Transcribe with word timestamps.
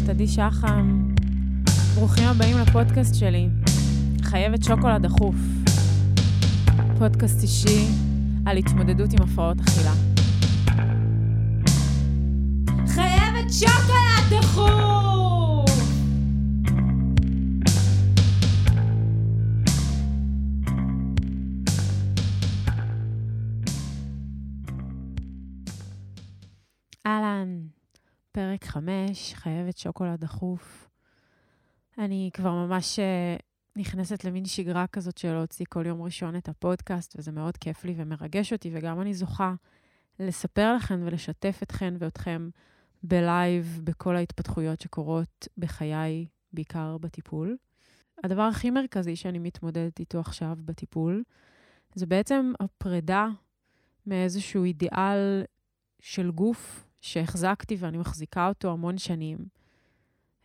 זאת 0.00 0.08
עדי 0.08 0.26
שחם. 0.26 1.14
ברוכים 1.94 2.24
הבאים 2.24 2.58
לפודקאסט 2.58 3.14
שלי, 3.14 3.48
חייבת 4.22 4.62
שוקולד 4.62 5.02
דחוף. 5.02 5.34
פודקאסט 6.98 7.42
אישי 7.42 7.86
על 8.46 8.56
התמודדות 8.56 9.12
עם 9.12 9.22
הפרעות 9.22 9.60
אכילה. 9.60 9.92
חייבת 12.86 13.52
שוקולד 13.52 14.42
דחוף! 14.42 14.88
אהלן, 27.06 27.77
פרק 28.32 28.64
5, 28.64 29.34
חייבת 29.34 29.78
שוקולד 29.78 30.20
דחוף. 30.20 30.88
אני 31.98 32.30
כבר 32.32 32.52
ממש 32.52 32.98
אה, 32.98 33.36
נכנסת 33.76 34.24
למין 34.24 34.44
שגרה 34.44 34.86
כזאת 34.86 35.18
של 35.18 35.32
להוציא 35.32 35.66
כל 35.68 35.86
יום 35.86 36.02
ראשון 36.02 36.36
את 36.36 36.48
הפודקאסט, 36.48 37.14
וזה 37.18 37.32
מאוד 37.32 37.56
כיף 37.56 37.84
לי 37.84 37.94
ומרגש 37.96 38.52
אותי, 38.52 38.70
וגם 38.74 39.00
אני 39.00 39.14
זוכה 39.14 39.54
לספר 40.18 40.74
לכם 40.74 41.00
ולשתף 41.04 41.60
אתכן 41.62 41.94
ואתכם 41.98 42.48
בלייב 43.02 43.80
בכל 43.84 44.16
ההתפתחויות 44.16 44.80
שקורות 44.80 45.48
בחיי, 45.58 46.26
בעיקר 46.52 46.98
בטיפול. 46.98 47.56
הדבר 48.24 48.42
הכי 48.42 48.70
מרכזי 48.70 49.16
שאני 49.16 49.38
מתמודדת 49.38 50.00
איתו 50.00 50.20
עכשיו 50.20 50.56
בטיפול, 50.64 51.22
זה 51.94 52.06
בעצם 52.06 52.52
הפרידה 52.60 53.28
מאיזשהו 54.06 54.64
אידיאל 54.64 55.42
של 56.00 56.30
גוף 56.30 56.87
שהחזקתי 57.12 57.76
ואני 57.78 57.98
מחזיקה 57.98 58.48
אותו 58.48 58.70
המון 58.70 58.98
שנים. 58.98 59.38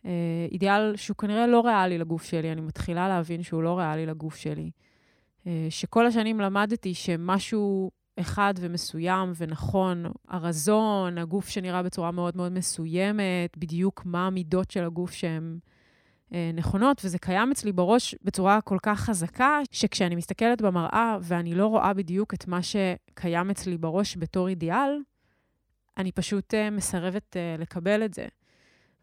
אה, 0.04 0.46
אידיאל 0.52 0.96
שהוא 0.96 1.16
כנראה 1.16 1.46
לא 1.46 1.60
ריאלי 1.60 1.98
לגוף 1.98 2.24
שלי, 2.24 2.52
אני 2.52 2.60
מתחילה 2.60 3.08
להבין 3.08 3.42
שהוא 3.42 3.62
לא 3.62 3.78
ריאלי 3.78 4.06
לגוף 4.06 4.36
שלי. 4.36 4.70
אה, 5.46 5.66
שכל 5.70 6.06
השנים 6.06 6.40
למדתי 6.40 6.94
שמשהו 6.94 7.90
אחד 8.20 8.54
ומסוים 8.60 9.32
ונכון, 9.36 10.04
הרזון, 10.28 11.18
הגוף 11.18 11.48
שנראה 11.48 11.82
בצורה 11.82 12.10
מאוד 12.10 12.36
מאוד 12.36 12.52
מסוימת, 12.52 13.58
בדיוק 13.58 14.02
מה 14.04 14.26
המידות 14.26 14.70
של 14.70 14.84
הגוף 14.84 15.12
שהן 15.12 15.58
אה, 16.34 16.50
נכונות, 16.54 17.00
וזה 17.04 17.18
קיים 17.18 17.50
אצלי 17.50 17.72
בראש 17.72 18.14
בצורה 18.22 18.60
כל 18.60 18.78
כך 18.82 19.00
חזקה, 19.00 19.60
שכשאני 19.70 20.14
מסתכלת 20.14 20.62
במראה 20.62 21.18
ואני 21.22 21.54
לא 21.54 21.66
רואה 21.66 21.94
בדיוק 21.94 22.34
את 22.34 22.48
מה 22.48 22.60
שקיים 22.62 23.50
אצלי 23.50 23.78
בראש 23.78 24.16
בתור 24.16 24.48
אידיאל, 24.48 24.98
אני 25.98 26.12
פשוט 26.12 26.54
uh, 26.54 26.70
מסרבת 26.70 27.36
uh, 27.36 27.60
לקבל 27.60 28.04
את 28.04 28.14
זה. 28.14 28.26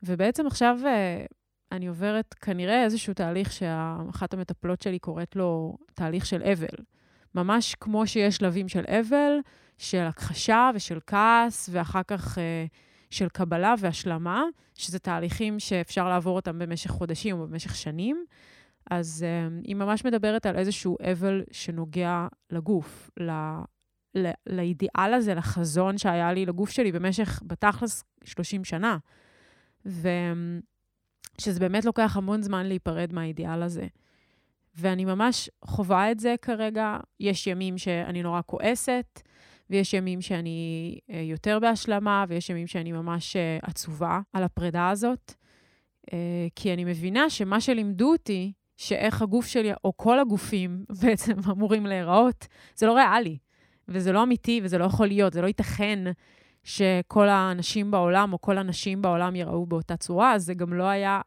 ובעצם 0.03 0.47
עכשיו 0.47 0.77
uh, 0.81 1.33
אני 1.71 1.87
עוברת 1.87 2.33
כנראה 2.33 2.83
איזשהו 2.83 3.13
תהליך 3.13 3.51
שאחת 3.51 4.33
המטפלות 4.33 4.81
שלי 4.81 4.99
קוראת 4.99 5.35
לו 5.35 5.77
תהליך 5.93 6.25
של 6.25 6.43
אבל. 6.43 6.83
ממש 7.35 7.75
כמו 7.75 8.07
שיש 8.07 8.35
שלבים 8.35 8.69
של 8.69 8.83
אבל, 8.87 9.39
של 9.77 10.01
הכחשה 10.01 10.71
ושל 10.75 10.99
כעס, 11.07 11.69
ואחר 11.71 12.01
כך 12.07 12.37
uh, 12.37 12.41
של 13.09 13.29
קבלה 13.29 13.73
והשלמה, 13.79 14.43
שזה 14.75 14.99
תהליכים 14.99 15.59
שאפשר 15.59 16.09
לעבור 16.09 16.35
אותם 16.35 16.59
במשך 16.59 16.89
חודשים 16.89 17.39
או 17.39 17.47
במשך 17.47 17.75
שנים. 17.75 18.25
אז 18.91 19.25
uh, 19.25 19.61
היא 19.67 19.75
ממש 19.75 20.05
מדברת 20.05 20.45
על 20.45 20.57
איזשהו 20.57 20.97
אבל 21.11 21.43
שנוגע 21.51 22.27
לגוף, 22.51 23.09
לאידיאל 24.47 25.13
הזה, 25.13 25.33
לחזון 25.33 25.97
שהיה 25.97 26.33
לי 26.33 26.45
לגוף 26.45 26.69
שלי 26.69 26.91
במשך, 26.91 27.41
בתכלס, 27.45 28.03
30 28.23 28.63
שנה. 28.63 28.97
ושזה 29.85 31.59
באמת 31.59 31.85
לוקח 31.85 32.17
המון 32.17 32.41
זמן 32.41 32.65
להיפרד 32.65 33.13
מהאידיאל 33.13 33.63
הזה. 33.63 33.87
ואני 34.75 35.05
ממש 35.05 35.49
חווה 35.65 36.11
את 36.11 36.19
זה 36.19 36.35
כרגע. 36.41 36.97
יש 37.19 37.47
ימים 37.47 37.77
שאני 37.77 38.23
נורא 38.23 38.41
כועסת, 38.45 39.21
ויש 39.69 39.93
ימים 39.93 40.21
שאני 40.21 40.99
אה, 41.09 41.21
יותר 41.21 41.59
בהשלמה, 41.59 42.25
ויש 42.27 42.49
ימים 42.49 42.67
שאני 42.67 42.91
ממש 42.91 43.35
אה, 43.35 43.57
עצובה 43.61 44.19
על 44.33 44.43
הפרידה 44.43 44.89
הזאת. 44.89 45.33
אה, 46.13 46.47
כי 46.55 46.73
אני 46.73 46.83
מבינה 46.85 47.29
שמה 47.29 47.61
שלימדו 47.61 48.11
אותי, 48.11 48.53
שאיך 48.77 49.21
הגוף 49.21 49.47
שלי, 49.47 49.71
או 49.83 49.97
כל 49.97 50.19
הגופים 50.19 50.85
בעצם 51.01 51.33
אמורים 51.51 51.85
להיראות, 51.85 52.47
זה 52.75 52.85
לא 52.85 52.95
ריאלי. 52.95 53.37
וזה 53.93 54.11
לא 54.11 54.23
אמיתי 54.23 54.61
וזה 54.63 54.77
לא 54.77 54.85
יכול 54.85 55.07
להיות, 55.07 55.33
זה 55.33 55.41
לא 55.41 55.47
ייתכן 55.47 55.99
שכל 56.63 57.29
האנשים 57.29 57.91
בעולם 57.91 58.33
או 58.33 58.41
כל 58.41 58.57
הנשים 58.57 59.01
בעולם 59.01 59.35
יראו 59.35 59.65
באותה 59.65 59.97
צורה, 59.97 60.33
אז 60.33 60.45
זה 60.45 60.53
גם 60.53 60.73
לא 60.73 60.83
היה 60.83 61.21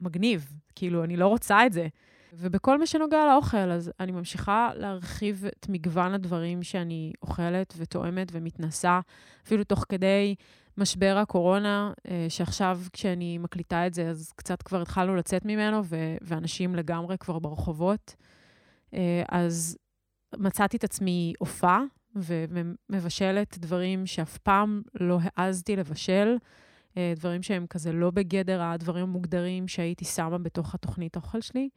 מגניב. 0.00 0.52
כאילו, 0.74 1.04
אני 1.04 1.16
לא 1.16 1.26
רוצה 1.26 1.66
את 1.66 1.72
זה. 1.72 1.88
ובכל 2.32 2.78
מה 2.78 2.86
שנוגע 2.86 3.26
לאוכל, 3.26 3.70
אז 3.70 3.90
אני 4.00 4.12
ממשיכה 4.12 4.70
להרחיב 4.74 5.44
את 5.44 5.66
מגוון 5.68 6.14
הדברים 6.14 6.62
שאני 6.62 7.12
אוכלת 7.22 7.74
ותואמת 7.76 8.28
ומתנסה, 8.32 9.00
אפילו 9.46 9.64
תוך 9.64 9.84
כדי 9.88 10.34
משבר 10.78 11.18
הקורונה, 11.22 11.92
אה, 12.08 12.26
שעכשיו 12.28 12.80
כשאני 12.92 13.38
מקליטה 13.38 13.86
את 13.86 13.94
זה, 13.94 14.08
אז 14.08 14.32
קצת 14.36 14.62
כבר 14.62 14.82
התחלנו 14.82 15.16
לצאת 15.16 15.44
ממנו, 15.44 15.82
ו- 15.84 16.16
ואנשים 16.22 16.74
לגמרי 16.74 17.18
כבר 17.18 17.38
ברחובות. 17.38 18.14
אה, 18.94 19.22
אז 19.28 19.78
מצאתי 20.36 20.76
את 20.76 20.84
עצמי 20.84 21.32
הופעה 21.38 21.82
ומבשלת 22.16 23.58
דברים 23.58 24.06
שאף 24.06 24.38
פעם 24.38 24.82
לא 25.00 25.18
העזתי 25.22 25.76
לבשל, 25.76 26.36
אה, 26.96 27.12
דברים 27.16 27.42
שהם 27.42 27.66
כזה 27.66 27.92
לא 27.92 28.10
בגדר 28.10 28.62
הדברים 28.62 29.02
המוגדרים 29.02 29.68
שהייתי 29.68 30.04
שמה 30.04 30.38
בתוך 30.38 30.74
התוכנית 30.74 31.16
אוכל 31.16 31.40
שלי. 31.40 31.68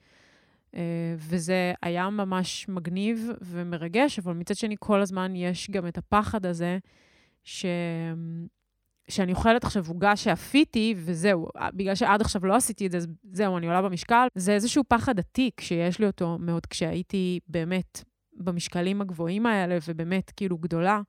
אה, 0.76 1.16
וזה 1.18 1.74
היה 1.82 2.10
ממש 2.10 2.70
מגניב 2.70 3.30
ומרגש, 3.42 4.20
אבל 4.20 4.34
מצד 4.34 4.56
שני, 4.56 4.76
כל 4.80 5.02
הזמן 5.02 5.36
יש 5.36 5.70
גם 5.72 5.88
את 5.88 5.98
הפחד 5.98 6.46
הזה, 6.46 6.78
ש... 7.44 7.66
שאני 9.10 9.32
אוכלת 9.32 9.64
עכשיו 9.64 9.84
עוגה 9.88 10.16
שאפיתי, 10.16 10.96
וזהו, 10.98 11.48
בגלל 11.74 11.96
שעד 11.96 12.22
עכשיו 12.22 12.46
לא 12.46 12.56
עשיתי 12.56 12.86
את 12.86 12.92
זה, 12.92 13.00
זהו, 13.34 13.58
אני 13.58 13.68
עולה 13.68 13.82
במשקל. 13.82 14.28
זה 14.36 14.54
איזשהו 14.54 14.84
פחד 14.88 15.20
עתיק 15.20 15.62
שיש 15.62 16.00
לי 16.00 16.08
אותו 16.08 16.38
מאוד 16.40 16.66
כשהייתי 16.66 17.40
באמת 17.48 18.04
במשקלים 18.40 19.02
הגבוהים 19.02 19.46
האלה, 19.46 19.78
ובאמת 19.88 20.32
כאילו 20.36 20.58
גדולה, 20.58 21.02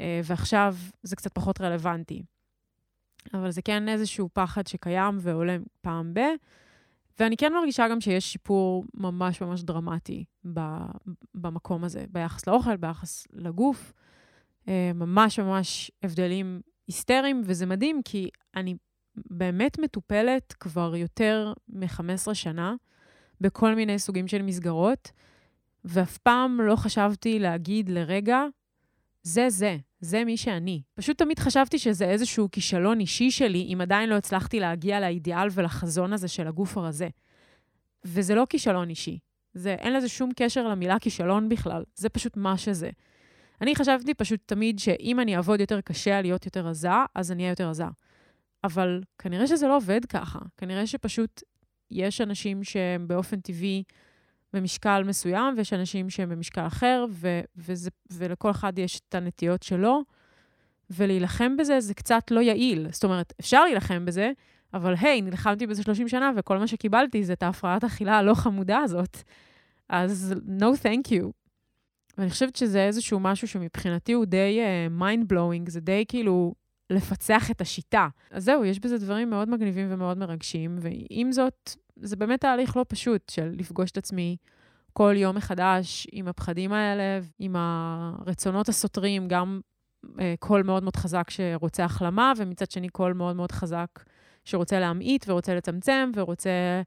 אה, 0.00 0.20
ועכשיו 0.24 0.76
זה 1.02 1.16
קצת 1.16 1.34
פחות 1.34 1.60
רלוונטי. 1.60 2.22
אבל 3.34 3.50
זה 3.50 3.62
כן 3.62 3.88
איזשהו 3.88 4.28
פחד 4.32 4.66
שקיים 4.66 5.18
ועולה 5.20 5.56
פעם 5.80 6.14
ב... 6.14 6.20
ואני 7.20 7.36
כן 7.36 7.52
מרגישה 7.52 7.88
גם 7.88 8.00
שיש 8.00 8.32
שיפור 8.32 8.84
ממש 8.94 9.40
ממש 9.40 9.62
דרמטי 9.62 10.24
במקום 11.34 11.84
הזה, 11.84 12.04
ביחס 12.10 12.46
לאוכל, 12.46 12.76
ביחס 12.76 13.26
לגוף. 13.32 13.92
אה, 14.68 14.90
ממש 14.94 15.38
ממש 15.38 15.90
הבדלים 16.02 16.60
היסטריים, 16.86 17.42
וזה 17.44 17.66
מדהים, 17.66 18.00
כי 18.04 18.28
אני 18.56 18.74
באמת 19.16 19.78
מטופלת 19.78 20.52
כבר 20.52 20.96
יותר 20.96 21.52
מ-15 21.68 22.34
שנה 22.34 22.74
בכל 23.40 23.74
מיני 23.74 23.98
סוגים 23.98 24.28
של 24.28 24.42
מסגרות. 24.42 25.10
ואף 25.84 26.18
פעם 26.18 26.60
לא 26.60 26.76
חשבתי 26.76 27.38
להגיד 27.38 27.88
לרגע, 27.88 28.44
זה 29.22 29.50
זה, 29.50 29.76
זה 30.00 30.24
מי 30.24 30.36
שאני. 30.36 30.82
פשוט 30.94 31.18
תמיד 31.18 31.38
חשבתי 31.38 31.78
שזה 31.78 32.04
איזשהו 32.04 32.48
כישלון 32.52 33.00
אישי 33.00 33.30
שלי, 33.30 33.72
אם 33.72 33.80
עדיין 33.80 34.08
לא 34.08 34.14
הצלחתי 34.14 34.60
להגיע 34.60 35.00
לאידיאל 35.00 35.48
ולחזון 35.52 36.12
הזה 36.12 36.28
של 36.28 36.46
הגוף 36.46 36.78
הרזה. 36.78 37.08
וזה 38.04 38.34
לא 38.34 38.46
כישלון 38.50 38.90
אישי. 38.90 39.18
זה, 39.54 39.74
אין 39.74 39.92
לזה 39.92 40.08
שום 40.08 40.30
קשר 40.36 40.68
למילה 40.68 40.98
כישלון 40.98 41.48
בכלל, 41.48 41.84
זה 41.94 42.08
פשוט 42.08 42.36
מה 42.36 42.58
שזה. 42.58 42.90
אני 43.60 43.74
חשבתי 43.74 44.14
פשוט 44.14 44.40
תמיד 44.46 44.78
שאם 44.78 45.20
אני 45.20 45.36
אעבוד 45.36 45.60
יותר 45.60 45.80
קשה 45.80 46.18
על 46.18 46.22
להיות 46.22 46.44
יותר 46.44 46.66
רזה, 46.66 46.88
אז 47.14 47.32
אני 47.32 47.42
אהיה 47.42 47.52
יותר 47.52 47.68
רזה. 47.68 47.84
אבל 48.64 49.02
כנראה 49.18 49.46
שזה 49.46 49.68
לא 49.68 49.76
עובד 49.76 50.04
ככה. 50.04 50.38
כנראה 50.56 50.86
שפשוט 50.86 51.42
יש 51.90 52.20
אנשים 52.20 52.64
שהם 52.64 53.08
באופן 53.08 53.40
טבעי 53.40 53.82
במשקל 54.54 55.02
מסוים, 55.04 55.54
ויש 55.56 55.72
אנשים 55.72 56.10
שהם 56.10 56.28
במשקל 56.28 56.66
אחר, 56.66 57.06
ו- 57.10 57.40
וזה, 57.56 57.90
ולכל 58.12 58.50
אחד 58.50 58.78
יש 58.78 59.00
את 59.08 59.14
הנטיות 59.14 59.62
שלו, 59.62 60.02
ולהילחם 60.90 61.56
בזה 61.56 61.80
זה 61.80 61.94
קצת 61.94 62.30
לא 62.30 62.40
יעיל. 62.40 62.86
זאת 62.90 63.04
אומרת, 63.04 63.32
אפשר 63.40 63.64
להילחם 63.64 64.04
בזה, 64.04 64.32
אבל 64.74 64.94
היי, 65.00 65.22
נלחמתי 65.22 65.66
בזה 65.66 65.82
30 65.82 66.08
שנה, 66.08 66.32
וכל 66.36 66.58
מה 66.58 66.66
שקיבלתי 66.66 67.24
זה 67.24 67.32
את 67.32 67.42
ההפרעת 67.42 67.84
אכילה 67.84 68.18
הלא 68.18 68.34
חמודה 68.34 68.78
הזאת. 68.78 69.18
אז 69.88 70.34
no 70.60 70.64
thank 70.64 71.10
you. 71.10 71.30
ואני 72.18 72.30
חושבת 72.30 72.56
שזה 72.56 72.86
איזשהו 72.86 73.20
משהו 73.20 73.48
שמבחינתי 73.48 74.12
הוא 74.12 74.24
די 74.24 74.60
uh, 74.60 75.02
mind 75.02 75.32
blowing, 75.32 75.70
זה 75.70 75.80
די 75.80 76.04
כאילו 76.08 76.54
לפצח 76.90 77.50
את 77.50 77.60
השיטה. 77.60 78.08
אז 78.30 78.44
זהו, 78.44 78.64
יש 78.64 78.80
בזה 78.80 78.98
דברים 78.98 79.30
מאוד 79.30 79.48
מגניבים 79.48 79.86
ומאוד 79.90 80.18
מרגשים, 80.18 80.78
ועם 80.80 81.32
זאת, 81.32 81.76
זה 81.96 82.16
באמת 82.16 82.40
תהליך 82.40 82.76
לא 82.76 82.84
פשוט 82.88 83.28
של 83.28 83.54
לפגוש 83.58 83.90
את 83.90 83.96
עצמי 83.96 84.36
כל 84.92 85.14
יום 85.16 85.36
מחדש 85.36 86.06
עם 86.12 86.28
הפחדים 86.28 86.72
האלה, 86.72 87.20
עם 87.38 87.56
הרצונות 87.58 88.68
הסותרים, 88.68 89.28
גם 89.28 89.60
uh, 90.06 90.08
קול 90.38 90.62
מאוד 90.62 90.82
מאוד 90.82 90.96
חזק 90.96 91.30
שרוצה 91.30 91.84
החלמה, 91.84 92.32
ומצד 92.36 92.70
שני 92.70 92.88
קול 92.88 93.12
מאוד 93.12 93.36
מאוד 93.36 93.52
חזק 93.52 93.88
שרוצה 94.44 94.80
להמעיט 94.80 95.24
ורוצה 95.28 95.54
לצמצם 95.54 96.10
ורוצה 96.16 96.82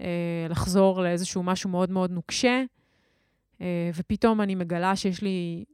אה, 0.00 0.46
לחזור 0.48 1.02
לאיזשהו 1.02 1.42
משהו 1.42 1.70
מאוד 1.70 1.90
מאוד 1.90 2.10
נוקשה, 2.10 2.62
אה, 3.60 3.90
ופתאום 3.94 4.40
אני 4.40 4.54
מגלה 4.54 4.96
שיש 4.96 5.22
לי 5.22 5.64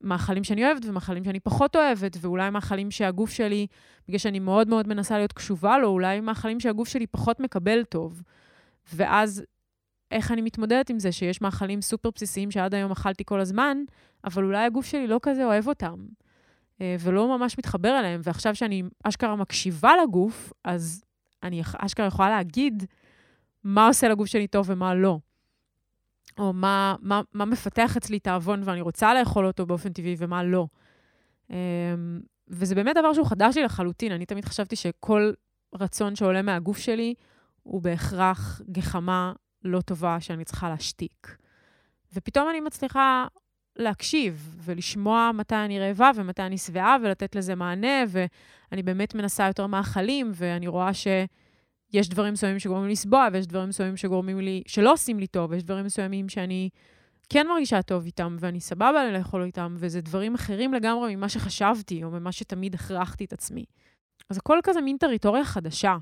מאכלים 0.00 0.44
שאני 0.44 0.64
אוהבת 0.64 0.84
ומאכלים 0.84 1.24
שאני 1.24 1.40
פחות 1.40 1.76
אוהבת, 1.76 2.16
ואולי 2.20 2.50
מאכלים 2.50 2.90
שהגוף 2.90 3.30
שלי, 3.30 3.66
בגלל 4.08 4.18
שאני 4.18 4.38
מאוד 4.38 4.68
מאוד 4.68 4.88
מנסה 4.88 5.16
להיות 5.16 5.32
קשובה 5.32 5.78
לו, 5.78 5.88
אולי 5.88 6.20
מאכלים 6.20 6.60
שהגוף 6.60 6.88
שלי 6.88 7.06
פחות 7.06 7.40
מקבל 7.40 7.84
טוב. 7.84 8.22
ואז 8.94 9.44
איך 10.10 10.32
אני 10.32 10.42
מתמודדת 10.42 10.90
עם 10.90 10.98
זה 10.98 11.12
שיש 11.12 11.40
מאכלים 11.40 11.82
סופר 11.82 12.10
בסיסיים 12.14 12.50
שעד 12.50 12.74
היום 12.74 12.92
אכלתי 12.92 13.24
כל 13.24 13.40
הזמן, 13.40 13.78
אבל 14.24 14.44
אולי 14.44 14.64
הגוף 14.64 14.86
שלי 14.86 15.06
לא 15.06 15.18
כזה 15.22 15.44
אוהב 15.44 15.68
אותם, 15.68 16.06
אה, 16.80 16.96
ולא 17.00 17.38
ממש 17.38 17.58
מתחבר 17.58 17.98
אליהם. 17.98 18.20
ועכשיו 18.24 18.54
שאני 18.54 18.82
אשכרה 19.02 19.36
מקשיבה 19.36 19.92
לגוף, 20.02 20.52
אז 20.64 21.04
אני 21.42 21.62
אשכרה 21.76 22.06
יכולה 22.06 22.30
להגיד 22.30 22.84
מה 23.64 23.86
עושה 23.86 24.08
לגוף 24.08 24.26
שלי 24.26 24.46
טוב 24.46 24.70
ומה 24.70 24.94
לא. 24.94 25.18
או 26.38 26.52
מה, 26.52 26.96
מה, 27.00 27.20
מה 27.32 27.44
מפתח 27.44 27.96
אצלי 27.96 28.18
תאבון 28.18 28.62
ואני 28.64 28.80
רוצה 28.80 29.14
לאכול 29.14 29.46
אותו 29.46 29.66
באופן 29.66 29.92
טבעי 29.92 30.14
ומה 30.18 30.44
לא. 30.44 30.66
אמ, 31.50 31.56
וזה 32.48 32.74
באמת 32.74 32.96
דבר 32.96 33.12
שהוא 33.12 33.26
חדש 33.26 33.56
לי 33.56 33.62
לחלוטין. 33.62 34.12
אני 34.12 34.26
תמיד 34.26 34.44
חשבתי 34.44 34.76
שכל 34.76 35.32
רצון 35.74 36.16
שעולה 36.16 36.42
מהגוף 36.42 36.78
שלי 36.78 37.14
הוא 37.62 37.82
בהכרח 37.82 38.60
גחמה 38.70 39.32
לא 39.64 39.80
טובה 39.80 40.20
שאני 40.20 40.44
צריכה 40.44 40.68
להשתיק. 40.68 41.36
ופתאום 42.14 42.50
אני 42.50 42.60
מצליחה 42.60 43.26
להקשיב 43.76 44.56
ולשמוע 44.64 45.30
מתי 45.34 45.54
אני 45.54 45.80
רעבה 45.80 46.10
ומתי 46.14 46.42
אני 46.42 46.58
שבעה 46.58 46.96
ולתת 47.02 47.36
לזה 47.36 47.54
מענה, 47.54 48.04
ואני 48.08 48.82
באמת 48.82 49.14
מנסה 49.14 49.46
יותר 49.46 49.66
מאכלים, 49.66 50.30
ואני 50.34 50.66
רואה 50.66 50.94
ש... 50.94 51.06
יש 51.92 52.08
דברים 52.08 52.32
מסוימים 52.32 52.58
שגורמים 52.58 52.86
לי 52.86 52.92
לסבוע, 52.92 53.28
ויש 53.32 53.46
דברים 53.46 53.68
מסוימים 53.68 53.96
שגורמים 53.96 54.40
לי, 54.40 54.62
שלא 54.66 54.92
עושים 54.92 55.18
לי 55.18 55.26
טוב, 55.26 55.50
ויש 55.50 55.62
דברים 55.62 55.84
מסוימים 55.84 56.28
שאני 56.28 56.68
כן 57.28 57.46
מרגישה 57.46 57.82
טוב 57.82 58.04
איתם, 58.04 58.36
ואני 58.40 58.60
סבבה 58.60 59.10
לאכול 59.12 59.44
איתם, 59.44 59.74
וזה 59.78 60.00
דברים 60.00 60.34
אחרים 60.34 60.74
לגמרי 60.74 61.16
ממה 61.16 61.28
שחשבתי, 61.28 62.04
או 62.04 62.10
ממה 62.10 62.32
שתמיד 62.32 62.74
הכרחתי 62.74 63.24
את 63.24 63.32
עצמי. 63.32 63.64
אז 64.30 64.36
הכל 64.36 64.58
כזה 64.62 64.80
מין 64.80 64.96
טריטוריה 64.96 65.44
חדשה. 65.44 65.96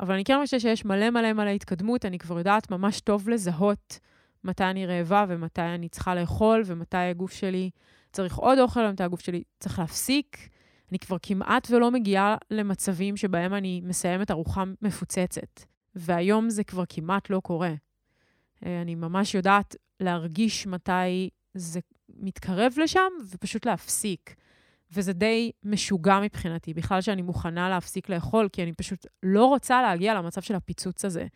אבל 0.00 0.14
אני 0.14 0.24
כן 0.24 0.38
חושבת 0.42 0.60
שיש 0.60 0.84
מלא 0.84 1.10
מלא 1.10 1.32
מלא 1.32 1.50
התקדמות, 1.50 2.04
אני 2.04 2.18
כבר 2.18 2.38
יודעת 2.38 2.70
ממש 2.70 3.00
טוב 3.00 3.28
לזהות 3.28 3.98
מתי 4.44 4.64
אני 4.64 4.86
רעבה 4.86 5.24
ומתי 5.28 5.62
אני 5.62 5.88
צריכה 5.88 6.14
לאכול, 6.14 6.62
ומתי 6.66 6.96
הגוף 6.96 7.32
שלי 7.32 7.70
צריך 8.12 8.36
עוד 8.36 8.58
אוכל, 8.58 8.80
ומתי 8.80 9.02
הגוף 9.02 9.20
שלי 9.20 9.42
צריך 9.60 9.78
להפסיק. 9.78 10.48
אני 10.90 10.98
כבר 10.98 11.16
כמעט 11.22 11.70
ולא 11.70 11.90
מגיעה 11.90 12.36
למצבים 12.50 13.16
שבהם 13.16 13.54
אני 13.54 13.80
מסיימת 13.84 14.30
ארוחה 14.30 14.64
מפוצצת. 14.82 15.60
והיום 15.94 16.50
זה 16.50 16.64
כבר 16.64 16.84
כמעט 16.88 17.30
לא 17.30 17.40
קורה. 17.40 17.74
אה, 18.66 18.82
אני 18.82 18.94
ממש 18.94 19.34
יודעת 19.34 19.76
להרגיש 20.00 20.66
מתי 20.66 21.30
זה 21.54 21.80
מתקרב 22.08 22.72
לשם 22.82 23.10
ופשוט 23.30 23.66
להפסיק. 23.66 24.34
וזה 24.92 25.12
די 25.12 25.50
משוגע 25.64 26.20
מבחינתי, 26.20 26.74
בכלל 26.74 27.00
שאני 27.00 27.22
מוכנה 27.22 27.68
להפסיק 27.68 28.08
לאכול, 28.08 28.48
כי 28.52 28.62
אני 28.62 28.72
פשוט 28.72 29.06
לא 29.22 29.44
רוצה 29.44 29.82
להגיע 29.82 30.14
למצב 30.14 30.40
של 30.40 30.54
הפיצוץ 30.54 31.04
הזה. 31.04 31.26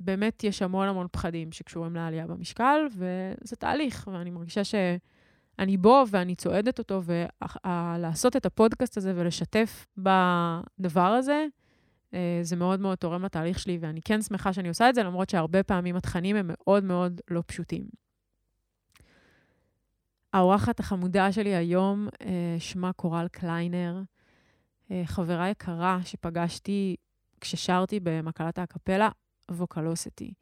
באמת 0.00 0.44
יש 0.44 0.62
המון 0.62 0.88
המון 0.88 1.06
פחדים 1.12 1.52
שקשורים 1.52 1.94
לעלייה 1.94 2.26
במשקל, 2.26 2.86
וזה 2.90 3.56
תהליך, 3.56 4.08
ואני 4.12 4.30
מרגישה 4.30 4.64
ש... 4.64 4.74
אני 5.58 5.76
בו 5.76 6.04
ואני 6.10 6.34
צועדת 6.34 6.78
אותו, 6.78 7.02
ולעשות 7.04 8.36
את 8.36 8.46
הפודקאסט 8.46 8.96
הזה 8.96 9.12
ולשתף 9.16 9.86
בדבר 9.96 11.00
הזה, 11.00 11.46
אה, 12.14 12.38
זה 12.42 12.56
מאוד 12.56 12.80
מאוד 12.80 12.98
תורם 12.98 13.24
לתהליך 13.24 13.58
שלי, 13.58 13.78
ואני 13.80 14.02
כן 14.02 14.22
שמחה 14.22 14.52
שאני 14.52 14.68
עושה 14.68 14.88
את 14.88 14.94
זה, 14.94 15.02
למרות 15.02 15.30
שהרבה 15.30 15.62
פעמים 15.62 15.96
התכנים 15.96 16.36
הם 16.36 16.50
מאוד 16.50 16.84
מאוד 16.84 17.20
לא 17.30 17.42
פשוטים. 17.46 17.84
האורחת 20.32 20.80
החמודה 20.80 21.32
שלי 21.32 21.54
היום, 21.54 22.08
אה, 22.22 22.56
שמה 22.58 22.92
קורל 22.92 23.28
קליינר, 23.28 24.02
אה, 24.90 25.02
חברה 25.06 25.48
יקרה 25.48 25.98
שפגשתי 26.04 26.96
כששרתי 27.40 28.00
במקהלת 28.02 28.58
האקפלה, 28.58 29.08
ווקלוסטי. 29.50 30.32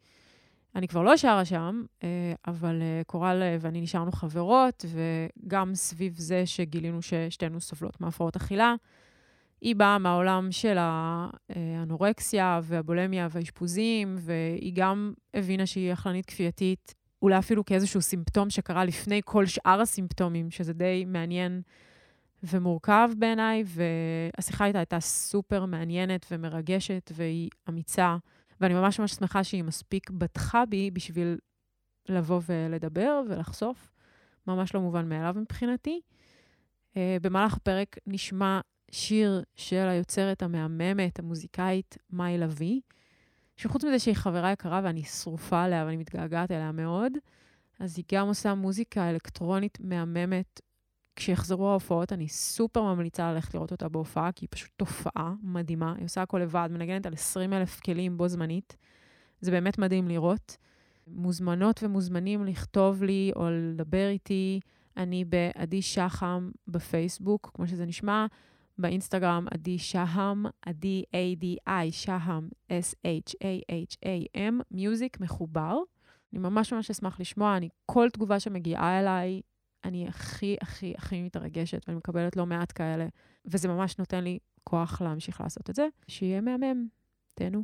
אני 0.75 0.87
כבר 0.87 1.03
לא 1.03 1.17
שרה 1.17 1.45
שם, 1.45 1.83
אה, 2.03 2.33
אבל 2.47 2.81
אה, 2.81 3.01
קורל 3.07 3.39
אה, 3.41 3.57
ואני 3.59 3.81
נשארנו 3.81 4.11
חברות, 4.11 4.85
וגם 4.87 5.75
סביב 5.75 6.13
זה 6.17 6.45
שגילינו 6.45 7.01
ששתינו 7.01 7.61
סובלות 7.61 8.01
מהפרעות 8.01 8.35
אכילה. 8.35 8.75
היא 9.61 9.75
באה 9.75 9.97
מהעולם 9.97 10.51
של 10.51 10.77
האנורקסיה 10.79 12.59
והבולמיה 12.63 13.27
והאשפוזים, 13.31 14.15
והיא 14.19 14.73
גם 14.75 15.13
הבינה 15.33 15.65
שהיא 15.65 15.93
אכלנית 15.93 16.25
כפייתית, 16.25 16.95
אולי 17.21 17.37
אפילו 17.37 17.65
כאיזשהו 17.65 18.01
סימפטום 18.01 18.49
שקרה 18.49 18.85
לפני 18.85 19.21
כל 19.25 19.45
שאר 19.45 19.81
הסימפטומים, 19.81 20.51
שזה 20.51 20.73
די 20.73 21.05
מעניין 21.07 21.61
ומורכב 22.43 23.09
בעיניי, 23.17 23.63
והשיחה 23.65 24.65
איתה 24.65 24.79
הייתה 24.79 24.99
סופר 24.99 25.65
מעניינת 25.65 26.25
ומרגשת, 26.31 27.11
והיא 27.15 27.49
אמיצה. 27.69 28.17
ואני 28.61 28.73
ממש 28.73 28.99
ממש 28.99 29.11
שמחה 29.11 29.43
שהיא 29.43 29.63
מספיק 29.63 30.09
בטחה 30.09 30.65
בי 30.65 30.91
בשביל 30.91 31.37
לבוא 32.09 32.41
ולדבר 32.49 33.21
ולחשוף. 33.29 33.91
ממש 34.47 34.75
לא 34.75 34.81
מובן 34.81 35.09
מאליו 35.09 35.35
מבחינתי. 35.37 36.01
Uh, 36.91 36.95
במהלך 37.21 37.53
הפרק 37.53 37.97
נשמע 38.07 38.59
שיר 38.91 39.43
של 39.55 39.87
היוצרת 39.87 40.43
המהממת, 40.43 41.19
המוזיקאית, 41.19 41.97
מאי 42.09 42.37
לביא, 42.37 42.81
שחוץ 43.57 43.83
מזה 43.83 43.99
שהיא 43.99 44.15
חברה 44.15 44.51
יקרה 44.51 44.81
ואני 44.83 45.03
שרופה 45.03 45.63
עליה 45.63 45.85
ואני 45.85 45.97
מתגעגעת 45.97 46.51
אליה 46.51 46.71
מאוד, 46.71 47.13
אז 47.79 47.97
היא 47.97 48.05
גם 48.11 48.27
עושה 48.27 48.53
מוזיקה 48.53 49.09
אלקטרונית 49.09 49.77
מהממת 49.81 50.61
כשיחזרו 51.15 51.69
ההופעות, 51.69 52.13
אני 52.13 52.27
סופר 52.27 52.83
ממליצה 52.83 53.33
ללכת 53.33 53.53
לראות 53.53 53.71
אותה 53.71 53.89
בהופעה, 53.89 54.31
כי 54.31 54.45
היא 54.45 54.49
פשוט 54.51 54.69
תופעה 54.77 55.33
מדהימה. 55.43 55.93
היא 55.97 56.05
עושה 56.05 56.21
הכל 56.21 56.39
לבד, 56.39 56.69
מנגנת 56.71 57.05
על 57.05 57.13
20 57.13 57.53
אלף 57.53 57.79
כלים 57.79 58.17
בו 58.17 58.27
זמנית. 58.27 58.77
זה 59.41 59.51
באמת 59.51 59.77
מדהים 59.77 60.07
לראות. 60.07 60.57
מוזמנות 61.07 61.83
ומוזמנים 61.83 62.45
לכתוב 62.45 63.03
לי 63.03 63.31
או 63.35 63.49
לדבר 63.49 64.07
איתי. 64.07 64.59
אני 64.97 65.25
בעדי 65.25 65.81
שחם 65.81 66.51
בפייסבוק, 66.67 67.51
כמו 67.53 67.67
שזה 67.67 67.85
נשמע, 67.85 68.25
באינסטגרם 68.77 69.45
עדי 69.51 69.77
שהם, 69.77 70.45
עדי 70.61 71.03
A-D-I, 71.15 71.91
שהם, 71.91 72.49
S-H-A-H-A-M, 72.69 74.53
מיוזיק 74.71 75.19
מחובר. 75.19 75.77
אני 76.33 76.39
ממש 76.39 76.73
ממש 76.73 76.91
אשמח 76.91 77.19
לשמוע, 77.19 77.57
אני, 77.57 77.69
כל 77.85 78.09
תגובה 78.13 78.39
שמגיעה 78.39 78.99
אליי, 78.99 79.41
אני 79.83 80.07
הכי, 80.07 80.57
הכי, 80.61 80.93
הכי 80.97 81.21
מתרגשת, 81.21 81.87
ואני 81.87 81.97
מקבלת 81.97 82.35
לא 82.35 82.45
מעט 82.45 82.71
כאלה, 82.75 83.05
וזה 83.45 83.67
ממש 83.67 83.97
נותן 83.97 84.23
לי 84.23 84.39
כוח 84.63 85.01
להמשיך 85.01 85.41
לעשות 85.41 85.69
את 85.69 85.75
זה. 85.75 85.87
שיהיה 86.07 86.41
מהמם, 86.41 86.87
תהנו. 87.33 87.63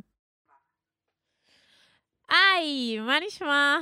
היי, 2.30 3.00
מה 3.00 3.16
נשמע? 3.26 3.76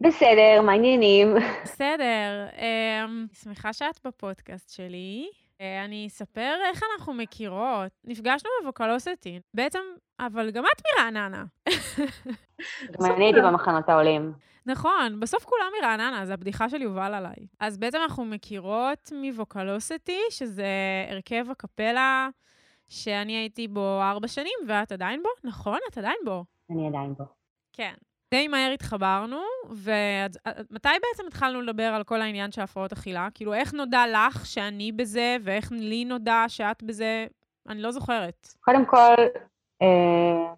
בסדר, 0.00 0.62
מה 0.62 0.72
העניינים? 0.72 1.34
בסדר. 1.64 2.46
Um, 2.56 3.34
שמחה 3.42 3.72
שאת 3.72 4.00
בפודקאסט 4.06 4.70
שלי. 4.70 5.30
Uh, 5.58 5.84
אני 5.84 6.06
אספר 6.06 6.54
איך 6.64 6.82
אנחנו 6.92 7.14
מכירות. 7.14 7.92
נפגשנו 8.04 8.50
בווקלוסטי. 8.62 9.40
בעצם, 9.54 9.78
אבל 10.20 10.50
גם 10.50 10.64
את 10.64 10.82
מרעננה. 10.86 11.44
גם 12.92 13.04
אני 13.04 13.24
הייתי 13.24 13.40
במחנות 13.40 13.88
העולים. 13.88 14.32
נכון, 14.66 15.20
בסוף 15.20 15.44
כולם 15.44 15.66
מרעננה, 15.80 16.26
זו 16.26 16.32
הבדיחה 16.32 16.68
של 16.68 16.82
יובל 16.82 17.14
עליי. 17.14 17.46
אז 17.60 17.78
בעצם 17.78 17.98
אנחנו 18.02 18.24
מכירות 18.24 19.12
מווקלוסטי, 19.14 20.20
שזה 20.30 20.66
הרכב 21.10 21.46
הקפלה 21.50 22.28
שאני 22.88 23.32
הייתי 23.32 23.68
בו 23.68 24.00
ארבע 24.02 24.28
שנים, 24.28 24.58
ואת 24.68 24.92
עדיין 24.92 25.22
בו? 25.22 25.28
נכון? 25.48 25.78
את 25.90 25.98
עדיין 25.98 26.16
בו. 26.24 26.44
אני 26.70 26.88
עדיין 26.88 27.14
בו. 27.14 27.24
כן. 27.72 27.94
די 28.34 28.48
מהר 28.48 28.70
התחברנו, 28.70 29.40
ומתי 29.70 30.88
בעצם 31.02 31.26
התחלנו 31.26 31.60
לדבר 31.60 31.82
על 31.82 32.04
כל 32.04 32.22
העניין 32.22 32.52
של 32.52 32.60
הפרעות 32.60 32.92
אכילה? 32.92 33.28
כאילו, 33.34 33.54
איך 33.54 33.74
נודע 33.74 34.02
לך 34.12 34.46
שאני 34.46 34.92
בזה, 34.92 35.36
ואיך 35.44 35.72
לי 35.72 36.04
נודע 36.04 36.44
שאת 36.48 36.82
בזה? 36.82 37.26
אני 37.68 37.82
לא 37.82 37.90
זוכרת. 37.90 38.48
קודם 38.60 38.84
כל, 38.86 39.14
אה, 39.82 40.52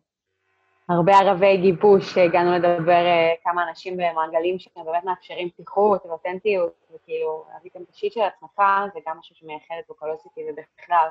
הרבה 0.89 1.13
ערבי 1.19 1.57
גיבוש 1.57 2.15
שהגענו 2.15 2.53
לדבר 2.53 3.07
אה, 3.07 3.35
כמה 3.45 3.69
אנשים 3.69 3.97
במעגלים 3.97 4.59
שהם 4.59 4.85
באמת 4.85 5.05
מאפשרים 5.05 5.51
פתיחות 5.51 6.07
ואותנטיות, 6.07 6.73
וכאילו 6.95 7.45
להביא 7.53 7.71
את 7.77 7.91
השיט 7.91 8.13
של 8.13 8.21
עצמך, 8.21 8.63
זה 8.95 9.01
גם 9.09 9.19
משהו 9.19 9.37
שמייחד 9.37 9.75
את 9.81 9.91
ווקלוסיטי 9.91 10.41
ובכלל. 10.49 11.09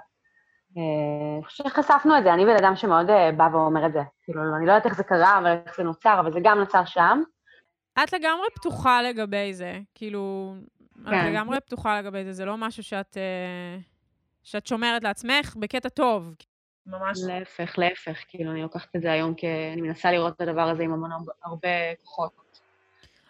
אה, 0.78 0.82
אני 1.38 1.46
חושבת 1.46 1.68
שחשפנו 1.68 2.18
את 2.18 2.24
זה, 2.24 2.34
אני 2.34 2.46
בן 2.46 2.56
אדם 2.56 2.76
שמאוד 2.76 3.10
אה, 3.10 3.32
בא 3.32 3.48
ואומר 3.52 3.86
את 3.86 3.94
זה. 3.94 4.02
כאילו, 4.24 4.42
אני 4.58 4.66
לא 4.66 4.72
יודעת 4.72 4.86
איך 4.86 4.96
זה 4.96 5.04
קרה 5.04 5.40
ואיך 5.44 5.78
זה 5.78 5.84
נוצר, 5.84 6.20
אבל 6.20 6.34
זה 6.34 6.40
גם 6.44 6.60
נוצר 6.60 6.86
שם. 6.86 7.22
את 8.04 8.14
לגמרי 8.14 8.48
פתוחה 8.56 9.02
לגבי 9.02 9.54
זה, 9.54 9.80
כאילו, 9.96 10.54
כן. 11.06 11.20
את 11.20 11.32
לגמרי 11.32 11.62
פתוחה 11.62 12.00
לגבי 12.00 12.24
זה, 12.24 12.34
זה 12.34 12.46
לא 12.46 12.58
משהו 12.58 12.84
שאת, 12.84 13.18
שאת 14.44 14.68
שומרת 14.68 15.04
לעצמך 15.04 15.56
בקטע 15.60 15.90
טוב. 15.90 16.36
ממש... 16.88 17.18
להפך, 17.28 17.78
להפך, 17.78 18.18
כאילו, 18.28 18.52
אני 18.52 18.62
לוקחת 18.62 18.96
את 18.96 19.02
זה 19.02 19.12
היום 19.12 19.34
כי 19.34 19.48
אני 19.74 19.82
מנסה 19.82 20.12
לראות 20.12 20.36
את 20.36 20.42
הדבר 20.42 20.62
הזה 20.62 20.84
עם 20.84 20.94
המון 20.94 21.12
הרבה 21.44 21.70
כוחות. 22.04 22.32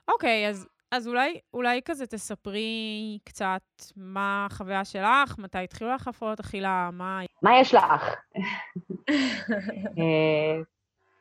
אוקיי, 0.07 0.49
אז, 0.49 0.67
אז 0.95 1.07
אולי, 1.07 1.39
אולי 1.53 1.81
כזה 1.85 2.07
תספרי 2.07 3.19
קצת 3.23 3.61
מה 3.97 4.45
החוויה 4.45 4.85
שלך, 4.85 5.39
מתי 5.39 5.57
התחילו 5.57 5.93
לך 5.95 6.07
הפרעות 6.07 6.39
אכילה, 6.39 6.89
מה... 6.93 7.19
מה 7.41 7.59
יש 7.59 7.73
לך? 7.73 7.83
אה, 9.99 10.61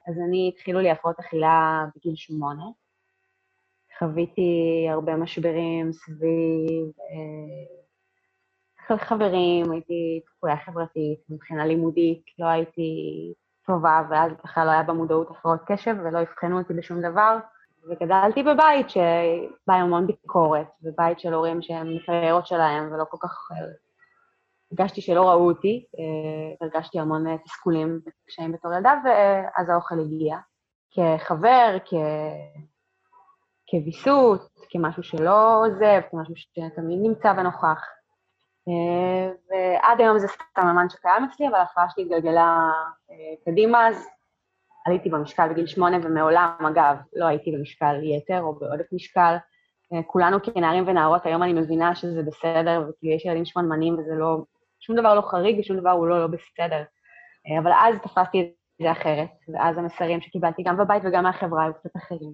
אז 0.09 0.15
אני, 0.29 0.53
התחילו 0.55 0.81
לי 0.81 0.91
הפרעות 0.91 1.21
אכילה 1.21 1.85
בגיל 1.97 2.17
שמונה. 2.17 2.63
חוויתי 3.99 4.87
הרבה 4.91 5.17
משברים 5.17 5.93
סביב 5.93 6.93
אה, 8.91 8.99
חברים, 8.99 9.71
הייתי 9.71 10.21
תקועה 10.27 10.57
חברתית, 10.57 11.21
מבחינה 11.29 11.67
לימודית 11.67 12.25
לא 12.39 12.47
הייתי 12.47 13.33
טובה, 13.67 14.03
ואז 14.11 14.33
בכלל 14.45 14.67
לא 14.67 14.71
היה 14.71 14.83
במודעות 14.83 15.31
הפרעות 15.31 15.61
קשב 15.67 15.97
ולא 16.05 16.23
אבחנו 16.23 16.59
אותי 16.59 16.75
בשום 16.75 17.01
דבר. 17.01 17.39
וגדלתי 17.89 18.43
בבית 18.43 18.91
שבא 18.91 19.75
עם 19.75 19.81
המון 19.81 20.07
ביקורת, 20.07 20.67
בבית 20.83 21.21
של 21.21 21.35
הורים 21.35 21.63
שהם 21.63 21.97
מקריירות 21.97 22.47
שלהם 22.47 22.93
ולא 22.93 23.05
כל 23.11 23.17
כך... 23.21 23.49
אה, 23.53 23.57
הרגשתי 24.73 25.01
שלא 25.01 25.31
ראו 25.31 25.49
אותי, 25.49 25.87
אה, 25.99 26.67
הרגשתי 26.67 26.99
המון 26.99 27.37
תסכולים 27.37 28.01
וקשיים 28.07 28.53
בתור 28.53 28.73
ילדה, 28.73 28.95
ואז 29.05 29.69
האוכל 29.69 29.95
הגיע. 30.01 30.37
כחבר, 30.91 31.77
כ... 31.85 31.95
כוויסות, 33.71 34.41
כמשהו 34.71 35.03
שלא 35.03 35.67
עוזב, 35.67 36.01
כמשהו 36.11 36.37
שתמיד 36.37 36.99
נמצא 37.03 37.33
ונוכח. 37.37 37.83
אה, 38.69 39.33
ועד 39.51 40.01
היום 40.01 40.19
זה 40.19 40.29
סתם 40.29 40.67
אמן 40.67 40.89
שקיים 40.89 41.25
אצלי, 41.25 41.49
אבל 41.49 41.55
ההפרעה 41.55 41.91
שלי 41.91 42.05
התגלגלה 42.05 42.71
קדימה, 43.45 43.89
אז 43.89 44.09
עליתי 44.85 45.09
במשקל 45.09 45.49
בגיל 45.49 45.67
שמונה, 45.67 45.97
ומעולם, 46.03 46.57
אגב, 46.69 46.97
לא 47.17 47.25
הייתי 47.25 47.53
במשקל 47.53 48.03
יתר 48.03 48.41
או 48.41 48.55
בעודף 48.55 48.85
משקל. 48.93 49.37
אה, 49.93 50.03
כולנו 50.07 50.43
כנערים 50.43 50.85
ונערות, 50.87 51.27
היום 51.27 51.43
אני 51.43 51.53
מבינה 51.53 51.95
שזה 51.95 52.23
בסדר, 52.23 52.89
וכאילו 52.89 53.17
יש 53.17 53.25
ילדים 53.25 53.45
שמנמנים 53.45 53.99
וזה 53.99 54.15
לא, 54.15 54.37
שום 54.81 54.97
דבר 54.97 55.15
לא 55.15 55.21
חריג 55.21 55.61
ושום 55.61 55.77
דבר 55.77 55.91
הוא 55.91 56.07
לא 56.07 56.21
לא 56.21 56.27
בסדר. 56.27 56.83
אה, 57.47 57.59
אבל 57.63 57.73
אז 57.73 57.99
תפסתי 58.03 58.41
את 58.41 58.47
זה 58.83 58.93
אחרת, 58.93 59.31
ואז 59.55 59.79
המסרים 59.79 60.21
שקיבלתי 60.21 60.63
גם 60.63 60.77
בבית 60.77 61.03
וגם 61.07 61.23
מהחברה 61.23 61.65
היו 61.65 61.75
קצת 61.75 61.97
אחרים. 61.97 62.33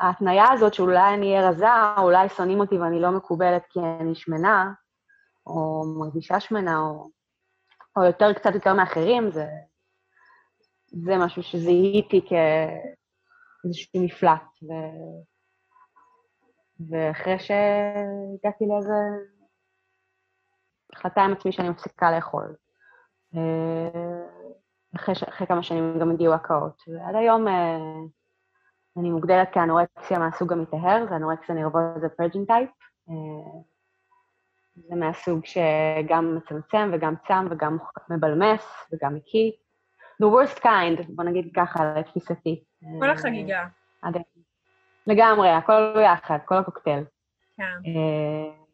וההתניה 0.00 0.52
הזאת 0.52 0.74
שאולי 0.74 1.14
אני 1.14 1.36
אהיה 1.36 1.48
רזה, 1.48 1.66
או 1.98 2.02
אולי 2.02 2.28
שונאים 2.28 2.60
אותי 2.60 2.78
ואני 2.78 3.00
לא 3.00 3.10
מקובלת 3.10 3.62
כי 3.70 3.80
אני 4.00 4.14
שמנה, 4.14 4.72
או 5.46 5.82
מרגישה 5.98 6.40
שמנה, 6.40 6.78
או, 6.78 7.08
או 7.96 8.04
יותר, 8.04 8.32
קצת 8.32 8.54
יותר 8.54 8.74
מאחרים, 8.74 9.30
זה, 9.30 9.46
זה 11.02 11.12
משהו 11.18 11.42
שזיהיתי 11.42 12.20
כאיזשהו 12.20 14.04
מפלט. 14.04 14.42
ו... 14.62 14.72
ואחרי 16.90 17.38
שהגעתי 17.38 18.64
לאיזה 18.66 18.94
החלטה 20.92 21.22
עם 21.22 21.32
עצמי 21.32 21.52
שאני 21.52 21.68
מפסיקה 21.68 22.10
לאכול. 22.16 22.54
אה, 23.34 24.24
אחרי, 24.96 25.14
ש... 25.14 25.22
אחרי 25.22 25.46
כמה 25.46 25.62
שנים 25.62 25.98
גם 26.00 26.10
הגיעו 26.10 26.34
הקאות. 26.34 26.82
ועד 26.88 27.14
היום 27.14 27.48
אה, 27.48 27.76
אני 28.98 29.10
מוגדרת 29.10 29.48
כאנורקסיה 29.52 30.18
מהסוג 30.18 30.52
המטהר, 30.52 31.06
זה 31.08 31.16
אנורקסיה 31.16 31.54
נרבוזה 31.54 32.08
purging 32.16 32.44
type. 32.44 32.70
זה 34.76 34.94
מהסוג 34.94 35.40
שגם 35.44 36.36
מצמצם 36.36 36.90
וגם 36.92 37.14
צם 37.28 37.46
וגם 37.50 37.78
מבלמס 38.10 38.64
וגם 38.92 39.14
מקיא. 39.14 39.50
The 40.22 40.26
worst 40.26 40.62
kind, 40.62 41.02
בוא 41.08 41.24
נגיד 41.24 41.48
ככה, 41.56 41.94
לתפיסתי. 41.98 42.62
כל 43.00 43.10
החגיגה. 43.10 43.66
לגמרי, 45.06 45.50
הכל 45.50 45.92
ביחד, 45.94 46.38
כל 46.44 46.54
הקוקטייל. 46.54 47.04
כן. 47.56 47.62
אה, 47.86 48.64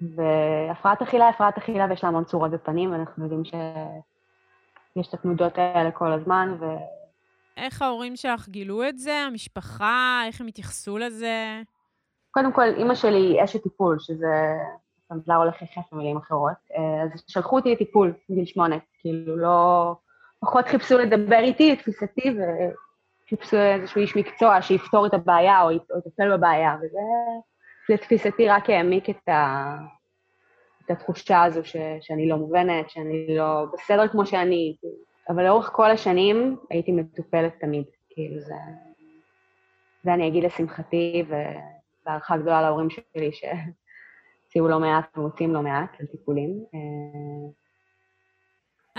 והפרעת 0.00 1.02
אכילה, 1.02 1.28
הפרעת 1.28 1.58
אכילה, 1.58 1.86
ויש 1.90 2.04
לה 2.04 2.08
המון 2.08 2.24
צורות 2.24 2.50
ופנים, 2.54 2.92
ואנחנו 2.92 3.24
יודעים 3.24 3.44
שיש 3.44 5.08
את 5.08 5.14
התנודות 5.14 5.58
האלה 5.58 5.90
כל 5.90 6.12
הזמן, 6.12 6.56
ו... 6.60 6.64
איך 7.56 7.82
ההורים 7.82 8.16
שלך 8.16 8.48
גילו 8.48 8.88
את 8.88 8.98
זה? 8.98 9.14
המשפחה? 9.14 10.22
איך 10.26 10.40
הם 10.40 10.46
התייחסו 10.46 10.98
לזה? 10.98 11.62
קודם 12.30 12.52
כל, 12.52 12.62
אימא 12.76 12.94
שלי 12.94 13.18
היא 13.18 13.44
אשת 13.44 13.62
טיפול, 13.62 13.96
שזה 13.98 14.54
סנדלר 15.14 15.36
הולך 15.36 15.62
יחף 15.62 15.92
במילים 15.92 16.16
אחרות, 16.16 16.56
אה, 16.76 17.02
אז 17.02 17.24
שלחו 17.26 17.56
אותי 17.56 17.72
לטיפול 17.72 18.12
בגיל 18.28 18.44
שמונה, 18.44 18.76
כאילו 19.00 19.36
לא... 19.36 19.94
פחות 20.40 20.66
חיפשו 20.66 20.98
לדבר 20.98 21.38
איתי, 21.38 21.72
לתפיסתי, 21.72 22.34
וחיפשו 23.26 23.56
איזשהו 23.56 24.00
איש 24.00 24.16
מקצוע 24.16 24.62
שיפתור 24.62 25.06
את 25.06 25.14
הבעיה 25.14 25.62
או 25.62 25.70
יטפל 25.70 26.36
בבעיה, 26.36 26.76
וזה 26.82 26.98
לתפיסתי 27.88 28.48
רק 28.48 28.70
העמיק 28.70 29.10
את, 29.10 29.28
ה... 29.28 29.76
את 30.84 30.90
התחושה 30.90 31.42
הזו 31.42 31.64
ש... 31.64 31.76
שאני 32.00 32.28
לא 32.28 32.36
מובנת, 32.36 32.90
שאני 32.90 33.36
לא 33.36 33.66
בסדר 33.72 34.08
כמו 34.08 34.26
שאני, 34.26 34.76
אבל 35.28 35.44
לאורך 35.44 35.70
כל 35.72 35.90
השנים 35.90 36.56
הייתי 36.70 36.92
מטופלת 36.92 37.60
תמיד, 37.60 37.84
כאילו 38.10 38.40
זה... 38.40 38.54
זה 40.02 40.14
אני 40.14 40.28
אגיד 40.28 40.44
לשמחתי, 40.44 41.24
והערכה 42.06 42.36
גדולה 42.36 42.62
להורים 42.62 42.90
שלי, 42.90 43.32
ש... 43.32 43.44
הציעו 44.54 44.68
לא 44.68 44.80
מעט 44.80 45.18
ומוצאים 45.18 45.54
לא 45.54 45.62
מעט 45.62 45.96
לטיפולים. 46.00 46.64
אה, 46.74 47.50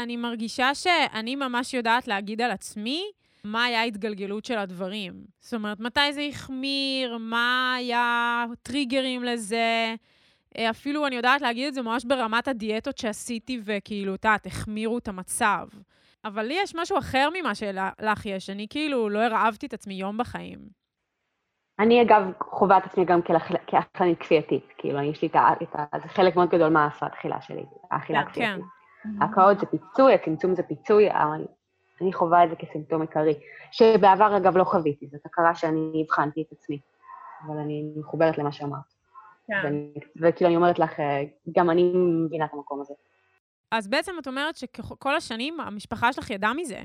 אני 0.04 0.18
מרגישה 0.18 0.76
שאני 0.76 1.36
ממש 1.36 1.74
יודעת 1.74 2.08
להגיד 2.08 2.42
על 2.42 2.52
עצמי 2.52 3.04
מה 3.44 3.64
היה 3.64 3.80
ההתגלגלות 3.80 4.46
של 4.46 4.58
הדברים. 4.58 5.14
זאת 5.40 5.54
אומרת, 5.54 5.80
מתי 5.80 6.14
זה 6.14 6.22
החמיר, 6.30 7.18
מה 7.18 7.76
היה 7.76 8.46
טריגרים 8.64 9.24
לזה. 9.24 9.96
אה, 10.58 10.70
אפילו 10.70 11.08
אני 11.08 11.16
יודעת 11.16 11.42
להגיד 11.42 11.68
את 11.68 11.74
זה 11.74 11.82
ממש 11.82 12.06
ברמת 12.06 12.48
הדיאטות 12.48 12.98
שעשיתי, 12.98 13.62
וכאילו, 13.64 14.16
את 14.16 14.26
יודעת, 14.26 14.46
החמירו 14.46 14.98
את 14.98 15.08
המצב. 15.08 15.68
אבל 16.26 16.44
לי 16.44 16.58
יש 16.64 16.76
משהו 16.76 16.98
אחר 16.98 17.30
ממה 17.34 17.56
שלך 17.56 18.26
יש. 18.26 18.50
אני 18.50 18.68
כאילו 18.70 19.10
לא 19.10 19.20
הרעבתי 19.20 19.66
את 19.66 19.74
עצמי 19.74 19.94
יום 19.94 20.18
בחיים. 20.18 20.85
אני 21.79 22.01
אגב 22.01 22.32
חווה 22.39 22.77
את 22.77 22.86
עצמי 22.86 23.05
גם 23.05 23.22
כאכלנית 23.67 24.20
כפייתית, 24.20 24.74
כאילו, 24.77 25.01
יש 25.01 25.22
לי 25.22 25.27
את 25.27 25.36
ה... 25.36 25.50
זה 26.03 26.08
חלק 26.10 26.36
מאוד 26.36 26.50
גדול 26.50 26.70
מההפרעת 26.70 27.13
אכילה 27.13 27.41
שלי, 27.41 27.65
האכילה 27.91 28.22
כן, 28.22 28.27
הכפייתית. 28.27 28.65
כן. 29.03 29.24
הקאות 29.24 29.60
זה 29.60 29.65
פיצוי, 29.65 30.13
הצמצום 30.13 30.55
זה 30.55 30.63
פיצוי, 30.63 31.12
אבל 31.12 31.46
אני 32.01 32.13
חווה 32.13 32.44
את 32.44 32.50
זה 32.50 32.55
כסימפטום 32.55 33.01
עיקרי, 33.01 33.34
שבעבר 33.72 34.38
אגב 34.38 34.58
לא 34.58 34.63
חוויתי, 34.63 35.08
זאת 35.08 35.25
הכרה 35.25 35.55
שאני 35.55 36.03
הבחנתי 36.05 36.41
את 36.41 36.51
עצמי, 36.51 36.79
אבל 37.48 37.58
אני 37.58 37.84
מחוברת 37.96 38.38
למה 38.38 38.51
שאמרת. 38.51 38.96
כן. 39.48 39.74
וכאילו 40.22 40.48
אני 40.48 40.58
אומרת 40.58 40.79
לך, 40.79 40.94
גם 41.55 41.70
אני 41.70 41.91
מבינה 41.96 42.46
את 42.46 42.53
המקום 42.53 42.82
הזה. 42.82 42.94
אז 43.72 43.88
בעצם 43.88 44.12
את 44.22 44.27
אומרת 44.27 44.55
שכל 44.55 45.15
השנים 45.15 45.60
המשפחה 45.60 46.13
שלך 46.13 46.29
ידעה 46.29 46.53
מזה. 46.53 46.79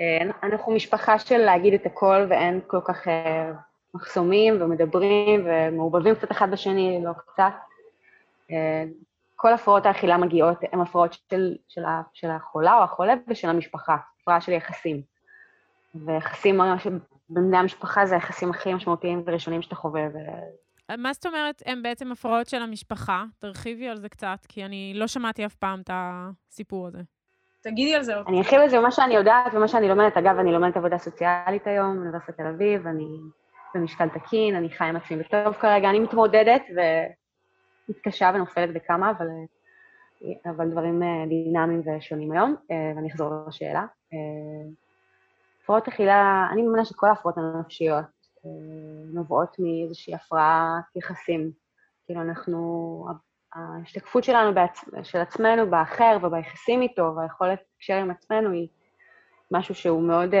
אה, 0.00 0.18
אנחנו 0.42 0.72
משפחה 0.72 1.18
של 1.18 1.38
להגיד 1.38 1.74
את 1.74 1.86
הכל 1.86 2.26
ואין 2.30 2.60
כל 2.66 2.80
כך 2.84 3.08
אה, 3.08 3.52
מחסומים 3.96 4.62
ומדברים 4.62 5.46
ומעורבבים 5.46 6.14
קצת 6.14 6.32
אחד 6.32 6.50
בשני, 6.50 7.00
לא 7.04 7.12
קצת. 7.12 7.52
אה, 8.50 8.84
כל 9.36 9.52
הפרעות 9.52 9.86
האכילה 9.86 10.16
מגיעות, 10.16 10.58
הן 10.72 10.80
הפרעות 10.80 11.12
של, 11.12 11.54
של, 11.68 11.82
של 12.12 12.30
החולה 12.30 12.78
או 12.78 12.82
החולה 12.82 13.14
ושל 13.28 13.48
המשפחה, 13.48 13.96
הפרעה 14.20 14.40
של 14.40 14.52
יחסים. 14.52 15.02
ויחסים 15.94 16.60
בין 17.28 17.48
בני 17.48 17.56
המשפחה 17.56 18.06
זה 18.06 18.14
היחסים 18.14 18.50
הכי 18.50 18.74
משמעותיים 18.74 19.22
וראשונים 19.26 19.62
שאתה 19.62 19.74
חווה. 19.74 20.02
ו... 20.14 20.18
מה 20.98 21.12
זאת 21.12 21.26
אומרת, 21.26 21.62
הן 21.66 21.82
בעצם 21.82 22.12
הפרעות 22.12 22.48
של 22.48 22.62
המשפחה? 22.62 23.24
תרחיבי 23.38 23.88
על 23.88 23.96
זה 23.96 24.08
קצת, 24.08 24.38
כי 24.48 24.64
אני 24.64 24.92
לא 24.94 25.06
שמעתי 25.06 25.46
אף 25.46 25.54
פעם 25.54 25.80
את 25.80 25.90
הסיפור 25.92 26.86
הזה. 26.86 27.02
תגידי 27.62 27.94
על 27.94 28.02
זה. 28.02 28.12
אני 28.28 28.38
ארחיב 28.38 28.60
על 28.60 28.68
זה 28.68 28.78
במה 28.78 28.90
שאני 28.90 29.14
יודעת 29.14 29.54
ומה 29.54 29.68
שאני 29.68 29.88
לומדת. 29.88 30.16
אגב, 30.16 30.38
אני 30.38 30.52
לומדת 30.52 30.76
עבודה 30.76 30.98
סוציאלית 30.98 31.66
היום 31.66 31.96
באוניברסיטת 31.96 32.36
תל 32.36 32.46
אביב, 32.46 32.86
אני 32.86 33.06
במשקל 33.76 34.08
תקין, 34.08 34.54
אני 34.54 34.70
חיה 34.70 34.88
עם 34.88 34.96
עצמי 34.96 35.16
בטוב 35.16 35.54
כרגע, 35.54 35.90
אני 35.90 35.98
מתמודדת 35.98 36.62
ומתקשה 37.88 38.30
ונופלת 38.34 38.72
בכמה, 38.72 39.10
אבל, 39.10 39.26
אבל 40.46 40.70
דברים 40.70 41.02
אה, 41.02 41.24
דינמיים 41.28 41.82
ושונים 41.86 42.32
היום, 42.32 42.56
אה, 42.70 42.92
ואני 42.96 43.08
אחזור 43.08 43.30
לשאלה. 43.48 43.86
אה, 44.12 44.70
הפרעות 45.62 45.88
אכילה, 45.88 46.46
אני 46.52 46.62
מאמינה 46.62 46.84
שכל 46.84 47.06
ההפרעות 47.06 47.38
הנפשיות 47.38 48.04
נובעות 49.14 49.56
מאיזושהי 49.58 50.14
הפרעת 50.14 50.96
יחסים. 50.96 51.50
כאילו 52.06 52.20
אנחנו, 52.20 53.08
ההשתקפות 53.54 54.24
שלנו, 54.24 54.54
בעצ... 54.54 54.84
של 55.02 55.18
עצמנו 55.18 55.70
באחר 55.70 56.18
וביחסים 56.22 56.82
איתו, 56.82 57.12
והיכולת 57.16 57.58
לקשר 57.76 57.94
עם 57.94 58.10
עצמנו 58.10 58.50
היא 58.50 58.68
משהו 59.50 59.74
שהוא 59.74 60.02
מאוד 60.02 60.34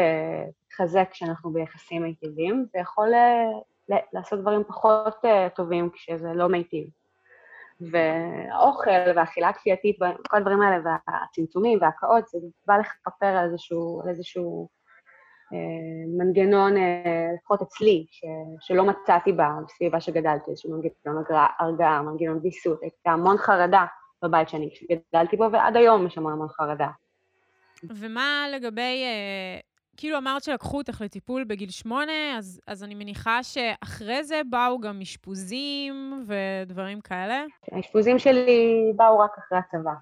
מתחזק 0.66 1.08
כשאנחנו 1.10 1.52
ביחסים 1.52 2.02
מיטיבים, 2.02 2.66
ויכול 2.74 3.08
uh, 3.14 3.94
לעשות 4.12 4.40
דברים 4.40 4.64
פחות 4.64 5.24
uh, 5.24 5.54
טובים 5.54 5.90
כשזה 5.90 6.28
לא 6.34 6.48
מיטיב. 6.48 6.86
והאוכל 7.80 8.90
והאכילה 9.16 9.48
הכפייתית, 9.48 9.96
כל 10.28 10.36
הדברים 10.36 10.62
האלה, 10.62 10.76
והצמצומים 10.84 11.78
וההקאות, 11.82 12.28
זה 12.28 12.38
בא 12.66 12.76
לכפר 12.76 13.26
על 13.26 13.44
איזשהו, 13.44 14.00
על 14.02 14.08
איזשהו 14.08 14.68
אה, 15.52 15.58
מנגנון, 16.18 16.76
אה, 16.76 17.26
לפחות 17.34 17.62
אצלי, 17.62 18.06
ש, 18.10 18.24
שלא 18.60 18.84
מצאתי 18.84 19.32
בסביבה 19.32 20.00
שגדלתי, 20.00 20.50
איזשהו 20.50 20.70
מנגנון 20.70 21.24
הרגעה, 21.58 22.02
מנגנון 22.02 22.40
ויסות, 22.42 22.82
הייתה 22.82 23.10
המון 23.10 23.38
חרדה 23.38 23.84
בבית 24.24 24.48
שאני 24.48 24.70
גדלתי 25.12 25.36
בו, 25.36 25.44
ועד 25.52 25.76
היום 25.76 26.06
יש 26.06 26.18
המון 26.18 26.32
המון 26.32 26.48
חרדה. 26.48 26.88
ומה 27.96 28.46
לגבי, 28.54 29.02
אה, 29.04 29.60
כאילו 29.96 30.18
אמרת 30.18 30.42
שלקחו 30.42 30.78
אותך 30.78 31.00
לטיפול 31.00 31.44
בגיל 31.44 31.70
שמונה, 31.70 32.38
אז, 32.38 32.60
אז 32.66 32.84
אני 32.84 32.94
מניחה 32.94 33.42
שאחרי 33.42 34.24
זה 34.24 34.40
באו 34.50 34.80
גם 34.80 35.00
אשפוזים 35.00 36.26
ודברים 36.26 37.00
כאלה? 37.00 37.44
האשפוזים 37.72 38.18
שלי 38.18 38.92
באו 38.96 39.18
רק 39.18 39.38
אחרי 39.38 39.58
הצבא. 39.58 39.92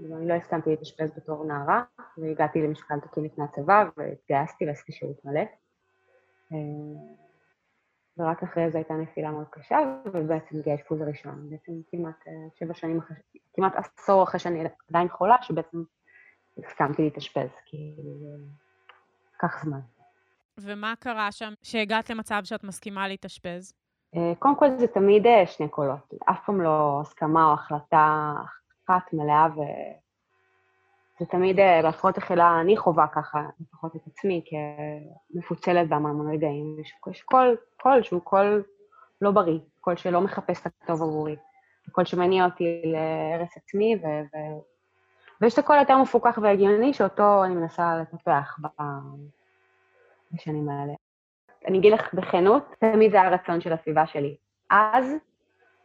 אני 0.00 0.28
לא 0.28 0.34
הסכמתי 0.34 0.70
להתאשפז 0.70 1.10
בתור 1.16 1.44
נערה, 1.44 1.82
והגעתי 2.18 2.62
למשקל 2.62 2.94
תקין 3.00 3.24
לפני 3.24 3.44
הצבא, 3.44 3.84
והתגייסתי 3.96 4.66
ועשיתי 4.66 4.92
שירות 4.92 5.24
מלא. 5.24 5.40
אה, 6.52 6.58
ורק 8.18 8.42
אחרי 8.42 8.70
זה 8.70 8.78
הייתה 8.78 8.94
נפילה 8.94 9.30
מאוד 9.30 9.46
קשה, 9.50 9.78
ובעצם 10.04 10.58
הגיע 10.58 10.72
האשפוז 10.72 11.00
הראשון. 11.00 11.50
בעצם 11.50 11.72
כמעט 11.90 12.28
אה, 12.28 12.32
שבע 12.58 12.74
שנים 12.74 12.98
אחרי, 12.98 13.16
כמעט 13.54 13.72
עשור 13.76 14.22
אחרי 14.22 14.40
שאני 14.40 14.64
עדיין 14.88 15.08
חולה, 15.08 15.36
שבעצם 15.42 15.82
הסכמתי 16.58 17.02
להתאשפז, 17.02 17.50
כי 17.66 17.94
לקח 19.34 19.64
זמן. 19.64 19.80
ומה 20.58 20.94
קרה 21.00 21.32
שם 21.32 21.52
שהגעת 21.62 22.10
למצב 22.10 22.40
שאת 22.44 22.64
מסכימה 22.64 23.08
להתאשפז? 23.08 23.74
אה, 24.16 24.32
קודם 24.38 24.56
כל 24.56 24.70
זה 24.78 24.86
תמיד 24.86 25.26
שני 25.46 25.68
קולות, 25.68 26.14
אף 26.30 26.38
פעם 26.46 26.60
לא 26.60 26.98
הסכמה 27.00 27.44
או 27.44 27.52
החלטה 27.52 28.34
אחת 28.84 29.12
מלאה, 29.12 29.46
וזה 29.52 31.30
תמיד, 31.30 31.60
אה, 31.60 31.82
בהפרעות 31.82 32.18
אכילה, 32.18 32.60
אני 32.60 32.76
חווה 32.76 33.06
ככה, 33.06 33.42
לפחות 33.60 33.96
את 33.96 34.00
עצמי, 34.06 34.44
כמפוצלת 35.32 35.88
בהמון 35.88 36.32
רגעים. 36.32 36.76
יש 36.80 37.22
קול, 37.22 37.56
קול 37.76 38.02
שהוא 38.02 38.20
קול 38.20 38.64
לא 39.20 39.30
בריא, 39.30 39.58
קול 39.80 39.96
שלא 39.96 40.20
מחפש 40.20 40.66
את 40.66 40.72
הטוב 40.82 41.02
עבורי, 41.02 41.36
קול 41.92 42.04
שמניע 42.04 42.44
אותי 42.44 42.82
להרס 42.84 43.56
עצמי, 43.56 43.96
ו... 43.96 44.06
ויש 45.40 45.54
את 45.54 45.58
הקול 45.58 45.76
היותר 45.76 45.98
מפוקח 45.98 46.38
והגיוני, 46.42 46.92
שאותו 46.94 47.44
אני 47.44 47.54
מנסה 47.54 47.96
לטפח 47.96 48.58
בשנים 50.32 50.68
האלה. 50.68 50.92
אני 51.66 51.78
אגיד 51.78 51.92
לך 51.92 52.14
בכנות, 52.14 52.74
תמיד 52.78 53.10
זה 53.10 53.20
הרצון 53.20 53.60
של 53.60 53.72
הסביבה 53.72 54.06
שלי. 54.06 54.36
אז 54.70 55.16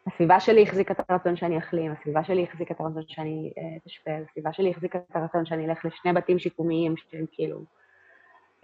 הסביבה 0.08 0.39
שלי 0.39 0.63
החזיקה 0.63 0.93
את 0.93 1.10
הרצון 1.10 1.36
שאני 1.36 1.58
אחלים, 1.58 1.91
הסביבה 1.91 2.24
שלי 2.24 2.43
החזיקה 2.43 2.74
את 2.74 2.79
הרצון 2.79 3.03
שאני 3.08 3.53
אה, 3.58 4.22
הסביבה 4.22 4.53
שלי 4.53 4.72
החזיקה 4.72 5.00
את 5.00 5.15
הרצון 5.15 5.46
שאני 5.46 5.65
אלך 5.65 5.86
לשני 5.86 6.13
בתים 6.13 6.39
שיקומיים 6.39 6.98
שהם 6.98 7.25
כאילו... 7.31 7.60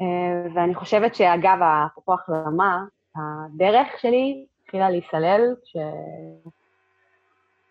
אה, 0.01 0.51
ואני 0.55 0.75
חושבת 0.75 1.15
שאגב, 1.15 1.57
אפרופו 1.85 2.13
החלמה, 2.13 2.83
הדרך 3.15 3.87
שלי 3.97 4.45
התחילה 4.63 4.89
להיסלל 4.89 5.55
כש... 5.63 5.77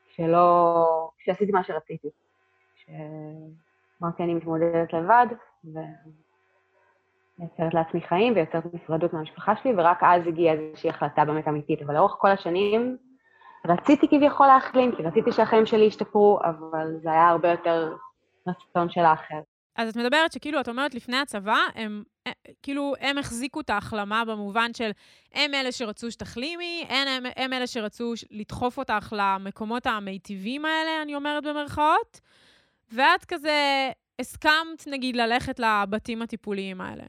כשלא... 0.08 1.10
כשעשיתי 1.18 1.52
מה 1.52 1.64
שרציתי. 1.64 2.08
כשאמרתי, 2.86 4.22
אני 4.22 4.34
מתמודדת 4.34 4.92
לבד, 4.92 5.26
ויוצרת 7.38 7.74
לעצמי 7.74 8.00
חיים 8.00 8.32
ויוצרת 8.36 8.74
נפרדות 8.74 9.12
מהמשפחה 9.12 9.56
שלי, 9.56 9.72
ורק 9.76 9.98
אז 10.02 10.26
הגיעה 10.26 10.54
איזושהי 10.54 10.90
החלטה 10.90 11.24
באמת 11.24 11.48
אמיתית. 11.48 11.82
אבל 11.82 11.94
לאורך 11.94 12.14
כל 12.18 12.30
השנים 12.30 12.96
רציתי 13.66 14.08
כביכול 14.08 14.46
להחלים, 14.46 14.96
כי 14.96 15.02
רציתי 15.02 15.32
שהחיים 15.32 15.66
שלי 15.66 15.84
ישתפרו, 15.84 16.38
אבל 16.44 16.96
זה 17.02 17.10
היה 17.10 17.28
הרבה 17.28 17.50
יותר 17.50 17.96
רצון 18.46 18.90
של 18.90 19.00
האחר. 19.00 19.40
אז 19.76 19.88
את 19.88 19.96
מדברת 19.96 20.32
שכאילו, 20.32 20.60
את 20.60 20.68
אומרת 20.68 20.94
לפני 20.94 21.16
הצבא, 21.16 21.58
הם, 21.74 22.02
אה, 22.26 22.32
כאילו, 22.62 22.94
הם 23.00 23.18
החזיקו 23.18 23.60
את 23.60 23.70
ההחלמה 23.70 24.24
במובן 24.24 24.74
של 24.74 24.90
הם 25.34 25.54
אלה 25.54 25.72
שרצו 25.72 26.10
שתחלימי, 26.10 26.86
הם, 26.88 27.26
הם 27.36 27.52
אלה 27.52 27.66
שרצו 27.66 28.12
לדחוף 28.30 28.78
אותך 28.78 29.12
למקומות 29.16 29.86
המיטיבים 29.86 30.64
האלה, 30.64 31.02
אני 31.02 31.14
אומרת 31.14 31.44
במרכאות, 31.44 32.20
ואת 32.92 33.24
כזה 33.24 33.90
הסכמת, 34.20 34.86
נגיד, 34.86 35.16
ללכת 35.16 35.60
לבתים 35.60 36.22
הטיפוליים 36.22 36.80
האלה. 36.80 37.04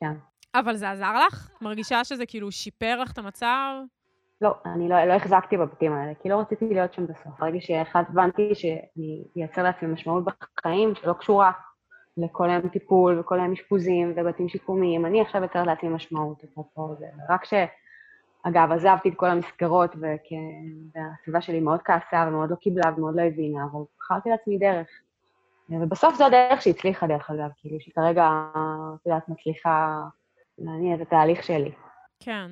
כן. 0.00 0.12
אבל 0.54 0.76
זה 0.76 0.90
עזר 0.90 1.26
לך? 1.26 1.50
מרגישה 1.60 2.04
שזה 2.04 2.26
כאילו 2.26 2.52
שיפר 2.52 3.00
לך 3.00 3.12
את 3.12 3.18
המצב? 3.18 3.72
לא, 4.40 4.54
אני 4.66 4.88
לא, 4.88 5.04
לא 5.04 5.12
החזקתי 5.12 5.56
בבתים 5.56 5.92
האלה, 5.92 6.12
כי 6.22 6.28
לא 6.28 6.40
רציתי 6.40 6.64
להיות 6.74 6.94
שם 6.94 7.06
בסוף. 7.06 7.40
ברגע 7.40 7.60
שאחד 7.60 8.02
הבנתי 8.08 8.54
שאני 8.54 9.24
אייצר 9.36 9.62
לעצמי 9.62 9.88
משמעות 9.88 10.24
בחיים 10.24 10.94
שלא 10.94 11.12
קשורה 11.12 11.52
לכל 12.16 12.50
היום 12.50 12.68
טיפול 12.68 13.20
וכל 13.20 13.40
היום 13.40 13.52
אשפוזים 13.52 14.12
ובתים 14.16 14.48
שיקומיים, 14.48 15.06
אני 15.06 15.20
עכשיו 15.20 15.42
אייצר 15.42 15.62
לעצמי 15.62 15.88
משמעות, 15.88 16.44
אפרופו 16.44 16.94
זה. 16.98 17.06
רק 17.28 17.44
ש... 17.44 17.54
אגב, 18.42 18.72
עזבתי 18.72 19.08
את 19.08 19.14
כל 19.16 19.30
המסגרות, 19.30 19.90
וכ... 19.90 20.28
והסביבה 20.94 21.40
שלי 21.40 21.60
מאוד 21.60 21.82
כעסה 21.82 22.24
ומאוד 22.28 22.50
לא 22.50 22.56
קיבלה 22.56 22.90
ומאוד 22.96 23.16
לא 23.16 23.22
הבינה, 23.22 23.64
אבל 23.72 23.80
בחרתי 23.98 24.28
לעצמי 24.28 24.58
דרך. 24.58 24.86
ובסוף 25.70 26.14
זו 26.14 26.26
הדרך 26.26 26.62
שהצליחה, 26.62 27.06
דרך 27.06 27.30
אגב, 27.30 27.48
כאילו, 27.56 27.80
שכרגע, 27.80 28.28
את 28.94 29.06
יודעת, 29.06 29.28
מצליחה 29.28 30.02
להניע 30.58 30.94
את 30.94 31.00
התהליך 31.00 31.42
שלי. 31.42 31.72
כן. 32.20 32.50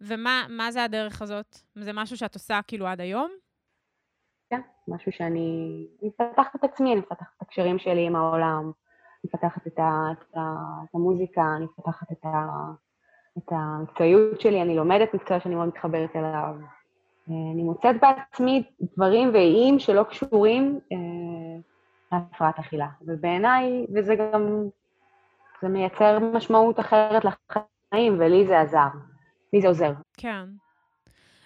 ומה 0.00 0.68
זה 0.70 0.84
הדרך 0.84 1.22
הזאת? 1.22 1.58
זה 1.74 1.90
משהו 1.94 2.16
שאת 2.16 2.34
עושה 2.34 2.60
כאילו 2.66 2.86
עד 2.86 3.00
היום? 3.00 3.30
כן, 4.50 4.60
משהו 4.88 5.12
שאני... 5.12 5.86
אני 6.02 6.08
מפתחת 6.08 6.56
את 6.56 6.64
עצמי, 6.64 6.92
אני 6.92 7.00
מפתחת 7.00 7.28
את 7.36 7.42
הקשרים 7.42 7.78
שלי 7.78 8.06
עם 8.06 8.16
העולם, 8.16 8.62
אני 8.64 8.72
מפתחת 9.24 9.66
את, 9.66 9.78
ה, 9.78 10.04
את, 10.12 10.36
ה, 10.36 10.54
את 10.84 10.94
המוזיקה, 10.94 11.42
אני 11.56 11.64
מפתחת 11.64 12.12
את, 12.12 12.24
ה, 12.24 12.46
את 13.38 13.52
המקצועיות 13.52 14.40
שלי, 14.40 14.62
אני 14.62 14.76
לומדת 14.76 15.14
מקצוע 15.14 15.40
שאני 15.40 15.54
מאוד 15.54 15.68
מתחברת 15.68 16.16
אליו. 16.16 16.54
אני 17.28 17.62
מוצאת 17.62 17.96
בעצמי 18.00 18.62
דברים 18.80 19.30
ואיים 19.32 19.78
שלא 19.78 20.02
קשורים 20.02 20.80
אה, 20.92 21.60
להפרעת 22.12 22.58
אכילה. 22.58 22.88
ובעיניי, 23.02 23.86
וזה 23.94 24.14
גם, 24.14 24.68
זה 25.62 25.68
מייצר 25.68 26.18
משמעות 26.18 26.80
אחרת 26.80 27.22
לחיים, 27.24 28.20
ולי 28.20 28.46
זה 28.46 28.60
עזר. 28.60 28.88
לי 29.52 29.60
זה 29.60 29.68
עוזר. 29.68 29.92
כן. 30.16 30.44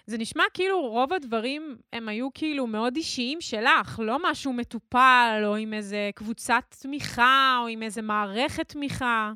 זה 0.07 0.17
נשמע 0.17 0.43
כאילו 0.53 0.81
רוב 0.81 1.13
הדברים 1.13 1.77
הם 1.93 2.09
היו 2.09 2.27
כאילו 2.33 2.67
מאוד 2.67 2.95
אישיים 2.95 3.41
שלך, 3.41 3.99
לא 4.03 4.17
משהו 4.23 4.53
מטופל, 4.53 5.43
או 5.45 5.55
עם 5.55 5.73
איזה 5.73 6.09
קבוצת 6.15 6.63
תמיכה, 6.81 7.59
או 7.61 7.67
עם 7.67 7.83
איזה 7.83 8.01
מערכת 8.01 8.69
תמיכה. 8.69 9.31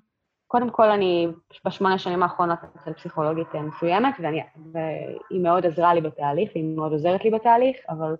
קודם 0.47 0.69
כל, 0.69 0.89
אני 0.89 1.27
בשמונה 1.65 1.97
שנים 1.97 2.23
האחרונות 2.23 2.59
אצל 2.75 2.93
פסיכולוגית 2.93 3.47
אה, 3.55 3.61
מסוימת, 3.61 4.13
ואני, 4.19 4.41
והיא 4.73 5.41
מאוד 5.43 5.65
עזרה 5.65 5.93
לי 5.93 6.01
בתהליך, 6.01 6.49
והיא 6.55 6.75
מאוד 6.75 6.91
עוזרת 6.91 7.23
לי 7.23 7.31
בתהליך, 7.31 7.77
אבל 7.89 8.15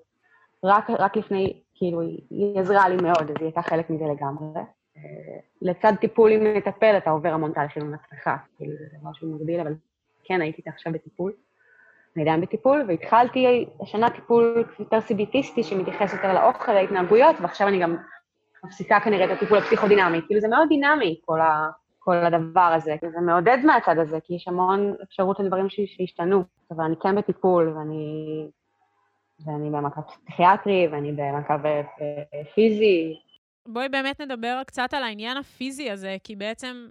רק, 0.64 0.90
רק 0.90 1.18
לפני, 1.18 1.62
כאילו, 1.80 2.02
היא 2.30 2.60
עזרה 2.60 2.90
לי 2.90 2.96
מאוד, 2.96 3.22
אז 3.22 3.36
היא 3.40 3.46
הייתה 3.46 3.62
חלק 3.62 3.90
מזה 3.90 4.06
לגמרי. 4.06 4.62
אה, 4.98 5.02
לצד 5.62 5.94
טיפול 6.02 6.32
עם 6.32 6.58
מטפל, 6.58 6.98
אתה 6.98 7.10
עובר 7.10 7.30
המון 7.30 7.52
תהליכים 7.52 7.84
עם 7.84 7.94
עצמך, 7.94 8.30
כאילו, 8.58 8.74
זה 8.78 8.98
משהו 9.04 9.28
מגביל, 9.36 9.60
אבל 9.60 9.74
כן, 10.24 10.42
הייתי 10.42 10.62
עכשיו 10.66 10.94
בטיפול, 10.94 11.34
אני 12.16 12.24
עדיין 12.24 12.42
בטיפול, 12.42 12.86
והתחלתי 12.88 13.66
השנה 13.82 14.10
טיפול 14.10 14.66
יותר 14.80 15.02
סיביטיסטי, 15.02 15.64
שמתייחס 15.64 16.14
יותר 16.14 16.34
לאוכל, 16.34 16.74
להתנהגויות, 16.74 17.36
ועכשיו 17.42 17.68
אני 17.68 17.80
גם 17.80 17.98
מפסיקה 18.64 19.00
כנראה 19.00 19.26
את 19.26 19.38
הטיפול 19.38 19.58
הפסיכודינמי. 19.58 20.22
כאילו 20.28 20.42
זה 20.42 20.48
מאוד 20.48 20.68
דינמי, 20.68 21.20
כל, 21.26 21.42
ה, 21.42 21.70
כל 22.00 22.16
הדבר 22.16 22.74
הזה, 22.76 22.96
זה 23.12 23.22
מעודד 23.22 23.58
מהצד 23.66 23.98
הזה, 23.98 24.20
כי 24.24 24.34
יש 24.34 24.48
המון 24.48 24.94
אפשרות 25.04 25.40
לדברים 25.40 25.68
שהשתנו, 25.70 26.44
אבל 26.72 26.84
אני 26.84 26.96
כן 26.96 27.16
בטיפול, 27.16 27.74
ואני, 27.78 28.48
ואני 29.46 29.70
במעקב 29.70 30.02
פסיכיאטרי, 30.02 30.88
ואני 30.88 31.12
במעקב 31.12 31.68
פיזי. 32.56 33.20
בואי 33.68 33.90
באמת 33.90 34.22
נדבר 34.22 34.62
קצת 34.68 34.94
על 34.94 35.04
העניין 35.04 35.38
הפיזי 35.38 35.92
הזה, 35.92 36.18
כי 36.24 36.36
בעצם 36.36 36.90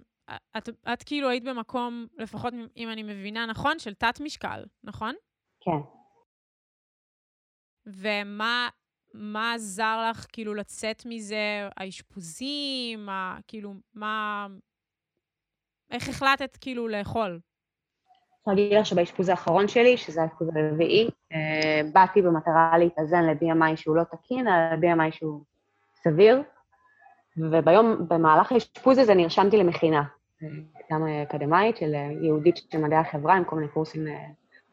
את, 0.57 0.69
את 0.93 1.03
כאילו 1.03 1.29
היית 1.29 1.43
במקום, 1.43 2.07
לפחות 2.17 2.53
אם 2.77 2.89
אני 2.89 3.03
מבינה 3.03 3.45
נכון, 3.45 3.79
של 3.79 3.93
תת-משקל, 3.93 4.63
נכון? 4.83 5.15
כן. 5.59 5.79
ומה 7.87 8.69
מה 9.13 9.53
עזר 9.53 10.09
לך 10.09 10.25
כאילו 10.31 10.53
לצאת 10.53 11.03
מזה, 11.05 11.69
האשפוזים, 11.77 13.09
ה, 13.09 13.37
כאילו, 13.47 13.73
מה... 13.93 14.47
איך 15.91 16.09
החלטת 16.09 16.57
כאילו 16.61 16.87
לאכול? 16.87 17.39
אני 18.47 18.67
אגיד 18.67 18.77
לך 18.77 18.85
שבאשפוז 18.85 19.29
האחרון 19.29 19.67
שלי, 19.67 19.97
שזה 19.97 20.21
האשפוז 20.21 20.47
הרביעי, 20.55 21.09
אה, 21.33 21.81
באתי 21.93 22.21
במטרה 22.21 22.77
להתאזן 22.77 23.23
ל-BMI 23.23 23.75
שהוא 23.75 23.95
לא 23.95 24.03
תקין, 24.03 24.47
אלא 24.47 24.75
ל-BMI 24.75 25.11
שהוא 25.11 25.41
סביר, 26.03 26.41
וביום, 27.37 28.07
במהלך 28.07 28.51
האשפוז 28.51 28.97
הזה 28.97 29.13
נרשמתי 29.13 29.57
למכינה. 29.57 30.03
גם 30.91 31.07
אקדמאית, 31.23 31.77
של 31.77 31.93
יהודית 32.21 32.57
של 32.57 32.77
מדעי 32.77 32.99
החברה, 32.99 33.35
עם 33.35 33.43
כל 33.43 33.55
מיני 33.55 33.67
קורסים 33.67 34.07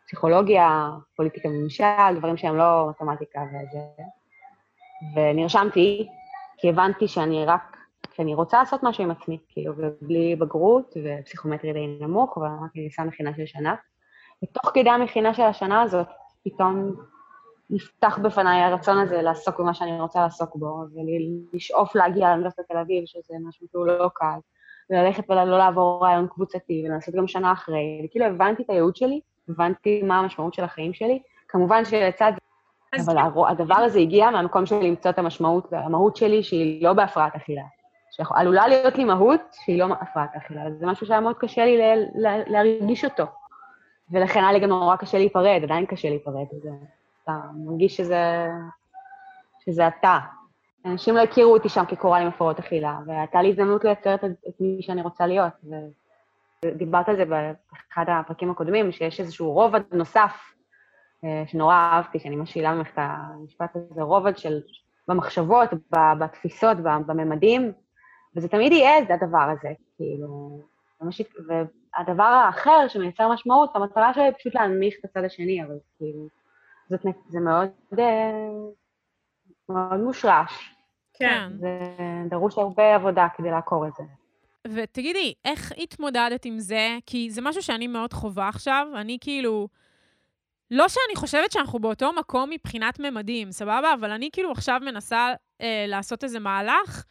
פסיכולוגיה, 0.07 0.91
פוליטיקה 1.17 1.49
וממשל, 1.49 2.17
דברים 2.19 2.37
שהם 2.37 2.57
לא 2.57 2.91
מתמטיקה 2.91 3.41
וזה. 3.49 3.79
ונרשמתי, 5.17 6.09
כי 6.59 6.69
הבנתי 6.69 7.09
שאני 7.09 7.45
רק, 7.45 7.76
שאני 8.17 8.35
רוצה 8.35 8.59
לעשות 8.59 8.83
משהו 8.83 9.05
עם 9.05 9.11
עצמי, 9.11 9.39
כאילו, 9.49 9.73
ובלי 9.77 10.37
בגרות 10.37 10.97
ופסיכומטרי 11.05 11.73
די 11.73 11.87
נמוך, 12.01 12.39
אבל 12.39 12.47
אמרתי, 12.47 12.79
אני 12.79 12.87
עושה 12.87 13.05
מכינה 13.05 13.31
של 13.37 13.47
שנה. 13.47 13.75
ותוך 14.45 14.71
כדי 14.75 14.91
המכינה 14.91 15.35
של 15.35 15.43
השנה 15.43 15.83
הזאת, 15.83 16.07
פתאום 16.45 16.95
נפתח 17.71 18.19
בפניי 18.23 18.63
הרצון 18.63 18.99
הזה 18.99 19.23
לעסוק 19.23 19.61
במה 19.61 19.75
שאני 19.75 20.01
רוצה 20.01 20.21
לעסוק 20.21 20.57
בו, 20.57 20.85
ולשאוף 20.95 21.95
להגיע 21.95 22.29
לאוניברסיטת 22.29 22.65
תל 22.69 22.77
אביב, 22.77 23.05
שזה 23.07 23.35
משהו 23.49 23.67
שהוא 23.71 23.87
לא 23.87 24.11
קל, 24.15 24.39
וללכת 24.91 25.31
ולא 25.31 25.59
לעבור 25.59 26.05
רעיון 26.05 26.27
קבוצתי, 26.27 26.83
ולעשות 26.87 27.15
גם 27.15 27.27
שנה 27.27 27.53
אחרי, 27.53 28.03
וכאילו 28.05 28.25
הבנתי 28.27 28.63
את 28.63 28.71
הייעוד 28.71 28.97
שלי, 28.97 29.21
הבנתי 29.49 30.03
מה 30.03 30.19
המשמעות 30.19 30.55
של 30.55 30.65
החיים 30.65 30.95
שלי. 30.95 31.23
כמובן 31.49 31.85
שלצד 31.85 32.33
זה, 32.97 33.03
אבל 33.03 33.23
כן. 33.23 33.41
הדבר 33.49 33.75
הזה 33.75 33.99
הגיע 33.99 34.31
מהמקום 34.31 34.67
של 34.67 34.81
למצוא 34.81 35.11
את 35.11 35.19
המשמעות 35.19 35.69
והמהות 35.73 36.17
שלי, 36.17 36.43
שהיא 36.43 36.85
לא 36.85 36.93
בהפרעת 36.93 37.35
אכילה. 37.37 37.63
שעלולה 38.17 38.69
להיות 38.69 38.97
לי 38.97 39.05
מהות 39.05 39.41
שהיא 39.53 39.79
לא 39.79 39.87
הפרעת 40.01 40.31
אכילה, 40.37 40.61
זה 40.79 40.87
משהו 40.87 41.07
שהיה 41.07 41.21
מאוד 41.21 41.37
קשה 41.39 41.65
לי 41.65 41.79
להרגיש 42.47 43.05
אותו. 43.05 43.25
ולכן 44.11 44.41
היה 44.41 44.53
לי 44.53 44.61
גם 44.61 44.69
נורא 44.69 44.97
קשה 44.97 45.19
להיפרד, 45.19 45.61
עדיין 45.63 45.87
קשה 45.87 46.09
להיפרד. 46.09 46.47
זה, 46.63 46.71
אתה 47.25 47.33
מרגיש 47.55 47.97
שזה, 47.97 48.49
שזה 49.65 49.89
אתה. 49.89 50.19
אנשים 50.85 51.15
לא 51.15 51.21
הכירו 51.21 51.53
אותי 51.53 51.69
שם 51.69 51.85
כקורל 51.89 52.23
עם 52.23 52.29
הפרעות 52.29 52.59
אכילה, 52.59 52.99
והייתה 53.07 53.43
לי 53.43 53.49
הזדמנות 53.49 53.85
לייצר 53.85 54.15
את, 54.15 54.25
את 54.25 54.55
מי 54.61 54.83
שאני 54.83 55.03
רוצה 55.03 55.27
להיות. 55.27 55.53
ודיברת 56.65 57.09
על 57.09 57.17
זה 57.17 57.25
באחד 57.25 58.05
הפרקים 58.09 58.51
הקודמים, 58.51 58.93
שיש 58.93 59.21
איזשהו 59.21 59.53
רובד 59.53 59.81
נוסף, 59.93 60.33
אה, 61.25 61.43
שנורא 61.47 61.75
אהבתי, 61.75 62.19
שאני 62.19 62.37
משאילה 62.37 62.75
ממך 62.75 62.89
את 62.89 62.99
המשפט 62.99 63.77
הזה, 63.77 64.03
רובד 64.03 64.39
של, 64.39 64.61
במחשבות, 65.09 65.69
בתפיסות, 66.19 66.77
בממדים, 66.77 67.73
וזה 68.37 68.49
תמיד 68.49 68.73
יהיה 68.73 68.99
את 68.99 69.11
הדבר 69.11 69.49
הזה, 69.59 69.69
כאילו, 69.97 70.61
והדבר 71.49 72.23
האחר 72.23 72.89
שמייצר 72.89 73.33
משמעות, 73.33 73.71
המטרה 73.75 74.15
שלי 74.15 74.23
היא 74.23 74.33
פשוט 74.39 74.55
להנמיך 74.55 74.95
את 75.01 75.05
הצד 75.05 75.25
השני, 75.25 75.65
אבל 75.65 75.79
כאילו, 75.99 76.29
זאת, 76.91 77.01
זה 77.29 77.41
מאוד, 77.41 77.69
אה, 77.99 78.49
מאוד 79.69 80.01
מושרש. 80.01 80.75
כן. 81.15 81.49
זה 81.61 81.79
דרוש 82.31 82.59
הרבה 82.59 82.95
עבודה 82.95 83.27
כדי 83.37 83.51
לעקור 83.51 83.87
את 83.87 83.93
זה. 83.97 84.03
ותגידי, 84.69 85.35
איך 85.45 85.73
התמודדת 85.79 86.45
עם 86.45 86.59
זה? 86.59 86.99
כי 87.07 87.31
זה 87.31 87.41
משהו 87.43 87.63
שאני 87.63 87.87
מאוד 87.87 88.13
חווה 88.13 88.49
עכשיו. 88.49 88.87
אני 88.95 89.19
כאילו... 89.21 89.69
לא 90.71 90.89
שאני 90.89 91.17
חושבת 91.17 91.53
שאנחנו 91.53 91.79
באותו 91.79 92.13
מקום 92.13 92.51
מבחינת 92.51 93.01
ממדים, 93.01 93.53
סבבה? 93.53 93.95
אבל 93.95 94.11
אני 94.11 94.29
כאילו 94.33 94.51
עכשיו 94.51 94.81
מנסה 94.85 95.35
אה, 95.61 95.85
לעשות 95.89 96.25
איזה 96.25 96.39
מהלך 96.39 97.05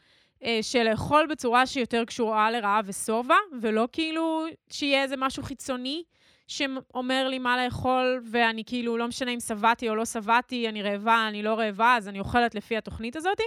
של 0.62 0.84
לאכול 0.84 1.28
בצורה 1.30 1.66
שיותר 1.66 2.06
קשורה 2.06 2.52
לרעב 2.52 2.86
ושובע, 2.88 3.36
ולא 3.62 3.88
כאילו 3.92 4.46
שיהיה 4.70 5.04
איזה 5.04 5.16
משהו 5.18 5.44
חיצוני 5.44 6.04
שאומר 6.48 7.28
לי 7.28 7.40
מה 7.40 7.66
לאכול, 7.66 8.22
ואני 8.32 8.64
כאילו, 8.66 8.98
לא 8.98 9.08
משנה 9.08 9.32
אם 9.32 9.40
שבעתי 9.40 9.90
או 9.90 9.96
לא 9.96 10.06
שבעתי, 10.06 10.70
אני 10.70 10.82
רעבה, 10.82 11.28
אני 11.28 11.44
לא 11.44 11.54
רעבה, 11.54 11.96
אז 11.96 12.08
אני 12.08 12.20
אוכלת 12.20 12.56
לפי 12.56 12.78
התוכנית 12.78 13.16
הזאת, 13.16 13.40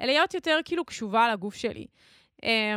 אלא 0.00 0.12
להיות 0.12 0.34
יותר 0.34 0.58
כאילו 0.64 0.84
קשובה 0.84 1.32
לגוף 1.32 1.54
שלי. 1.54 1.86
אה, 2.44 2.76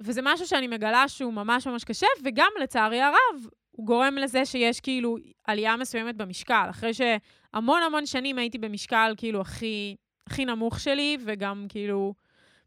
וזה 0.00 0.20
משהו 0.24 0.46
שאני 0.46 0.66
מגלה 0.66 1.08
שהוא 1.08 1.32
ממש 1.32 1.66
ממש 1.66 1.84
קשה, 1.84 2.06
וגם, 2.24 2.50
לצערי 2.62 3.00
הרב, 3.00 3.46
הוא 3.70 3.86
גורם 3.86 4.14
לזה 4.18 4.46
שיש 4.46 4.80
כאילו 4.80 5.16
עלייה 5.44 5.76
מסוימת 5.76 6.16
במשקל. 6.16 6.66
אחרי 6.70 6.90
שהמון 6.94 7.82
המון 7.82 8.06
שנים 8.06 8.38
הייתי 8.38 8.58
במשקל 8.58 9.14
כאילו 9.16 9.40
הכי, 9.40 9.96
הכי 10.26 10.44
נמוך 10.44 10.80
שלי, 10.80 11.16
וגם 11.24 11.66
כאילו 11.68 12.14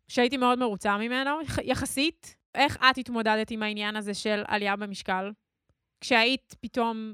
שהייתי 0.08 0.38
מאוד 0.38 0.60
מרוצה 0.60 0.98
ממנו, 0.98 1.32
יחסית. 1.64 2.36
איך 2.56 2.78
את 2.78 2.98
התמודדת 2.98 3.52
עם 3.52 3.64
העניין 3.64 3.96
הזה 3.96 4.14
של 4.14 4.44
עלייה 4.48 4.76
במשקל? 4.76 5.32
כשהיית 6.02 6.56
פתאום 6.62 7.14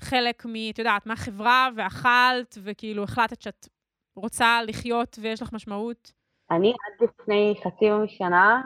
חלק 0.00 0.46
מ... 0.46 0.54
את 0.70 0.78
יודעת, 0.78 1.06
מהחברה, 1.06 1.68
ואכלת, 1.76 2.58
וכאילו 2.62 3.04
החלטת 3.04 3.42
שאת 3.42 3.68
רוצה 4.16 4.58
לחיות 4.66 5.18
ויש 5.22 5.42
לך 5.42 5.52
משמעות? 5.52 6.12
אני 6.50 6.70
עד 6.70 7.08
לפני 7.08 7.54
חצי 7.64 7.86
שנה 8.06 8.62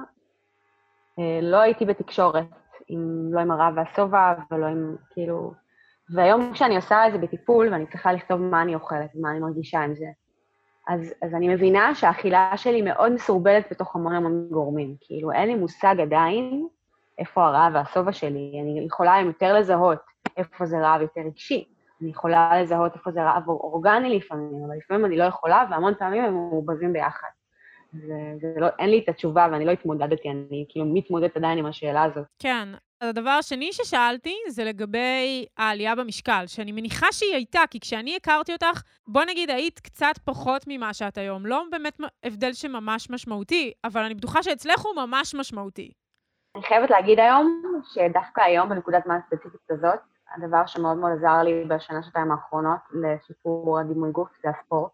אה, 1.18 1.38
לא 1.42 1.56
הייתי 1.56 1.84
בתקשורת, 1.84 2.46
עם, 2.88 3.32
לא 3.32 3.40
עם 3.40 3.50
הרב 3.50 3.74
והשובע 3.76 4.34
ולא 4.50 4.66
עם, 4.66 4.96
כאילו... 5.10 5.52
והיום 6.14 6.50
כשאני 6.54 6.76
עושה 6.76 7.06
את 7.06 7.12
זה 7.12 7.18
בטיפול, 7.18 7.68
ואני 7.72 7.86
צריכה 7.86 8.12
לכתוב 8.12 8.40
מה 8.40 8.62
אני 8.62 8.74
אוכלת 8.74 9.10
ומה 9.14 9.30
אני 9.30 9.38
מרגישה 9.38 9.80
עם 9.80 9.94
זה, 9.94 10.06
אז, 10.88 11.14
אז 11.22 11.34
אני 11.34 11.54
מבינה 11.54 11.94
שהאכילה 11.94 12.52
שלי 12.56 12.82
מאוד 12.82 13.12
מסורבלת 13.12 13.66
בתוך 13.70 13.96
המון 13.96 14.14
המון 14.14 14.48
גורמים. 14.50 14.96
כאילו, 15.00 15.32
אין 15.32 15.48
לי 15.48 15.54
מושג 15.54 15.94
עדיין 16.00 16.68
איפה 17.18 17.46
הרעב 17.46 17.72
והשובע 17.74 18.12
שלי. 18.12 18.58
אני 18.62 18.86
יכולה 18.86 19.16
יותר 19.24 19.58
לזהות 19.58 19.98
איפה 20.36 20.66
זה 20.66 20.80
רעב 20.80 21.00
יותר 21.00 21.20
רגשי. 21.20 21.68
אני 22.02 22.10
יכולה 22.10 22.62
לזהות 22.62 22.94
איפה 22.94 23.10
זה 23.10 23.22
רעב 23.22 23.48
אורגני 23.48 24.16
לפעמים, 24.16 24.64
אבל 24.66 24.76
לפעמים 24.76 25.04
אני 25.04 25.16
לא 25.16 25.24
יכולה, 25.24 25.64
והמון 25.70 25.94
פעמים 25.98 26.24
הם 26.24 26.34
מעורבבים 26.34 26.92
ביחד. 26.92 27.28
זה 28.40 28.54
לא, 28.56 28.66
לי 28.80 28.98
את 28.98 29.08
התשובה 29.08 29.48
ואני 29.52 29.64
לא 29.64 29.70
התמודדתי, 29.70 30.30
אני 30.30 30.64
כאילו 30.68 30.86
מתמודדת 30.86 31.36
עדיין 31.36 31.58
עם 31.58 31.66
השאלה 31.66 32.02
הזאת. 32.02 32.24
כן. 32.38 32.68
הדבר 33.00 33.30
השני 33.30 33.72
ששאלתי 33.72 34.36
זה 34.48 34.64
לגבי 34.64 35.46
העלייה 35.56 35.94
במשקל, 35.94 36.44
שאני 36.46 36.72
מניחה 36.72 37.06
שהיא 37.12 37.34
הייתה, 37.34 37.60
כי 37.70 37.80
כשאני 37.80 38.16
הכרתי 38.16 38.52
אותך, 38.52 38.82
בוא 39.06 39.24
נגיד 39.24 39.50
היית 39.50 39.78
קצת 39.78 40.18
פחות 40.24 40.64
ממה 40.68 40.94
שאת 40.94 41.18
היום. 41.18 41.46
לא 41.46 41.62
באמת 41.70 42.00
הבדל 42.24 42.52
שממש 42.52 43.10
משמעותי, 43.10 43.72
אבל 43.84 44.02
אני 44.02 44.14
בטוחה 44.14 44.42
שאצלך 44.42 44.80
הוא 44.80 44.94
ממש 44.96 45.34
משמעותי. 45.34 45.92
אני 46.54 46.62
חייבת 46.62 46.90
להגיד 46.90 47.20
היום, 47.20 47.62
שדווקא 47.94 48.40
היום, 48.40 48.68
בנקודת 48.68 49.04
זמן 49.04 49.18
הספציפית 49.24 49.70
הזאת, 49.70 49.98
הדבר 50.34 50.66
שמאוד 50.66 50.96
מאוד 50.96 51.12
עזר 51.12 51.42
לי 51.42 51.64
בשנה, 51.64 52.02
שנתיים 52.02 52.30
האחרונות 52.30 52.80
לשיפור 52.92 53.78
הדימוי 53.78 54.10
גוף 54.10 54.28
זה 54.42 54.50
הספורט. 54.50 54.90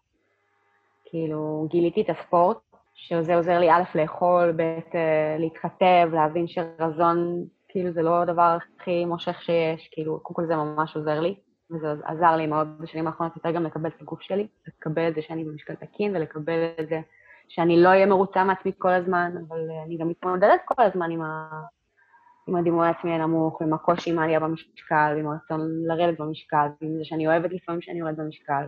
כאילו, 1.05 1.67
גיליתי 1.69 2.01
את 2.01 2.09
הספורט, 2.09 2.57
שזה 3.01 3.35
עוזר 3.35 3.59
לי 3.59 3.71
א', 3.71 3.83
לאכול, 3.95 4.51
ב', 4.55 4.61
אה, 4.95 5.35
להתכתב, 5.39 6.09
להבין 6.13 6.45
שרזון, 6.47 7.45
כאילו, 7.69 7.91
זה 7.91 8.01
לא 8.01 8.21
הדבר 8.21 8.57
הכי 8.79 9.05
מושך 9.05 9.41
שיש, 9.41 9.89
כאילו, 9.91 10.19
קודם 10.19 10.35
כל 10.35 10.45
זה 10.45 10.55
ממש 10.55 10.95
עוזר 10.95 11.19
לי, 11.19 11.35
וזה 11.71 11.93
עזר 12.05 12.35
לי 12.35 12.47
מאוד 12.47 12.67
בשנים 12.79 13.07
האחרונות 13.07 13.35
יותר 13.35 13.51
גם 13.51 13.63
לקבל 13.63 13.89
את 13.89 14.01
הגוף 14.01 14.21
שלי, 14.21 14.47
לקבל 14.67 15.07
את 15.07 15.15
זה 15.15 15.21
שאני 15.21 15.43
במשקל 15.43 15.75
תקין, 15.75 16.15
ולקבל 16.15 16.65
את 16.79 16.89
זה 16.89 16.99
שאני 17.47 17.83
לא 17.83 17.89
אהיה 17.89 18.05
מרוצה 18.05 18.43
מעצמי 18.43 18.71
כל 18.77 18.91
הזמן, 18.91 19.31
אבל 19.47 19.59
אני 19.85 19.97
גם 19.97 20.07
מתמודדת 20.07 20.59
כל 20.65 20.83
הזמן 20.83 21.11
עם, 21.11 21.21
ה... 21.21 21.49
עם 22.47 22.55
הדימוי 22.55 22.87
העצמי 22.87 23.13
הנמוך, 23.13 23.61
עם 23.61 23.73
הקושי 23.73 24.09
עם 24.09 24.19
העלייה 24.19 24.39
במשקל, 24.39 25.15
עם 25.19 25.27
הרצון 25.27 25.61
לרדת 25.87 26.19
במשקל, 26.19 26.67
עם 26.81 26.97
זה 26.97 27.03
שאני 27.03 27.27
אוהבת 27.27 27.51
לפעמים 27.51 27.81
שאני 27.81 27.99
יורדת 27.99 28.17
במשקל. 28.17 28.63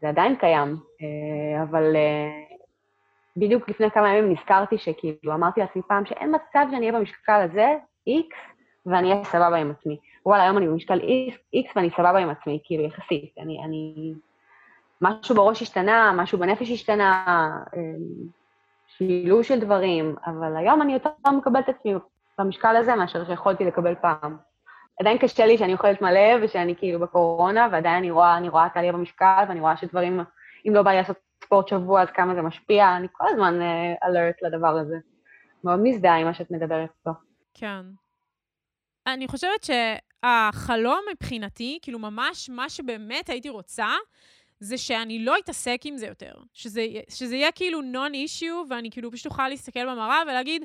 זה 0.00 0.08
עדיין 0.08 0.36
קיים, 0.36 0.76
אה, 1.02 1.62
אבל 1.62 1.96
אה, 1.96 2.55
בדיוק 3.36 3.68
לפני 3.68 3.90
כמה 3.90 4.08
ימים 4.08 4.32
נזכרתי 4.32 4.78
שכאילו, 4.78 5.34
אמרתי 5.34 5.60
לעצמי 5.60 5.82
פעם 5.88 6.06
שאין 6.06 6.34
מצב 6.34 6.66
שאני 6.70 6.90
אהיה 6.90 6.98
במשקל 6.98 7.40
הזה, 7.50 7.74
X, 8.08 8.34
ואני 8.86 9.12
אהיה 9.12 9.24
סבבה 9.24 9.56
עם 9.56 9.70
עצמי. 9.70 9.98
וואלה, 10.26 10.42
היום 10.44 10.58
אני 10.58 10.68
במשקל 10.68 11.00
X 11.54 11.68
ואני 11.76 11.90
סבבה 11.90 12.18
עם 12.18 12.30
עצמי, 12.30 12.60
כאילו, 12.64 12.84
יחסית. 12.84 13.34
אני, 13.38 13.60
אני... 13.64 14.12
משהו 15.00 15.34
בראש 15.34 15.62
השתנה, 15.62 16.12
משהו 16.16 16.38
בנפש 16.38 16.70
השתנה, 16.70 17.50
אמ, 17.76 17.80
שילוב 18.86 19.42
של 19.42 19.60
דברים, 19.60 20.16
אבל 20.26 20.56
היום 20.56 20.82
אני 20.82 20.92
יותר 20.92 21.10
מקבלת 21.36 21.68
עצמי 21.68 21.94
במשקל 22.38 22.76
הזה 22.76 22.94
מאשר 22.94 23.24
שיכולתי 23.24 23.64
לקבל 23.64 23.94
פעם. 23.94 24.36
עדיין 25.00 25.18
קשה 25.18 25.46
לי 25.46 25.58
שאני 25.58 25.72
אוכלת 25.72 26.02
מלא 26.02 26.42
ושאני 26.42 26.76
כאילו 26.76 27.00
בקורונה, 27.00 27.68
ועדיין 27.72 27.96
אני 27.96 28.10
רואה, 28.10 28.36
אני 28.36 28.48
רואה 28.48 28.66
את 28.66 28.70
העלייה 28.74 28.92
במשקל, 28.92 29.44
ואני 29.48 29.60
רואה 29.60 29.76
שדברים, 29.76 30.20
אם 30.68 30.74
לא 30.74 30.82
בא 30.82 30.90
לי 30.90 30.96
לעשות 30.96 31.16
ספורט 31.46 31.68
שבוע, 31.68 32.02
אז 32.02 32.08
כמה 32.14 32.34
זה 32.34 32.42
משפיע, 32.42 32.96
אני 32.96 33.06
כל 33.12 33.24
הזמן 33.28 33.54
אלרט 34.04 34.36
uh, 34.42 34.46
לדבר 34.46 34.78
הזה. 34.78 34.96
מאוד 35.64 35.80
מזדהה 35.82 36.16
עם 36.16 36.26
מה 36.26 36.34
שאת 36.34 36.50
מדברת 36.50 36.90
פה. 37.02 37.10
כן. 37.54 37.82
אני 39.06 39.28
חושבת 39.28 39.64
שהחלום 39.64 41.00
מבחינתי, 41.12 41.78
כאילו 41.82 41.98
ממש 41.98 42.50
מה 42.50 42.68
שבאמת 42.68 43.28
הייתי 43.28 43.48
רוצה, 43.48 43.86
זה 44.60 44.78
שאני 44.78 45.24
לא 45.24 45.34
אתעסק 45.38 45.80
עם 45.84 45.96
זה 45.96 46.06
יותר. 46.06 46.34
שזה, 46.52 46.86
שזה 47.08 47.36
יהיה 47.36 47.52
כאילו 47.52 47.80
נון 47.80 48.14
אישיו, 48.14 48.62
ואני 48.70 48.90
כאילו 48.90 49.12
פשוט 49.12 49.26
אוכל 49.26 49.48
להסתכל 49.48 49.86
במראה 49.86 50.22
ולהגיד, 50.26 50.64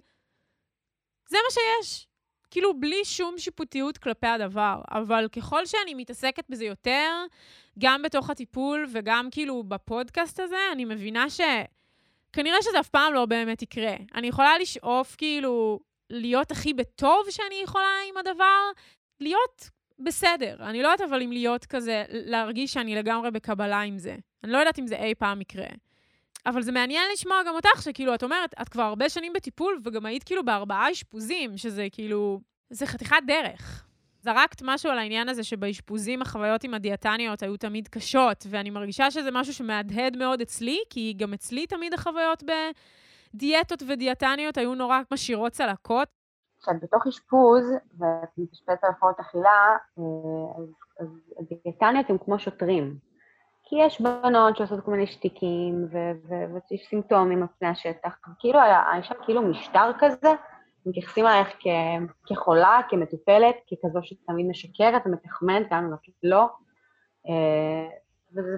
זה 1.30 1.38
מה 1.46 1.52
שיש. 1.52 2.08
כאילו, 2.52 2.80
בלי 2.80 3.06
שום 3.06 3.38
שיפוטיות 3.38 3.98
כלפי 3.98 4.28
הדבר. 4.28 4.82
אבל 4.92 5.28
ככל 5.32 5.66
שאני 5.66 5.94
מתעסקת 5.94 6.50
בזה 6.50 6.66
יותר, 6.66 7.10
גם 7.80 8.02
בתוך 8.02 8.30
הטיפול 8.30 8.88
וגם 8.92 9.28
כאילו 9.32 9.64
בפודקאסט 9.64 10.40
הזה, 10.40 10.58
אני 10.72 10.86
מבינה 10.86 11.26
שכנראה 11.30 12.62
שזה 12.62 12.80
אף 12.80 12.90
פעם 12.90 13.14
לא 13.14 13.26
באמת 13.26 13.62
יקרה. 13.62 13.96
אני 14.16 14.28
יכולה 14.28 14.58
לשאוף 14.58 15.16
כאילו 15.16 15.80
להיות 16.10 16.52
הכי 16.52 16.74
בטוב 16.74 17.26
שאני 17.30 17.56
יכולה 17.64 17.94
עם 18.10 18.18
הדבר, 18.18 18.72
להיות 19.20 19.70
בסדר. 20.00 20.56
אני 20.60 20.84
לא 20.84 20.88
יודעת 20.88 21.10
אבל 21.10 21.22
אם 21.22 21.32
להיות 21.32 21.66
כזה, 21.66 22.04
להרגיש 22.10 22.74
שאני 22.74 22.96
לגמרי 22.96 23.32
בקבלה 23.32 23.82
עם 23.82 23.98
זה. 23.98 24.16
אני 24.44 24.52
לא 24.52 24.58
יודעת 24.58 24.80
אם 24.80 24.88
זה 24.88 24.96
אי 24.96 25.16
פעם 25.16 25.42
יקרה. 25.42 25.68
אבל 26.46 26.62
זה 26.62 26.72
מעניין 26.72 27.04
לשמוע 27.14 27.38
גם 27.48 27.56
אותך, 27.56 27.82
שכאילו, 27.82 28.16
את 28.16 28.24
אומרת, 28.24 28.54
את 28.62 28.70
כבר 28.70 28.84
הרבה 28.84 29.10
שנים 29.10 29.34
בטיפול, 29.34 29.80
וגם 29.84 30.06
היית 30.06 30.24
כאילו 30.24 30.46
בארבעה 30.46 30.92
אשפוזים, 30.92 31.58
שזה 31.58 31.88
כאילו, 31.92 32.40
זה 32.70 32.86
חתיכת 32.86 33.18
דרך. 33.28 33.86
זרקת 34.22 34.62
משהו 34.64 34.92
על 34.92 34.98
העניין 34.98 35.30
הזה 35.30 35.44
שבאשפוזים 35.44 36.22
החוויות 36.22 36.64
עם 36.64 36.74
הדיאטניות 36.74 37.44
היו 37.44 37.58
תמיד 37.58 37.88
קשות, 37.88 38.46
ואני 38.50 38.70
מרגישה 38.70 39.12
שזה 39.12 39.30
משהו 39.32 39.54
שמהדהד 39.54 40.18
מאוד 40.18 40.42
אצלי, 40.42 40.80
כי 40.90 41.14
גם 41.18 41.34
אצלי 41.34 41.68
תמיד 41.68 41.94
החוויות 41.94 42.44
בדיאטות 43.34 43.84
ודיאטניות 43.88 44.58
היו 44.58 44.76
נורא 44.76 45.00
משאירות 45.12 45.52
צלקות. 45.52 46.08
כשאת 46.62 46.76
בתוך 46.82 47.08
אשפוז, 47.08 47.64
ואת 47.98 48.30
מתאשפזת 48.38 48.84
על 48.84 48.90
הפרעות 48.90 49.20
אכילה, 49.20 49.78
אה, 50.00 50.04
אז, 50.58 50.70
אז 51.00 51.08
הדיאטניות 51.40 52.10
הן 52.10 52.18
כמו 52.26 52.40
שוטרים. 52.40 53.11
כי 53.72 53.78
יש 53.80 54.02
בנות 54.02 54.58
שעושות 54.58 54.86
כל 54.86 54.92
מיני 54.92 55.08
שטיקים, 55.08 55.88
ויש 55.92 56.88
סימפטומים 56.90 57.42
על 57.42 57.48
פני 57.60 57.68
השטח. 57.68 58.18
כאילו, 58.40 58.60
היה 58.62 59.04
שם 59.04 59.16
כאילו 59.26 59.42
משטר 59.42 59.92
כזה, 60.00 60.32
מתייחסים 60.86 61.28
אלייך 61.28 61.50
כחולה, 62.26 62.80
כמטופלת, 62.90 63.56
ככזו 63.72 64.00
שתמיד 64.04 64.48
משקרת 64.50 65.02
ומתחמנת, 65.06 65.68
גם 65.72 65.86
אם 65.86 65.94
את 65.94 66.00
לא. 66.24 66.50
אה, 67.30 67.88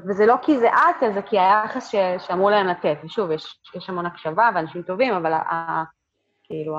וזה, 0.06 0.26
לא 0.26 0.36
כי 0.42 0.58
זה 0.58 0.70
את, 0.70 1.04
אלא 1.04 1.22
כי 1.22 1.40
היחס 1.40 1.92
ש, 1.92 1.96
שאמרו 2.20 2.50
להם 2.50 2.68
לתת. 2.68 2.98
ושוב, 3.04 3.32
יש, 3.32 3.62
יש 3.76 3.90
המון 3.90 4.06
הקשבה 4.06 4.50
ואנשים 4.56 4.82
טובים, 4.82 5.14
אבל 5.14 5.34
כאילו, 6.44 6.78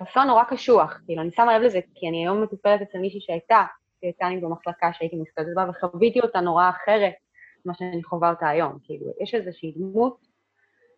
הפאסון 0.00 0.26
נורא 0.26 0.44
קשוח. 0.44 1.00
כאילו, 1.06 1.22
אני 1.22 1.30
שמה 1.30 1.58
לב 1.58 1.62
לזה, 1.62 1.80
כי 1.94 2.08
אני 2.08 2.24
היום 2.24 2.42
מטופלת 2.42 2.80
אצל 2.82 2.98
מישהי 2.98 3.20
שהייתה 3.20 3.64
דיאטנית 4.02 4.42
במחלקה 4.42 4.92
שהייתי 4.92 5.16
מסתובבת 5.16 5.54
בה, 5.54 5.66
וחוויתי 5.70 6.20
אותה 6.20 6.40
נורא 6.40 6.70
אחרת 6.70 7.12
ממה 7.66 7.74
שאני 7.74 8.02
חווה 8.02 8.30
אותה 8.30 8.48
היום. 8.48 8.78
כאילו, 8.84 9.06
יש 9.20 9.34
איזושהי 9.34 9.72
דמות 9.76 10.32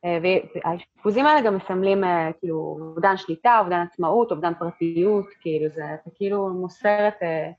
אה, 0.05 0.18
והאשפוזים 0.22 1.27
האלה 1.27 1.40
גם 1.40 1.57
מסמלים 1.57 2.05
אה, 2.05 2.31
כאילו 2.40 2.79
אובדן 2.81 3.16
שליטה, 3.16 3.59
אובדן 3.59 3.87
עצמאות, 3.92 4.31
אובדן 4.31 4.53
פרטיות, 4.59 5.27
כאילו 5.40 5.68
זה, 5.74 5.94
אתה 5.94 6.11
כאילו 6.14 6.48
מוסר 6.48 7.09
את, 7.09 7.22
אה, 7.22 7.50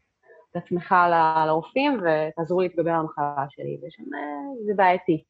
את 0.52 0.56
עצמך 0.56 0.96
לרופאים 1.48 2.00
ותעזרו 2.00 2.62
להתגבר 2.62 2.92
על 2.92 3.00
המחלה 3.00 3.46
שלי, 3.50 3.78
ושם 3.88 4.04
זה 4.66 4.74
בעייתי. 4.76 5.24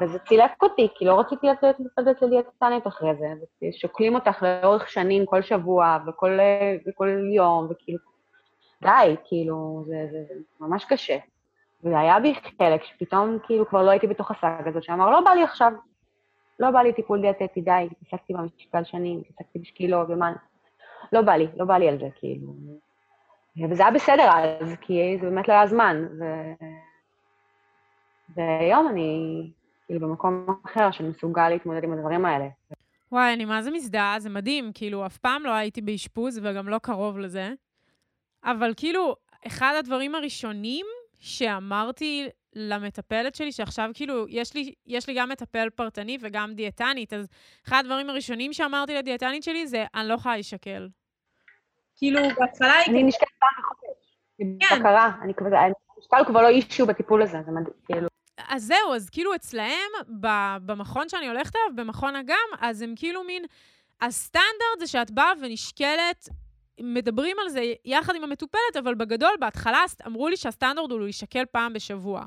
וזה 0.00 0.18
צילק 0.18 0.62
אותי, 0.62 0.88
כי 0.94 1.04
לא 1.04 1.20
רציתי 1.20 1.46
לתת 1.46 1.74
מפלדת 1.80 2.22
לדיאטנית 2.22 2.86
אחרי 2.86 3.14
זה, 3.14 3.26
ושוקלים 3.62 4.14
אותך 4.14 4.42
לאורך 4.42 4.88
שנים, 4.88 5.26
כל 5.26 5.42
שבוע 5.42 5.98
וכל, 6.06 6.38
וכל 6.88 7.08
יום, 7.34 7.66
וכאילו, 7.70 7.98
די, 8.82 9.16
כאילו, 9.24 9.84
זה, 9.86 10.06
זה, 10.10 10.24
זה 10.28 10.34
ממש 10.60 10.84
קשה. 10.84 11.16
והיה 11.82 12.20
בי 12.20 12.34
חלק 12.58 12.84
שפתאום 12.84 13.38
כאילו 13.46 13.68
כבר 13.68 13.82
לא 13.82 13.90
הייתי 13.90 14.06
בתוך 14.06 14.30
הסאג 14.30 14.68
הזאת, 14.68 14.82
שאמר, 14.82 15.10
לא 15.10 15.20
בא 15.20 15.30
לי 15.30 15.42
עכשיו, 15.42 15.72
לא 16.60 16.70
בא 16.70 16.80
לי 16.80 16.92
טיפול 16.92 17.20
דיאטטי, 17.20 17.60
די, 17.60 17.88
התעסקתי 17.90 18.32
במשקל 18.32 18.84
שנים, 18.84 19.20
התעסקתי 19.20 19.58
בשקילות 19.58 20.08
ומה, 20.10 20.32
לא 21.12 21.22
בא 21.22 21.32
לי, 21.32 21.46
לא 21.56 21.64
בא 21.64 21.78
לי 21.78 21.88
על 21.88 21.98
זה, 21.98 22.08
כאילו. 22.14 22.54
וזה 23.70 23.82
היה 23.82 23.90
בסדר 23.90 24.30
אז, 24.30 24.76
כי 24.80 25.18
זה 25.20 25.30
באמת 25.30 25.48
לא 25.48 25.52
היה 25.52 25.66
זמן. 25.66 26.04
ו... 26.18 26.24
והיום 28.36 28.88
אני 28.88 29.50
כאילו 29.86 30.00
במקום 30.00 30.46
אחר 30.66 30.90
שמסוגל 30.90 31.48
להתמודד 31.48 31.84
עם 31.84 31.92
הדברים 31.92 32.24
האלה. 32.24 32.48
וואי, 33.12 33.32
אני 33.32 33.44
מה 33.44 33.62
זה 33.62 33.70
מזדהה, 33.70 34.20
זה 34.20 34.30
מדהים, 34.30 34.70
כאילו, 34.74 35.06
אף 35.06 35.18
פעם 35.18 35.42
לא 35.44 35.50
הייתי 35.50 35.80
באשפוז 35.80 36.40
וגם 36.42 36.68
לא 36.68 36.78
קרוב 36.78 37.18
לזה. 37.18 37.52
אבל 38.44 38.72
כאילו, 38.76 39.16
אחד 39.46 39.74
הדברים 39.78 40.14
הראשונים 40.14 40.86
שאמרתי 41.20 42.28
למטפלת 42.54 43.34
שלי, 43.34 43.52
שעכשיו 43.52 43.90
כאילו, 43.94 44.26
יש 44.28 44.54
לי, 44.54 44.74
יש 44.86 45.08
לי 45.08 45.14
גם 45.14 45.28
מטפל 45.28 45.70
פרטני 45.70 46.18
וגם 46.20 46.54
דיאטנית, 46.54 47.12
אז 47.12 47.28
אחד 47.68 47.78
הדברים 47.80 48.10
הראשונים 48.10 48.52
שאמרתי 48.52 48.94
לדיאטנית 48.94 49.42
שלי 49.42 49.66
זה, 49.66 49.84
אני 49.94 50.08
לא 50.08 50.14
יכולה 50.14 50.34
להישקל. 50.34 50.88
כאילו, 51.96 52.20
בהתחלה 52.40 52.72
היא... 52.72 52.94
אני 52.94 53.02
נשקלת 53.02 53.28
פעם 53.38 53.48
בחודש. 53.58 54.68
כן. 54.68 54.78
בקרה, 54.80 55.10
אני 55.22 55.34
כבר, 55.34 55.48
המשקל 55.96 56.24
כבר 56.26 56.42
לא 56.42 56.48
אישו 56.48 56.86
בטיפול 56.86 57.22
הזה, 57.22 57.38
זה 57.46 57.50
מדהים, 57.50 57.74
כאילו. 57.86 58.08
אז 58.48 58.62
זהו, 58.62 58.94
אז 58.94 59.10
כאילו 59.10 59.34
אצלהם, 59.34 59.90
במכון 60.66 61.08
שאני 61.08 61.28
הולכת 61.28 61.56
אליו, 61.56 61.76
במכון 61.76 62.16
אגם, 62.16 62.48
אז 62.60 62.82
הם 62.82 62.94
כאילו 62.96 63.24
מין... 63.24 63.44
הסטנדרט 64.00 64.78
זה 64.78 64.86
שאת 64.86 65.10
באה 65.10 65.32
ונשקלת 65.40 66.28
מדברים 66.80 67.36
על 67.42 67.48
זה 67.48 67.72
יחד 67.84 68.14
עם 68.14 68.24
המטופלת, 68.24 68.76
אבל 68.78 68.94
בגדול, 68.94 69.30
בהתחלה 69.40 69.84
אמרו 70.06 70.28
לי 70.28 70.36
שהסטנדרט 70.36 70.90
הוא 70.90 71.00
להישקל 71.00 71.44
פעם 71.52 71.72
בשבוע. 71.72 72.22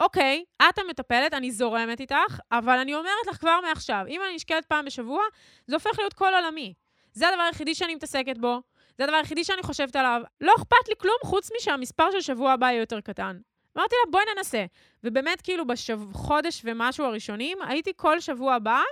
אוקיי, 0.00 0.44
את 0.68 0.78
המטפלת, 0.78 1.34
אני 1.34 1.52
זורמת 1.52 2.00
איתך, 2.00 2.40
אבל 2.52 2.78
אני 2.78 2.94
אומרת 2.94 3.26
לך 3.28 3.36
כבר 3.36 3.58
מעכשיו, 3.62 4.04
אם 4.08 4.20
אני 4.26 4.34
נשקלת 4.34 4.64
פעם 4.64 4.84
בשבוע, 4.84 5.22
זה 5.66 5.76
הופך 5.76 5.98
להיות 5.98 6.12
כל 6.12 6.34
עולמי. 6.34 6.74
זה 7.12 7.28
הדבר 7.28 7.42
היחידי 7.42 7.74
שאני 7.74 7.94
מתעסקת 7.94 8.38
בו, 8.38 8.60
זה 8.98 9.04
הדבר 9.04 9.16
היחידי 9.16 9.44
שאני 9.44 9.62
חושבת 9.62 9.96
עליו. 9.96 10.22
לא 10.40 10.52
אכפת 10.56 10.88
לי 10.88 10.94
כלום, 10.98 11.16
חוץ 11.24 11.50
משהמספר 11.56 12.10
של 12.10 12.20
שבוע 12.20 12.52
הבא 12.52 12.66
יהיה 12.66 12.80
יותר 12.80 13.00
קטן. 13.00 13.38
אמרתי 13.76 13.94
לה, 14.04 14.10
בואי 14.10 14.24
ננסה. 14.36 14.64
ובאמת, 15.04 15.40
כאילו, 15.40 15.64
בחודש 15.66 16.62
ומשהו 16.64 17.04
הראשונים, 17.04 17.58
הייתי 17.62 17.92
כל 17.96 18.20
שבוע 18.20 18.54
הבא, 18.54 18.82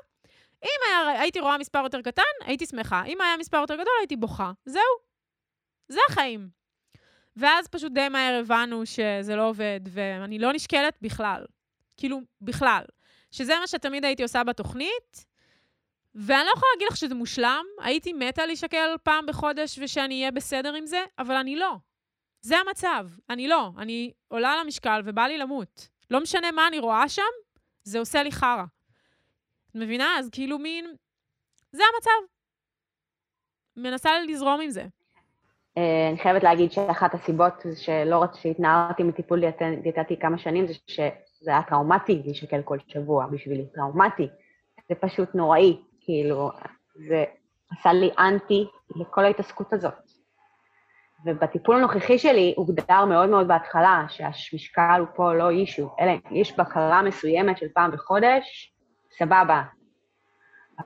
אם 0.65 0.81
היה, 0.89 1.21
הייתי 1.21 1.41
רואה 1.41 1.59
מספר 1.59 1.81
יותר 1.85 2.03
קטן, 2.03 2.23
הייתי 2.45 2.67
שמחה. 2.67 3.05
אם 3.05 3.21
היה 3.21 3.37
מספר 3.37 3.57
יותר 3.57 3.75
גדול, 3.75 3.93
הייתי 4.01 4.17
בוכה. 4.17 4.53
זהו. 4.65 4.83
זה 5.89 6.01
החיים. 6.09 6.49
ואז 7.37 7.69
פשוט 7.69 7.93
די 7.93 8.09
מהר 8.09 8.41
הבנו 8.41 8.87
שזה 8.87 9.37
לא 9.37 9.49
עובד, 9.49 9.81
ואני 9.89 10.39
לא 10.39 10.53
נשקלת 10.53 10.99
בכלל. 11.03 11.45
כאילו, 11.97 12.21
בכלל. 12.41 12.83
שזה 13.31 13.59
מה 13.61 13.67
שתמיד 13.67 14.05
הייתי 14.05 14.23
עושה 14.23 14.45
בתוכנית, 14.45 15.27
ואני 16.15 16.45
לא 16.47 16.53
יכולה 16.57 16.71
להגיד 16.75 16.89
לך 16.89 16.97
שזה 16.97 17.15
מושלם. 17.15 17.65
הייתי 17.81 18.13
מתה 18.13 18.47
להישקל 18.47 18.97
פעם 19.03 19.27
בחודש 19.27 19.79
ושאני 19.83 20.21
אהיה 20.21 20.31
בסדר 20.31 20.75
עם 20.75 20.87
זה, 20.87 21.05
אבל 21.19 21.35
אני 21.35 21.57
לא. 21.57 21.75
זה 22.41 22.57
המצב. 22.59 23.07
אני 23.31 23.49
לא. 23.49 23.71
אני 23.79 24.13
עולה 24.29 24.57
למשקל 24.65 25.01
ובא 25.05 25.23
לי 25.27 25.39
למות. 25.39 25.89
לא 26.11 26.21
משנה 26.21 26.51
מה 26.51 26.69
אני 26.69 26.79
רואה 26.79 27.09
שם, 27.09 27.23
זה 27.85 27.99
עושה 27.99 28.23
לי 28.23 28.33
חרא. 28.33 28.65
את 29.73 29.77
מבינה? 29.77 30.19
אז 30.19 30.31
כאילו 30.31 30.59
מין... 30.59 30.85
זה 31.73 31.83
המצב. 31.95 32.33
מנסה 33.77 34.11
לזרום 34.29 34.61
עם 34.61 34.71
זה. 34.71 34.85
אה, 35.79 36.09
אני 36.09 36.19
חייבת 36.19 36.43
להגיד 36.43 36.73
שאחת 36.73 37.15
הסיבות 37.15 37.55
שלא 37.77 38.23
רציתי 38.23 38.43
שהתנערתי 38.43 39.03
מטיפול 39.03 39.43
דיאטטי 39.83 40.17
כמה 40.21 40.39
שנים, 40.39 40.67
זה 40.67 40.75
שזה 40.87 41.51
היה 41.51 41.63
טראומטי 41.63 42.23
להישקל 42.25 42.63
כל 42.63 42.79
שבוע 42.89 43.27
בשבילי, 43.27 43.67
טראומטי. 43.75 44.29
זה 44.89 44.95
פשוט 44.95 45.35
נוראי, 45.35 45.81
כאילו, 46.01 46.51
זה 47.09 47.25
עשה 47.71 47.93
לי 47.93 48.11
אנטי 48.19 48.67
לכל 48.97 49.25
ההתעסקות 49.25 49.73
הזאת. 49.73 49.95
ובטיפול 51.25 51.77
הנוכחי 51.77 52.19
שלי 52.19 52.55
הוגדר 52.57 53.05
מאוד 53.05 53.29
מאוד 53.29 53.49
בהתחלה 53.49 54.05
שהמשקל 54.09 54.99
הוא 54.99 55.09
פה 55.15 55.35
לא 55.35 55.51
אישו, 55.51 55.91
אלא 56.01 56.13
יש 56.31 56.57
בקרה 56.57 57.03
מסוימת 57.03 57.59
של 57.59 57.67
פעם 57.75 57.91
בחודש, 57.91 58.73
סבבה. 59.19 59.63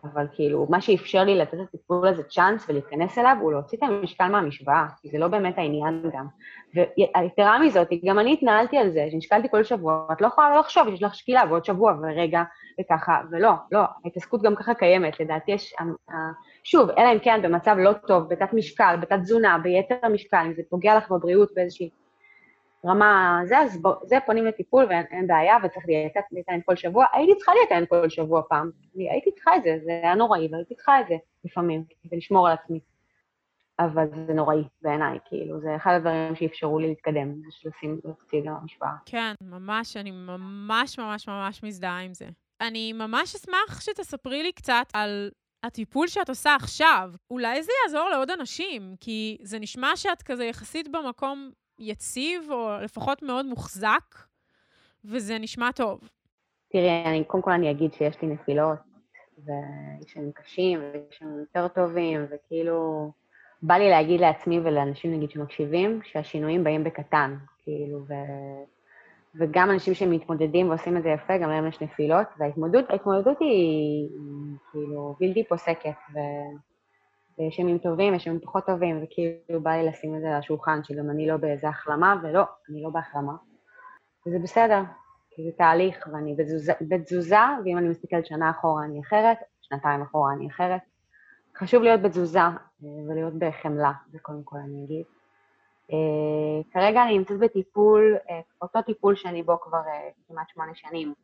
אבל 0.05 0.27
כאילו, 0.33 0.67
מה 0.71 0.81
שאפשר 0.81 1.25
לי 1.25 1.39
לתת 1.39 1.55
לטיפול 1.55 2.09
הזה 2.09 2.23
צ'אנס 2.23 2.69
ולהיכנס 2.69 3.19
אליו, 3.19 3.37
הוא 3.41 3.53
להוציא 3.53 3.79
את 3.79 3.83
המשקל 3.83 4.29
מהמשוואה, 4.29 4.87
כי 5.03 5.09
זה 5.09 5.19
לא 5.19 5.29
באמת 5.29 5.59
העניין 5.59 6.11
גם. 6.12 6.27
ויתרה 6.75 7.59
מזאת, 7.59 7.89
גם 8.05 8.19
אני 8.19 8.33
התנהלתי 8.33 8.79
על 8.79 8.91
זה, 8.91 9.09
שנשקלתי 9.11 9.49
כל 9.51 9.65
שבוע, 9.65 10.07
את 10.12 10.21
לא 10.21 10.27
יכולה 10.27 10.51
לא 10.51 10.61
לחשוב 10.61 10.89
שיש 10.91 11.03
לך 11.03 11.15
שקילה 11.15 11.47
בעוד 11.47 11.65
שבוע 11.65 11.95
ורגע 12.03 12.43
וככה, 12.81 13.21
ולא, 13.31 13.51
לא, 13.73 13.81
ההתעסקות 14.05 14.43
גם 14.43 14.55
ככה 14.55 14.75
קיימת, 14.75 15.21
לדעתי 15.21 15.53
יש, 15.53 15.75
שוב, 16.65 16.91
אלא 16.91 17.12
אם 17.12 17.19
כן 17.19 17.41
במצב 17.43 17.77
לא 17.79 17.93
טוב, 17.93 18.29
בתת 18.29 18.53
משקל, 18.53 18.97
בתת 19.01 19.19
תזונה, 19.23 19.59
ביתר 19.62 20.09
משקל, 20.12 20.43
אם 20.47 20.55
זה 20.55 20.62
פוגע 20.69 20.97
לך 20.97 21.11
בבריאות 21.11 21.51
באיזושהי 21.55 21.91
רמה 22.85 23.41
זה, 23.45 23.59
אז 23.59 23.83
בוא, 23.83 23.95
זה 24.05 24.17
פונים 24.27 24.45
לטיפול 24.45 24.85
ואין 24.85 25.27
בעיה, 25.27 25.57
וצריך 25.62 25.87
להתעניין 26.33 26.62
כל 26.67 26.77
שבוע. 26.77 27.05
הייתי 27.12 27.37
צריכה 27.37 27.53
להתעניין 27.61 27.87
כל 27.87 28.09
שבוע 28.09 28.43
פעם. 28.49 28.71
הייתי 28.95 29.31
צריכה 29.33 29.57
את 29.57 29.62
זה, 29.62 29.79
זה 29.85 29.91
היה 30.03 30.15
נוראי, 30.15 30.49
והייתי 30.53 30.75
צריכה 30.75 31.01
את 31.01 31.07
זה 31.09 31.15
לפעמים, 31.45 31.85
כדי 32.03 32.17
לשמור 32.17 32.49
על 32.49 32.53
עצמי. 32.53 32.81
אבל 33.79 34.07
זה 34.27 34.35
נוראי 34.35 34.62
בעיניי, 34.83 35.19
כאילו, 35.25 35.61
זה 35.61 35.77
אחד 35.77 35.95
הדברים 35.95 36.37
שאפשרו 36.37 36.79
לי 36.79 36.89
להתקדם, 36.89 37.35
זה 37.35 37.49
שלשים 37.51 38.01
אותי 38.05 38.43
למשוואה. 38.43 38.91
כן, 39.07 39.33
ממש, 39.41 39.97
אני 39.97 40.11
ממש 40.11 40.99
ממש 40.99 41.29
ממש 41.29 41.62
מזדהה 41.62 42.01
עם 42.01 42.15
זה. 42.15 42.27
אני 42.61 42.93
ממש 42.93 43.35
אשמח 43.35 43.81
שתספרי 43.81 44.43
לי 44.43 44.53
קצת 44.53 44.87
על 44.93 45.31
הטיפול 45.62 46.07
שאת 46.07 46.29
עושה 46.29 46.55
עכשיו. 46.55 47.11
אולי 47.31 47.62
זה 47.62 47.73
יעזור 47.85 48.09
לעוד 48.09 48.31
אנשים, 48.31 48.95
כי 49.01 49.39
זה 49.43 49.59
נשמע 49.59 49.97
שאת 49.97 50.23
כזה 50.23 50.45
יחסית 50.45 50.89
במקום 50.89 51.51
יציב, 51.79 52.51
או 52.51 52.71
לפחות 52.83 53.23
מאוד 53.23 53.47
מוחזק, 53.47 54.15
וזה 55.05 55.39
נשמע 55.39 55.73
טוב. 55.73 56.01
תראי, 56.73 57.05
אני, 57.07 57.25
קודם 57.25 57.43
כל 57.43 57.51
אני 57.51 57.71
אגיד 57.71 57.93
שיש 57.93 58.23
לי 58.23 58.29
נפילות, 58.29 58.79
ויש 59.39 60.17
לנו 60.17 60.33
קשים, 60.35 60.81
ויש 60.81 61.23
לנו 61.23 61.39
יותר 61.39 61.69
טובים, 61.69 62.27
וכאילו, 62.31 63.11
בא 63.62 63.75
לי 63.75 63.91
להגיד 63.91 64.21
לעצמי 64.21 64.61
ולאנשים, 64.61 65.12
נגיד, 65.12 65.31
שמקשיבים, 65.31 66.01
שהשינויים 66.05 66.65
באים 66.65 66.85
בקטן, 66.85 67.37
כאילו, 67.65 67.99
ו... 68.09 68.15
וגם 69.39 69.71
אנשים 69.71 69.95
שמתמודדים 69.95 70.69
ועושים 70.69 70.97
את 70.97 71.03
זה 71.03 71.09
יפה, 71.09 71.39
גם 71.39 71.51
להם 71.51 71.69
יש 71.69 71.81
נפילות, 71.81 72.27
וההתמודדות 72.39 72.91
ההתמודדות 72.91 73.37
היא, 73.41 74.09
היא 74.11 74.57
כאילו 74.71 75.17
בלתי 75.21 75.45
פוסקת, 75.49 75.97
ו... 76.15 76.19
ויש 77.38 77.59
ימים 77.59 77.79
טובים, 77.79 78.14
יש 78.14 78.27
ימים 78.27 78.40
פחות 78.40 78.66
טובים, 78.66 79.05
וכאילו 79.05 79.61
בא 79.62 79.70
לי 79.70 79.87
לשים 79.87 80.16
את 80.16 80.20
זה 80.20 80.29
על 80.29 80.35
השולחן, 80.35 80.81
שגם 80.85 81.11
אני 81.11 81.29
לא 81.29 81.37
באיזה 81.37 81.68
החלמה, 81.68 82.20
ולא, 82.22 82.42
אני 82.70 82.83
לא 82.83 82.90
בהחלמה. 82.90 83.33
וזה 84.27 84.38
בסדר, 84.38 84.83
כי 85.31 85.42
זה 85.44 85.51
תהליך, 85.59 86.09
ואני 86.12 86.35
בתזוזה, 86.35 86.72
בתזוזה, 86.81 87.37
ואם 87.64 87.79
אני 87.79 87.88
מסתכלת 87.88 88.27
שנה 88.27 88.51
אחורה 88.51 88.85
אני 88.85 89.01
אחרת, 89.01 89.38
שנתיים 89.62 90.03
אחורה 90.03 90.33
אני 90.33 90.49
אחרת. 90.49 90.81
חשוב 91.57 91.83
להיות 91.83 92.03
בתזוזה 92.03 92.38
אה, 92.38 92.53
ולהיות 93.09 93.35
בחמלה, 93.38 93.92
זה 94.12 94.18
קודם 94.18 94.42
כל 94.44 94.59
אני 94.59 94.85
אגיד. 94.85 95.05
Uh, 95.90 96.72
כרגע 96.72 97.03
אני 97.03 97.18
נמצאת 97.18 97.38
בטיפול, 97.38 98.16
uh, 98.27 98.33
אותו 98.62 98.83
טיפול 98.83 99.14
שאני 99.14 99.42
בו 99.42 99.61
כבר 99.61 99.79
uh, 99.79 100.29
כמעט 100.29 100.49
שמונה 100.49 100.75
שנים, 100.75 101.14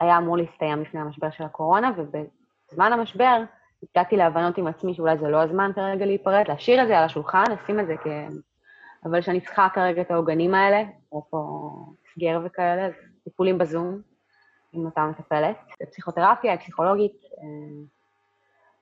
היה 0.00 0.18
אמור 0.18 0.36
להסתיים 0.36 0.82
לפני 0.82 1.00
המשבר 1.00 1.30
של 1.30 1.44
הקורונה, 1.44 1.90
ובזמן 1.96 2.92
המשבר 2.92 3.42
הגעתי 3.82 4.16
להבנות 4.16 4.58
עם 4.58 4.66
עצמי 4.66 4.94
שאולי 4.94 5.18
זה 5.18 5.28
לא 5.28 5.42
הזמן 5.42 5.70
כרגע 5.74 6.06
להיפרד, 6.06 6.44
להשאיר 6.48 6.82
את 6.82 6.88
זה 6.88 6.98
על 6.98 7.04
השולחן, 7.04 7.44
לשים 7.52 7.80
את 7.80 7.86
זה 7.86 7.96
כ... 7.96 8.06
אבל 9.04 9.20
שאני 9.20 9.40
צריכה 9.40 9.68
כרגע 9.74 10.02
את 10.02 10.10
העוגנים 10.10 10.54
האלה, 10.54 10.82
אפרופו 11.08 11.70
סגר 12.14 12.40
וכאלה, 12.44 12.86
אז 12.86 12.92
טיפולים 13.24 13.58
בזום 13.58 14.00
עם 14.72 14.86
אותה 14.86 15.06
מטפלת, 15.06 15.56
פסיכותרפיה, 15.90 16.58
פסיכולוגית, 16.58 17.22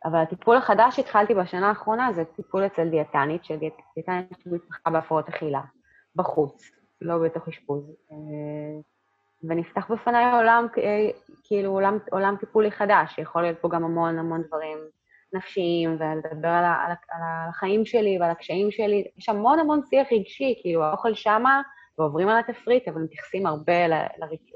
אבל 0.04 0.18
הטיפול 0.18 0.56
החדש 0.56 0.96
שהתחלתי 0.96 1.35
בשנה 1.35 1.68
האחרונה 1.68 2.12
זה 2.12 2.24
טיפול 2.24 2.66
אצל 2.66 2.88
דיאטנית, 2.88 3.44
שדיאטנית 3.44 4.38
שמתמחה 4.44 4.90
בהפרעות 4.90 5.28
אכילה, 5.28 5.61
בחוץ, 6.16 6.70
לא 7.00 7.18
בתוך 7.18 7.48
אשפוז. 7.48 7.92
אה, 9.44 9.49
ונפתח 9.49 9.90
בפניי 9.90 10.33
עולם, 10.33 10.66
אה, 10.79 11.11
כאילו 11.44 11.70
עולם, 11.70 11.99
עולם 12.11 12.37
טיפולי 12.40 12.70
חדש, 12.70 13.14
שיכול 13.14 13.42
להיות 13.42 13.59
פה 13.61 13.68
גם 13.68 13.85
המון 13.85 14.18
המון 14.18 14.42
דברים 14.42 14.79
נפשיים, 15.33 15.96
ולדבר 16.01 16.49
על, 16.49 16.64
על, 16.64 16.92
על 17.11 17.22
החיים 17.49 17.87
שלי 17.87 18.18
ועל 18.20 18.31
הקשיים 18.31 18.70
שלי. 18.70 19.05
יש 19.16 19.29
המון 19.29 19.59
המון 19.59 19.81
שיח 19.90 20.09
רגשי, 20.12 20.59
כאילו 20.62 20.85
האוכל 20.85 21.14
שמה, 21.14 21.62
ועוברים 21.99 22.29
על 22.29 22.38
התפריט, 22.38 22.88
אבל 22.88 23.03
מתייחסים 23.03 23.46
הרבה 23.46 23.87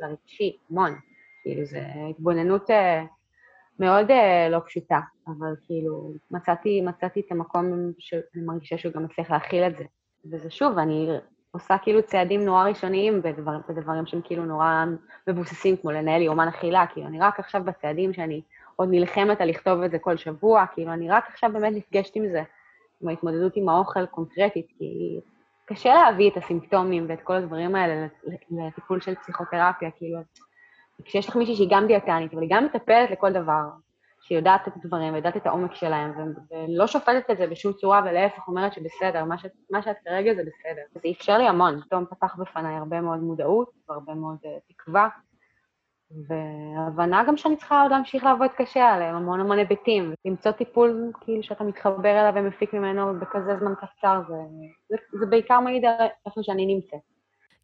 לרגשי, 0.00 0.56
המון. 0.70 0.94
כאילו, 1.42 1.64
זו 1.64 1.78
התבוננות 2.10 2.70
אה, 2.70 3.04
מאוד 3.78 4.06
לא 4.50 4.58
פשוטה. 4.66 5.00
אבל 5.26 5.54
כאילו, 5.66 6.12
מצאתי, 6.30 6.80
מצאתי 6.80 7.20
את 7.20 7.32
המקום 7.32 7.92
שאני 7.98 8.44
מרגישה 8.44 8.78
שהוא 8.78 8.92
גם 8.92 9.04
מצליח 9.04 9.30
להכיל 9.30 9.62
את 9.62 9.76
זה. 9.76 9.84
וזה 10.30 10.50
שוב, 10.50 10.78
אני 10.78 11.08
עושה 11.50 11.78
כאילו 11.82 12.02
צעדים 12.02 12.44
נורא 12.44 12.68
ראשוניים 12.68 13.22
בדבר, 13.22 13.58
בדברים 13.68 14.06
שהם 14.06 14.20
כאילו 14.24 14.44
נורא 14.44 14.84
מבוססים, 15.28 15.76
כמו 15.76 15.90
לנהל 15.90 16.22
יומן 16.22 16.48
אכילה, 16.48 16.86
כאילו, 16.86 17.06
אני 17.06 17.20
רק 17.20 17.40
עכשיו 17.40 17.64
בצעדים 17.64 18.12
שאני 18.12 18.42
עוד 18.76 18.88
נלחמת 18.90 19.40
על 19.40 19.48
לכתוב 19.48 19.82
את 19.82 19.90
זה 19.90 19.98
כל 19.98 20.16
שבוע, 20.16 20.64
כאילו, 20.74 20.92
אני 20.92 21.10
רק 21.10 21.24
עכשיו 21.28 21.50
באמת 21.52 21.72
נפגשת 21.76 22.16
עם 22.16 22.28
זה, 22.28 22.42
עם 23.02 23.08
ההתמודדות 23.08 23.56
עם 23.56 23.68
האוכל 23.68 24.06
קונקרטית, 24.06 24.66
כי 24.78 25.20
קשה 25.64 25.94
להביא 25.94 26.30
את 26.30 26.36
הסימפטומים 26.36 27.06
ואת 27.08 27.20
כל 27.22 27.34
הדברים 27.34 27.74
האלה 27.74 28.06
לטיפול 28.50 29.00
של 29.00 29.14
פסיכותרפיה, 29.14 29.90
כאילו, 29.90 30.20
כשיש 31.04 31.28
לך 31.28 31.36
מישהי 31.36 31.56
שהיא 31.56 31.68
גם 31.70 31.86
דיאטנית, 31.86 32.32
אבל 32.32 32.42
היא 32.42 32.50
גם 32.52 32.64
מטפלת 32.64 33.10
לכל 33.10 33.32
דבר, 33.32 33.62
שיודעת 34.32 34.68
את 34.68 34.72
הדברים 34.76 35.12
ויודעת 35.12 35.36
את 35.36 35.46
העומק 35.46 35.74
שלהם, 35.74 36.12
ולא 36.50 36.86
שופטת 36.86 37.30
את 37.30 37.38
זה 37.38 37.46
בשום 37.46 37.72
צורה, 37.72 38.00
ולהפך 38.04 38.48
אומרת 38.48 38.72
שבסדר, 38.72 39.24
מה, 39.24 39.38
ש, 39.38 39.46
מה 39.70 39.82
שאת 39.82 39.96
כרגע 40.04 40.34
זה 40.34 40.42
בסדר. 40.42 40.82
זה 40.94 41.08
אפשר 41.10 41.38
לי 41.38 41.48
המון, 41.48 41.80
פתאום 41.80 42.04
פתח 42.10 42.34
בפניי 42.38 42.74
הרבה 42.74 43.00
מאוד 43.00 43.18
מודעות 43.18 43.70
והרבה 43.88 44.14
מאוד 44.14 44.36
uh, 44.44 44.72
תקווה, 44.74 45.08
והבנה 46.28 47.24
גם 47.26 47.36
שאני 47.36 47.56
צריכה 47.56 47.82
עוד 47.82 47.90
להמשיך 47.90 48.24
לעבוד 48.24 48.50
קשה 48.56 48.88
עליהם, 48.88 49.14
המון 49.14 49.40
המון 49.40 49.58
היבטים. 49.58 50.14
למצוא 50.24 50.52
טיפול 50.52 51.12
כאילו 51.20 51.42
שאתה 51.42 51.64
מתחבר 51.64 52.20
אליו 52.20 52.32
ומפיק 52.34 52.72
ממנו 52.72 53.20
בכזה 53.20 53.56
זמן 53.60 53.74
קצר, 53.74 54.20
זה, 54.28 54.34
זה, 54.88 54.96
זה 55.20 55.26
בעיקר 55.26 55.60
מעיד 55.60 55.84
על 55.84 56.06
איפה 56.26 56.40
שאני 56.42 56.66
נמצאת. 56.66 57.00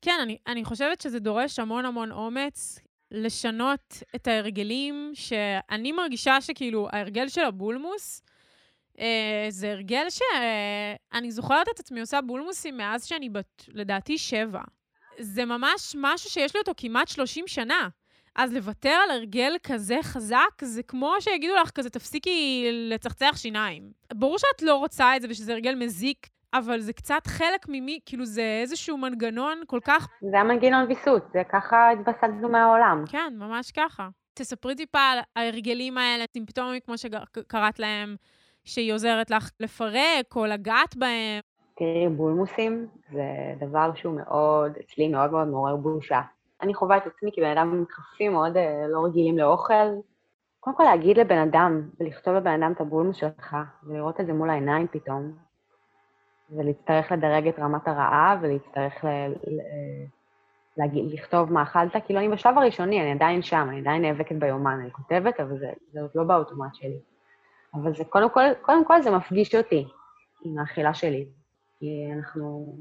כן, 0.02 0.18
אני, 0.22 0.38
אני 0.46 0.64
חושבת 0.64 1.00
שזה 1.00 1.20
דורש 1.20 1.58
המון 1.58 1.84
המון 1.84 2.12
אומץ, 2.12 2.85
לשנות 3.10 4.02
את 4.14 4.26
ההרגלים, 4.26 5.12
שאני 5.14 5.92
מרגישה 5.92 6.40
שכאילו 6.40 6.88
ההרגל 6.92 7.28
של 7.28 7.44
הבולמוס, 7.44 8.22
אה, 9.00 9.46
זה 9.48 9.70
הרגל 9.72 10.06
שאני 10.10 11.30
זוכרת 11.30 11.66
את 11.74 11.80
עצמי 11.80 12.00
עושה 12.00 12.20
בולמוסים 12.20 12.76
מאז 12.76 13.06
שאני 13.06 13.28
בת, 13.28 13.64
לדעתי, 13.68 14.18
שבע. 14.18 14.60
זה 15.18 15.44
ממש 15.44 15.96
משהו 15.98 16.30
שיש 16.30 16.54
לי 16.54 16.60
אותו 16.60 16.72
כמעט 16.76 17.08
30 17.08 17.44
שנה. 17.46 17.88
אז 18.34 18.52
לוותר 18.52 18.98
על 19.04 19.10
הרגל 19.10 19.52
כזה 19.62 19.98
חזק, 20.02 20.62
זה 20.62 20.82
כמו 20.82 21.12
שיגידו 21.20 21.54
לך 21.54 21.70
כזה, 21.70 21.90
תפסיקי 21.90 22.68
לצחצח 22.72 23.36
שיניים. 23.36 23.90
ברור 24.14 24.38
שאת 24.38 24.62
לא 24.62 24.74
רוצה 24.74 25.16
את 25.16 25.22
זה 25.22 25.28
ושזה 25.30 25.52
הרגל 25.52 25.74
מזיק 25.74 26.26
אבל 26.54 26.80
זה 26.80 26.92
קצת 26.92 27.26
חלק 27.26 27.66
ממי, 27.68 28.00
כאילו 28.06 28.26
זה 28.26 28.58
איזשהו 28.62 28.98
מנגנון 28.98 29.58
כל 29.66 29.80
כך... 29.84 30.08
זה 30.30 30.40
המנגנון 30.40 30.86
ויסות, 30.88 31.22
זה 31.32 31.42
ככה 31.48 31.90
התבססנו 31.90 32.48
מהעולם. 32.48 33.04
כן, 33.08 33.34
ממש 33.38 33.70
ככה. 33.70 34.08
תספרי 34.34 34.74
טיפה 34.74 34.98
על 34.98 35.18
ההרגלים 35.36 35.98
האלה, 35.98 36.24
סימפטומים, 36.32 36.80
כמו 36.80 36.98
שקראת 36.98 37.78
להם, 37.78 38.16
שהיא 38.64 38.92
עוזרת 38.92 39.30
לך 39.30 39.50
לפרק 39.60 40.36
או 40.36 40.46
לגעת 40.46 40.96
בהם. 40.96 41.40
תראי, 41.76 42.08
בולמוסים 42.16 42.86
זה 43.12 43.24
דבר 43.60 43.90
שהוא 43.94 44.14
מאוד, 44.16 44.72
אצלי 44.80 45.08
מאוד 45.08 45.30
מאוד 45.30 45.48
מעורר 45.48 45.76
בושה. 45.76 46.20
אני 46.62 46.74
חווה 46.74 46.96
את 46.96 47.02
עצמי 47.06 47.30
כבן 47.34 47.56
אדם 47.56 47.82
מתחפים 47.82 48.32
מאוד 48.32 48.56
אה, 48.56 48.88
לא 48.88 49.04
רגילים 49.04 49.38
לאוכל. 49.38 49.86
קודם 50.60 50.76
כל 50.76 50.82
להגיד 50.82 51.18
לבן 51.18 51.38
אדם, 51.38 51.82
ולכתוב 52.00 52.34
לבן 52.34 52.62
אדם 52.62 52.72
את 52.72 52.80
הבולמוס 52.80 53.16
שלך, 53.16 53.56
ולראות 53.84 54.20
את 54.20 54.26
זה 54.26 54.32
מול 54.32 54.50
העיניים 54.50 54.86
פתאום, 54.90 55.32
ולהצטרך 56.50 57.12
לדרג 57.12 57.48
את 57.48 57.58
רמת 57.58 57.88
הרעב, 57.88 58.38
ולהצטרך 58.42 59.04
ל... 59.04 59.08
ל... 59.28 59.60
להגיד, 60.76 61.12
לכתוב 61.12 61.52
מה 61.52 61.62
אכלת, 61.62 61.96
כאילו 62.04 62.20
אני 62.20 62.28
בשלב 62.28 62.58
הראשוני, 62.58 63.00
אני 63.00 63.12
עדיין 63.12 63.42
שם, 63.42 63.66
אני 63.68 63.80
עדיין 63.80 64.02
נאבקת 64.02 64.36
ביומן, 64.36 64.78
אני 64.80 64.90
כותבת, 64.90 65.40
אבל 65.40 65.58
זה, 65.58 65.70
זה 65.92 66.00
עוד 66.00 66.10
לא 66.14 66.24
באוטומט 66.24 66.74
שלי. 66.74 66.98
אבל 67.74 67.94
זה 67.94 68.04
קודם 68.04 68.30
כל, 68.30 68.42
קודם 68.62 68.84
כל 68.84 69.02
זה 69.02 69.10
מפגיש 69.10 69.54
אותי 69.54 69.88
עם 70.44 70.58
האכילה 70.58 70.94
שלי. 70.94 71.26
כי 71.78 72.10
אנחנו, 72.16 72.74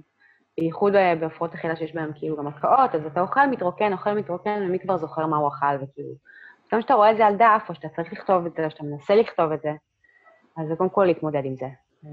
בייחוד 0.57 0.93
בהפרעות 1.19 1.53
אכילה 1.53 1.75
שיש 1.75 1.95
בהן 1.95 2.11
כאילו 2.15 2.37
גם 2.37 2.47
הקאות, 2.47 2.95
אז 2.95 3.05
אתה 3.05 3.21
אוכל 3.21 3.47
מתרוקן, 3.47 3.93
אוכל 3.93 4.13
מתרוקן, 4.13 4.63
ומי 4.65 4.79
כבר 4.79 4.97
זוכר 4.97 5.25
מה 5.25 5.37
הוא 5.37 5.47
אכל, 5.47 5.75
וכאילו... 5.81 6.09
גם 6.73 6.79
כשאתה 6.79 6.93
רואה 6.93 7.11
את 7.11 7.17
זה 7.17 7.25
על 7.25 7.35
דף, 7.35 7.65
או 7.69 7.75
שאתה 7.75 7.89
צריך 7.89 8.13
לכתוב 8.13 8.45
את 8.45 8.53
זה, 8.53 8.65
או 8.65 8.71
שאתה 8.71 8.83
מנסה 8.83 9.15
לכתוב 9.15 9.51
את 9.51 9.61
זה, 9.61 9.71
אז 10.57 10.67
זה 10.67 10.75
קודם 10.75 10.89
כל 10.89 11.05
להתמודד 11.05 11.45
עם 11.45 11.55
זה. 11.55 11.67
אה, 12.05 12.09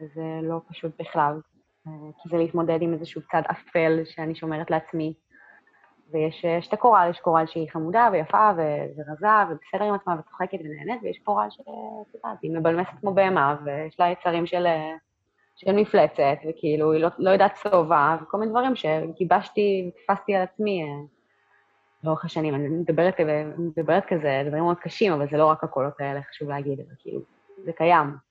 וזה 0.00 0.40
לא 0.42 0.60
פשוט 0.68 0.92
בכלל, 1.00 1.40
אה, 1.86 1.92
כי 2.22 2.28
זה 2.28 2.36
להתמודד 2.36 2.82
עם 2.82 2.92
איזשהו 2.92 3.20
צד 3.32 3.42
אפל 3.50 4.02
שאני 4.04 4.34
שומרת 4.34 4.70
לעצמי. 4.70 5.14
ויש 6.12 6.68
את 6.68 6.72
הקורל, 6.72 7.08
יש 7.10 7.20
קורל 7.20 7.46
שהיא 7.46 7.70
חמודה 7.70 8.08
ויפה 8.12 8.50
ורזה 8.56 9.26
ובסדר 9.50 9.84
עם 9.84 9.94
עצמה 9.94 10.16
וצוחקת 10.18 10.58
ונהנית, 10.64 11.02
ויש 11.02 11.18
קורל 11.18 11.46
שאת 11.50 11.66
יודעת, 12.14 12.38
היא 12.42 12.56
מבלמסת 12.56 12.90
כמו 13.00 13.14
בהמה 13.14 13.56
ויש 13.64 14.00
לה 14.00 14.10
יצרים 14.10 14.46
של, 14.46 14.66
של 15.56 15.72
מפלצת, 15.72 16.38
וכאילו 16.48 16.92
היא 16.92 17.02
לא, 17.02 17.08
לא 17.18 17.30
יודעת 17.30 17.56
שובע, 17.56 18.16
וכל 18.22 18.38
מיני 18.38 18.50
דברים 18.50 18.76
שגיבשתי, 18.76 19.90
תפסתי 20.02 20.34
על 20.34 20.42
עצמי 20.42 20.82
אה, 20.82 20.88
לאורך 22.04 22.24
השנים. 22.24 22.54
אני 22.54 22.68
מדברת, 22.68 23.14
מדברת 23.58 24.04
כזה, 24.06 24.42
דברים 24.46 24.62
מאוד 24.62 24.78
קשים, 24.78 25.12
אבל 25.12 25.26
זה 25.30 25.36
לא 25.36 25.46
רק 25.46 25.64
הקולות 25.64 26.00
האלה, 26.00 26.22
חשוב 26.22 26.48
להגיד, 26.48 26.80
אבל 26.80 26.94
כאילו, 26.98 27.20
זה 27.64 27.72
קיים. 27.72 28.25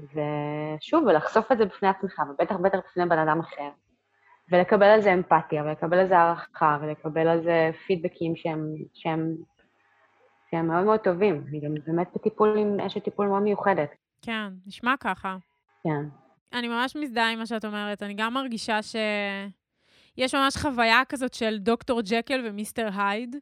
ושוב, 0.00 1.04
ולחשוף 1.06 1.52
את 1.52 1.58
זה 1.58 1.64
בפני 1.64 1.88
עצמך, 1.88 2.22
ובטח 2.30 2.56
בטח 2.56 2.78
בפני 2.78 3.06
בן 3.06 3.18
אדם 3.18 3.40
אחר, 3.40 3.70
ולקבל 4.52 4.86
על 4.86 5.00
זה 5.00 5.14
אמפתיה, 5.14 5.64
ולקבל 5.64 5.98
על 5.98 6.08
זה 6.08 6.18
הערכה, 6.18 6.78
ולקבל 6.82 7.28
על 7.28 7.42
זה 7.42 7.70
פידבקים 7.86 8.36
שהם, 8.36 8.74
שהם, 8.94 9.34
שהם 10.50 10.66
מאוד 10.66 10.84
מאוד 10.84 11.00
טובים. 11.00 11.44
אני 11.48 11.60
גם 11.60 11.74
באמת 11.86 12.08
בטיפול 12.14 12.58
עם 12.58 12.80
אשת 12.80 13.04
טיפול 13.04 13.26
מאוד 13.26 13.42
מיוחדת. 13.42 13.90
כן, 14.22 14.52
נשמע 14.66 14.94
ככה. 15.00 15.36
כן. 15.84 16.04
אני 16.52 16.68
ממש 16.68 16.96
מזדהה 16.96 17.30
עם 17.30 17.38
מה 17.38 17.46
שאת 17.46 17.64
אומרת. 17.64 18.02
אני 18.02 18.14
גם 18.14 18.34
מרגישה 18.34 18.82
ש... 18.82 18.96
יש 20.16 20.34
ממש 20.34 20.56
חוויה 20.56 21.02
כזאת 21.08 21.34
של 21.34 21.58
דוקטור 21.58 22.00
ג'קל 22.04 22.42
ומיסטר 22.44 22.88
הייד. 22.96 23.36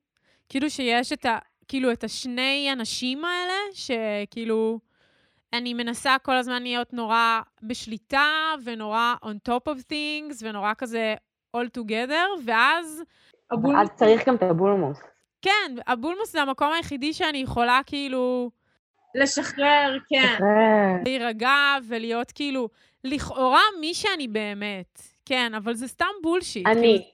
כאילו 0.49 0.71
שיש 0.71 1.13
את 1.13 1.27
ה... 1.27 1.39
כאילו 1.69 1.93
את 1.93 2.05
השני 2.05 2.69
אנשים 2.73 3.25
האלה, 3.25 3.55
שכאילו... 3.73 4.79
אני 5.53 5.75
מנסה 5.75 6.17
כל 6.23 6.33
הזמן 6.37 6.63
להיות 6.63 6.93
נורא 6.93 7.41
בשליטה, 7.63 8.55
ונורא 8.65 9.15
on 9.25 9.51
top 9.51 9.73
of 9.73 9.79
things, 9.93 10.35
ונורא 10.43 10.73
כזה 10.79 11.15
all 11.57 11.79
together, 11.79 12.41
ואז... 12.45 13.03
הבולמוס... 13.51 13.83
אז 13.83 13.97
צריך 13.97 14.29
גם 14.29 14.35
את 14.35 14.43
הבולמוס. 14.43 15.01
כן, 15.43 15.75
הבולמוס 15.87 16.33
זה 16.33 16.43
המקום 16.43 16.73
היחידי 16.73 17.13
שאני 17.13 17.39
יכולה 17.39 17.81
כאילו 17.87 18.51
לשחרר, 19.15 19.99
כן. 20.09 20.35
שחרר. 20.35 21.03
להירגע 21.05 21.77
ולהיות 21.89 22.33
כאילו, 22.33 22.69
לכאורה 23.05 23.63
מי 23.81 23.95
שאני 23.95 24.29
באמת. 24.29 25.03
כן, 25.25 25.55
אבל 25.55 25.75
זה 25.75 25.89
סתם 25.89 26.07
בולשיט. 26.23 26.67
כאילו, 26.67 26.81
אני. 26.81 27.11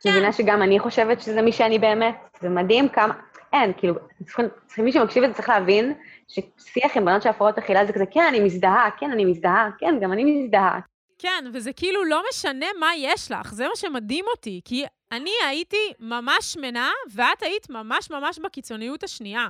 את 0.00 0.06
מבינה 0.06 0.32
שגם 0.32 0.62
אני 0.62 0.78
חושבת 0.78 1.20
שזה 1.20 1.42
מי 1.42 1.52
שאני 1.52 1.78
באמת? 1.78 2.16
זה 2.40 2.48
מדהים 2.48 2.88
כמה... 2.88 3.14
אין, 3.52 3.72
כאילו, 3.76 3.94
צריכים, 4.24 4.46
צריכים 4.66 4.84
מי 4.84 4.92
שמקשיב 4.92 5.24
לזה 5.24 5.34
צריך 5.34 5.48
להבין 5.48 5.94
ששיח 6.28 6.96
עם 6.96 7.04
בנות 7.04 7.22
של 7.22 7.28
הפרעות 7.28 7.58
אכילה 7.58 7.86
זה 7.86 7.92
כזה, 7.92 8.06
כן, 8.06 8.24
אני 8.28 8.40
מזדהה, 8.40 8.88
כן, 8.98 9.10
אני 9.10 9.24
מזדהה, 9.24 9.70
כן, 9.78 9.94
גם 10.00 10.12
אני 10.12 10.24
מזדהה. 10.24 10.80
כן, 11.18 11.44
וזה 11.52 11.72
כאילו 11.72 12.04
לא 12.04 12.22
משנה 12.30 12.66
מה 12.80 12.90
יש 12.96 13.32
לך, 13.32 13.54
זה 13.54 13.68
מה 13.68 13.76
שמדהים 13.76 14.24
אותי. 14.30 14.60
כי 14.64 14.84
אני 15.12 15.30
הייתי 15.48 15.92
ממש 16.00 16.44
שמנה, 16.52 16.90
ואת 17.12 17.42
היית 17.42 17.70
ממש 17.70 18.10
ממש 18.10 18.38
בקיצוניות 18.38 19.02
השנייה. 19.02 19.48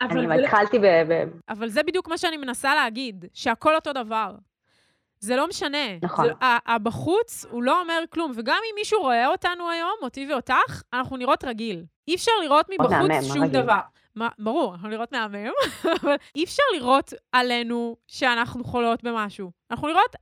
אבל 0.00 0.32
אני 0.32 0.44
התחלתי 0.44 0.78
ב... 0.78 0.84
אבל 1.48 1.68
זה 1.68 1.82
בדיוק 1.82 2.08
מה 2.08 2.18
שאני 2.18 2.36
מנסה 2.36 2.74
להגיד, 2.74 3.24
שהכל 3.34 3.74
אותו 3.74 3.92
דבר. 3.92 4.34
זה 5.20 5.36
לא 5.36 5.48
משנה. 5.48 5.98
נכון. 6.02 6.26
זה, 6.26 6.32
הבחוץ, 6.66 7.44
הוא 7.50 7.62
לא 7.62 7.80
אומר 7.80 8.02
כלום. 8.10 8.32
וגם 8.34 8.58
אם 8.70 8.74
מישהו 8.74 9.00
רואה 9.00 9.26
אותנו 9.26 9.70
היום, 9.70 9.94
אותי 10.02 10.26
ואותך, 10.32 10.82
אנחנו 10.92 11.16
נראות 11.16 11.44
רגיל. 11.44 11.84
אי 12.08 12.14
אפשר 12.14 12.32
לראות 12.42 12.66
מבחוץ 12.70 12.90
שום 13.28 13.42
רגיל? 13.42 13.62
דבר. 13.62 13.78
מה, 14.18 14.28
ברור, 14.38 14.74
אנחנו 14.74 14.88
נראות 14.88 15.12
מהמם, 15.12 15.50
אבל 16.02 16.14
אי 16.36 16.44
אפשר 16.44 16.62
לראות 16.74 17.12
עלינו 17.32 17.96
שאנחנו 18.06 18.64
חולות 18.64 19.04
במשהו. 19.04 19.50
אנחנו 19.70 19.88
נראות 19.88 20.16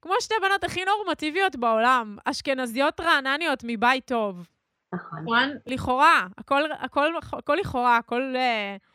כמו 0.00 0.12
שתי 0.20 0.34
בנות 0.42 0.64
הכי 0.64 0.84
נורמטיביות 0.84 1.56
בעולם, 1.56 2.16
אשכנזיות 2.24 3.00
רענניות 3.00 3.64
מבית 3.66 4.06
טוב. 4.06 4.46
נכון. 4.92 5.18
נכון? 5.22 5.48
לכאורה, 5.66 6.26
הכל, 6.38 6.72
הכל, 6.72 7.16
הכל 7.32 7.56
לכאורה, 7.60 7.96
הכל... 7.96 8.34
Uh... 8.34 8.92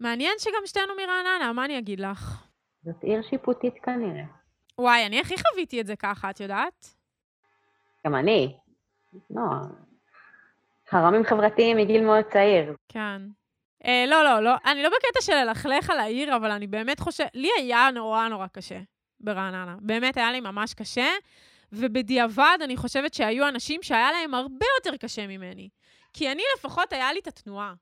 מעניין 0.00 0.32
שגם 0.38 0.66
שתינו 0.66 0.94
מרעננה, 0.96 1.52
מה 1.52 1.64
אני 1.64 1.78
אגיד 1.78 2.00
לך? 2.00 2.46
זאת 2.82 3.02
עיר 3.02 3.22
שיפוטית 3.22 3.74
כנראה. 3.82 4.24
וואי, 4.78 5.06
אני 5.06 5.20
הכי 5.20 5.34
חוויתי 5.38 5.80
את 5.80 5.86
זה 5.86 5.96
ככה, 5.96 6.30
את 6.30 6.40
יודעת? 6.40 6.86
גם 8.06 8.14
אני. 8.14 8.56
לא, 9.30 9.42
חרמים 10.90 11.24
חברתיים 11.24 11.76
מגיל 11.76 12.04
מאוד 12.04 12.24
צעיר. 12.32 12.76
כן. 12.88 13.22
אה, 13.84 14.04
לא, 14.08 14.24
לא, 14.24 14.40
לא, 14.40 14.54
אני 14.64 14.82
לא 14.82 14.88
בקטע 14.88 15.20
של 15.20 15.34
ללכלך 15.34 15.90
על 15.90 15.98
העיר, 15.98 16.36
אבל 16.36 16.50
אני 16.50 16.66
באמת 16.66 17.00
חושבת, 17.00 17.30
לי 17.34 17.48
היה 17.58 17.90
נורא 17.94 18.28
נורא 18.28 18.46
קשה 18.46 18.80
ברעננה. 19.20 19.76
באמת 19.80 20.16
היה 20.16 20.32
לי 20.32 20.40
ממש 20.40 20.74
קשה, 20.74 21.08
ובדיעבד 21.72 22.58
אני 22.64 22.76
חושבת 22.76 23.14
שהיו 23.14 23.48
אנשים 23.48 23.82
שהיה 23.82 24.12
להם 24.12 24.34
הרבה 24.34 24.66
יותר 24.78 24.96
קשה 24.96 25.26
ממני. 25.26 25.68
כי 26.12 26.32
אני 26.32 26.42
לפחות 26.58 26.92
היה 26.92 27.12
לי 27.12 27.20
את 27.20 27.26
התנועה, 27.26 27.74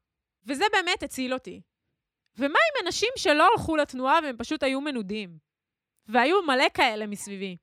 וזה 0.46 0.64
באמת 0.72 1.02
הציל 1.02 1.34
אותי. 1.34 1.60
ומה 2.38 2.58
עם 2.58 2.86
אנשים 2.86 3.08
שלא 3.16 3.48
הלכו 3.52 3.76
לתנועה 3.76 4.18
והם 4.22 4.36
פשוט 4.38 4.62
היו 4.62 4.80
מנודים? 4.80 5.38
והיו 6.06 6.42
מלא 6.42 6.64
כאלה 6.74 7.06
מסביבי. 7.06 7.56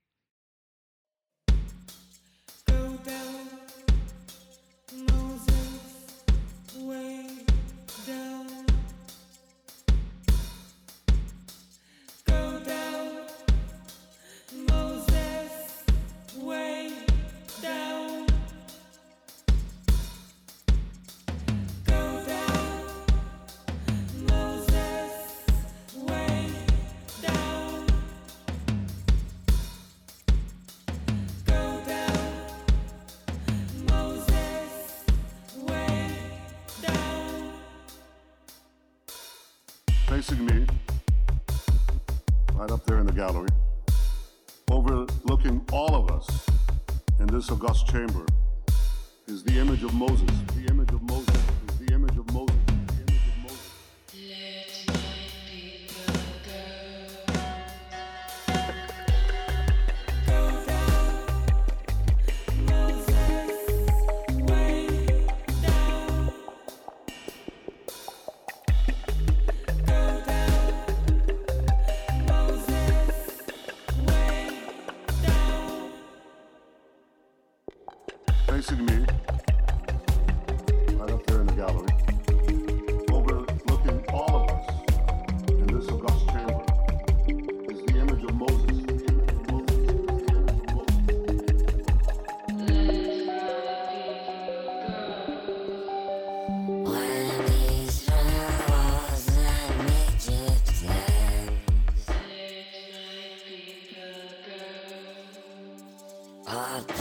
Gallery, 43.26 43.48
overlooking 44.68 45.64
all 45.70 45.94
of 45.94 46.10
us 46.10 46.44
in 47.20 47.26
this 47.28 47.52
august 47.52 47.86
chamber, 47.86 48.26
is 49.28 49.44
the 49.44 49.60
image 49.60 49.84
of 49.84 49.94
Moses. 49.94 50.31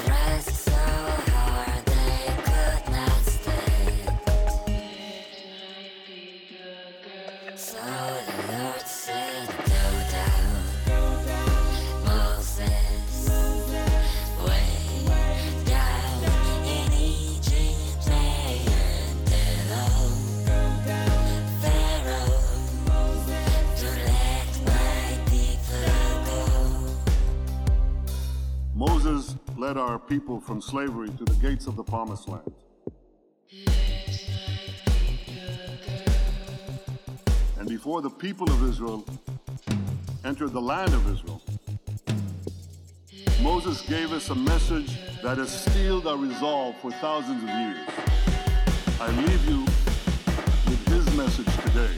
rest. 0.07 0.70
people 30.11 30.41
from 30.41 30.61
slavery 30.61 31.07
to 31.07 31.23
the 31.23 31.35
gates 31.35 31.67
of 31.67 31.77
the 31.77 31.83
promised 31.83 32.27
land. 32.27 32.51
And 37.57 37.69
before 37.69 38.01
the 38.01 38.09
people 38.09 38.51
of 38.51 38.69
Israel 38.69 39.05
entered 40.25 40.51
the 40.51 40.59
land 40.59 40.93
of 40.93 41.09
Israel, 41.13 41.41
Moses 43.41 43.79
gave 43.83 44.11
us 44.11 44.29
a 44.31 44.35
message 44.35 44.97
that 45.23 45.37
has 45.37 45.49
steeled 45.49 46.05
our 46.05 46.17
resolve 46.17 46.75
for 46.81 46.91
thousands 46.91 47.41
of 47.43 47.49
years. 47.49 47.87
I 48.99 49.11
leave 49.11 49.45
you 49.45 49.61
with 49.61 50.87
his 50.89 51.05
message 51.15 51.55
today. 51.67 51.95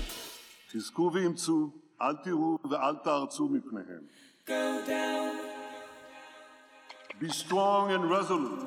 Go 4.45 4.85
down. 4.85 5.52
Be 7.19 7.29
strong 7.29 7.91
and 7.91 8.09
resolute, 8.09 8.65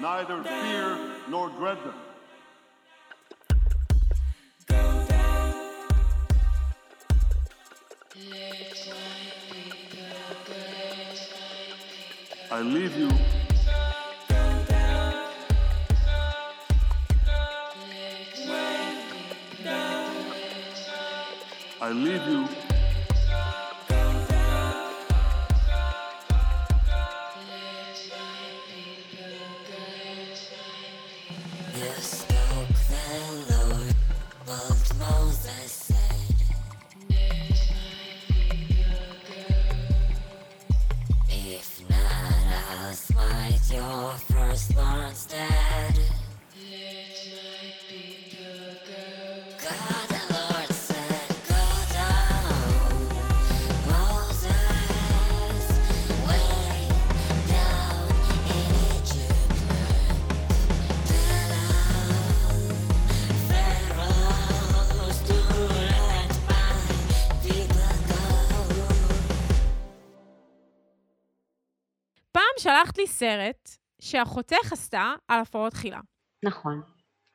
neither 0.00 0.42
fear 0.42 0.98
nor 1.28 1.50
dread 1.50 1.76
them. 1.78 1.94
I 12.50 12.62
leave 12.62 12.96
you. 12.96 13.10
I 21.80 21.90
leave 21.90 22.26
you 22.28 22.63
לי 73.04 73.08
סרט 73.08 73.68
שאחותך 74.00 74.72
עשתה 74.72 75.12
על 75.28 75.40
הפרעות 75.40 75.72
אכילה. 75.72 76.00
נכון, 76.44 76.82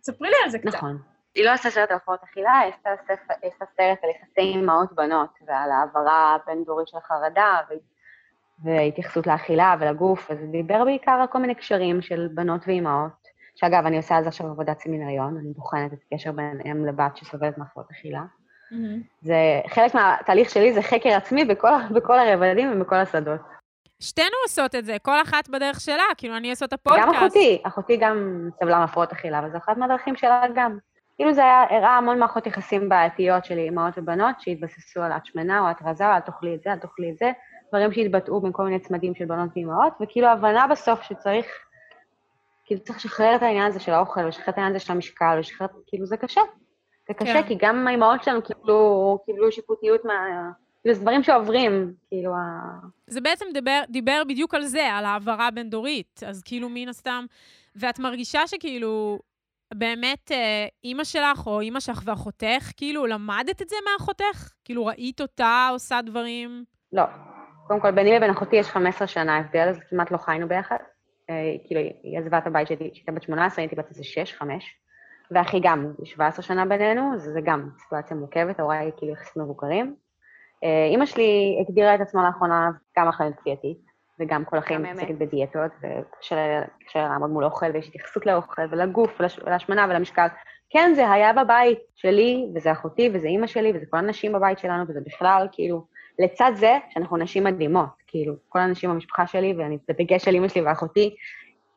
ספרי 0.01 0.29
לי 0.29 0.35
על 0.43 0.49
זה 0.49 0.59
קצת. 0.59 0.67
נכון. 0.67 0.97
היא 1.35 1.45
לא 1.45 1.51
עשתה 1.51 1.69
סרט 1.69 1.91
על 1.91 1.95
הפרעות 1.95 2.23
אכילה, 2.23 2.59
היא 2.59 2.73
עשתה 2.73 3.65
סרט 3.77 3.99
על 4.03 4.09
יחסי 4.09 4.41
אימהות 4.41 4.95
בנות 4.95 5.29
ועל 5.47 5.71
העברה 5.71 6.35
הבין-דורית 6.35 6.87
של 6.87 6.97
חרדה 6.99 7.57
והתייחסות 8.63 9.27
לאכילה 9.27 9.75
ולגוף, 9.79 10.31
אז 10.31 10.37
דיבר 10.51 10.83
בעיקר 10.83 11.11
על 11.11 11.27
כל 11.27 11.39
מיני 11.39 11.55
קשרים 11.55 12.01
של 12.01 12.27
בנות 12.33 12.61
ואימהות, 12.67 13.27
שאגב, 13.55 13.85
אני 13.85 13.97
עושה 13.97 14.15
על 14.15 14.23
זה 14.23 14.29
עכשיו 14.29 14.47
עבודת 14.47 14.79
סמינריון, 14.79 15.37
אני 15.37 15.53
בוחנת 15.53 15.93
את 15.93 15.99
הקשר 16.11 16.31
בין 16.31 16.61
אם 16.65 16.85
לבת 16.85 17.17
שסובלת 17.17 17.57
מהפרעות 17.57 17.91
אכילה. 17.91 18.21
זה 19.21 19.61
חלק 19.67 19.93
מהתהליך 19.93 20.49
שלי, 20.49 20.73
זה 20.73 20.81
חקר 20.81 21.09
עצמי 21.09 21.45
בכל, 21.45 21.69
בכל 21.95 22.19
הרבדים 22.19 22.71
ובכל 22.71 22.95
השדות. 22.95 23.58
שתינו 23.99 24.35
עושות 24.43 24.75
את 24.75 24.85
זה, 24.85 24.97
כל 25.01 25.21
אחת 25.21 25.49
בדרך 25.49 25.79
שלה, 25.79 26.03
כאילו, 26.17 26.37
אני 26.37 26.49
אעשה 26.49 26.65
את 26.65 26.73
הפודקאסט. 26.73 27.07
גם 27.07 27.15
אחותי, 27.15 27.61
אחותי 27.63 27.97
גם 27.97 28.49
סבלה 28.59 28.79
מהפרעות 28.79 29.11
אכילה, 29.11 29.41
וזו 29.45 29.57
אחת 29.57 29.77
מהדרכים 29.77 30.15
שלה 30.15 30.41
גם. 30.55 30.77
כאילו 31.15 31.33
זה 31.33 31.41
היה, 31.41 31.63
הראה 31.69 31.97
המון 31.97 32.19
מערכות 32.19 32.47
יחסים 32.47 32.89
בעייתיות 32.89 33.45
של 33.45 33.57
אימהות 33.57 33.93
ובנות 33.97 34.35
שהתבססו 34.39 35.01
על 35.01 35.11
השמנה 35.11 35.59
או 35.59 35.67
התרזה, 35.67 36.07
או 36.07 36.11
אל 36.11 36.19
תאכלי 36.19 36.55
את 36.55 36.61
זה, 36.63 36.71
אל 36.71 36.77
תאכלי 36.77 37.11
את 37.11 37.17
זה, 37.17 37.31
דברים 37.69 37.93
שהתבטאו 37.93 38.41
בין 38.41 38.51
כל 38.51 38.63
מיני 38.63 38.79
צמדים 38.79 39.15
של 39.15 39.25
בנות 39.25 39.49
ואימהות, 39.55 39.93
וכאילו 40.01 40.27
הבנה 40.27 40.67
בסוף 40.67 41.01
שצריך, 41.01 41.45
כאילו 42.65 42.81
צריך 42.81 42.97
לשחרר 42.97 43.35
את 43.35 43.41
העניין 43.41 43.67
הזה 43.67 43.79
של 43.79 43.91
האוכל, 43.91 44.25
ולשחרר 44.25 44.49
את 44.49 44.57
העניין 44.57 44.75
הזה 44.75 44.85
של 44.85 44.93
המשקל, 44.93 45.33
ולשחרר, 45.35 45.67
כאילו 45.87 46.05
זה 46.05 46.17
קשה. 46.17 46.41
זה 47.07 47.13
קשה, 47.13 47.41
כן. 47.41 47.47
כי 47.47 47.55
גם 47.59 47.87
האימהות 47.87 48.23
שלנו 48.23 48.41
קיבלו, 48.41 49.19
קיבלו 49.25 49.51
שיפוטיות 49.51 50.05
מה... 50.05 50.13
זה 50.87 51.01
דברים 51.01 51.23
שעוברים, 51.23 51.93
כאילו, 52.07 52.33
ה... 52.33 52.39
זה 53.07 53.21
בעצם 53.21 53.45
דיבר, 53.53 53.81
דיבר 53.89 54.21
בדיוק 54.27 54.55
על 54.55 54.65
זה, 54.65 54.83
על 54.85 55.05
העברה 55.05 55.51
בין-דורית. 55.51 56.21
אז 56.27 56.43
כאילו, 56.43 56.69
מן 56.69 56.89
הסתם... 56.89 57.25
ואת 57.75 57.99
מרגישה 57.99 58.47
שכאילו, 58.47 59.19
באמת, 59.73 60.31
אה, 60.31 60.67
אימא 60.83 61.03
שלך 61.03 61.47
או 61.47 61.59
אימא 61.59 61.79
שלך 61.79 62.01
ואחותך, 62.05 62.71
כאילו, 62.77 63.05
למדת 63.05 63.61
את 63.61 63.69
זה 63.69 63.75
מאחותך? 63.93 64.51
כאילו, 64.65 64.85
ראית 64.85 65.21
אותה 65.21 65.69
עושה 65.71 66.01
דברים? 66.01 66.63
לא. 66.93 67.03
קודם 67.67 67.79
כל, 67.79 67.91
ביני 67.91 68.15
לבין 68.15 68.29
אחותי 68.29 68.55
יש 68.55 68.67
15 68.67 69.07
שנה 69.07 69.37
הבדל, 69.37 69.67
אז 69.69 69.79
כמעט 69.89 70.11
לא 70.11 70.17
חיינו 70.17 70.47
ביחד. 70.47 70.77
אה, 71.29 71.35
כאילו, 71.67 71.81
היא 72.03 72.19
עזבה 72.19 72.37
את 72.37 72.47
הבית 72.47 72.67
שלי 72.67 72.89
כשהייתה 72.93 73.11
בת 73.11 73.23
18, 73.23 73.61
הייתי 73.61 73.75
בת 73.75 73.89
איזה 73.89 74.03
6, 74.03 74.33
5. 74.33 74.75
ואחי 75.31 75.59
גם, 75.63 75.93
17 76.03 76.43
שנה 76.43 76.65
בינינו, 76.65 77.13
אז 77.15 77.21
זה 77.21 77.39
גם 77.43 77.69
סיטואציה 77.83 78.17
מורכבת, 78.17 78.59
הוריי 78.59 78.91
כאילו 78.97 79.13
יחסית 79.13 79.37
מבוגרים. 79.37 79.95
אה, 80.63 80.85
אימא 80.91 81.05
שלי 81.05 81.57
הגדירה 81.61 81.95
את 81.95 82.01
עצמה 82.01 82.23
לאחרונה 82.25 82.69
גם 82.97 83.07
אחריות 83.07 83.33
כפייתית, 83.35 83.77
וגם 84.19 84.45
כל 84.45 84.57
החיים. 84.57 84.83
מתעסקת 84.83 85.15
בדיאטות, 85.17 85.71
וקשה 85.81 86.55
לעמוד 86.95 87.29
מול 87.29 87.43
אוכל, 87.43 87.65
ויש 87.73 87.87
התייחסות 87.87 88.25
לאוכל, 88.25 88.61
ולגוף, 88.71 89.21
ולהשמנה 89.45 89.87
ולמשקל. 89.89 90.27
כן, 90.69 90.91
זה 90.95 91.11
היה 91.11 91.33
בבית 91.33 91.79
שלי, 91.95 92.47
וזה 92.55 92.71
אחותי, 92.71 93.09
וזה 93.13 93.27
אימא 93.27 93.47
שלי, 93.47 93.71
וזה 93.75 93.85
כל 93.89 93.97
הנשים 93.97 94.33
בבית 94.33 94.59
שלנו, 94.59 94.83
וזה 94.87 94.99
בכלל, 95.05 95.47
כאילו, 95.51 95.85
לצד 96.19 96.51
זה, 96.55 96.77
שאנחנו 96.89 97.17
נשים 97.17 97.43
מדהימות, 97.43 97.89
כאילו, 98.07 98.33
כל 98.49 98.59
הנשים 98.59 98.89
במשפחה 98.89 99.27
שלי, 99.27 99.53
ואני 99.57 99.77
בדגש 99.87 100.27
על 100.27 100.33
אימא 100.33 100.47
שלי 100.47 100.61
ואחותי, 100.61 101.15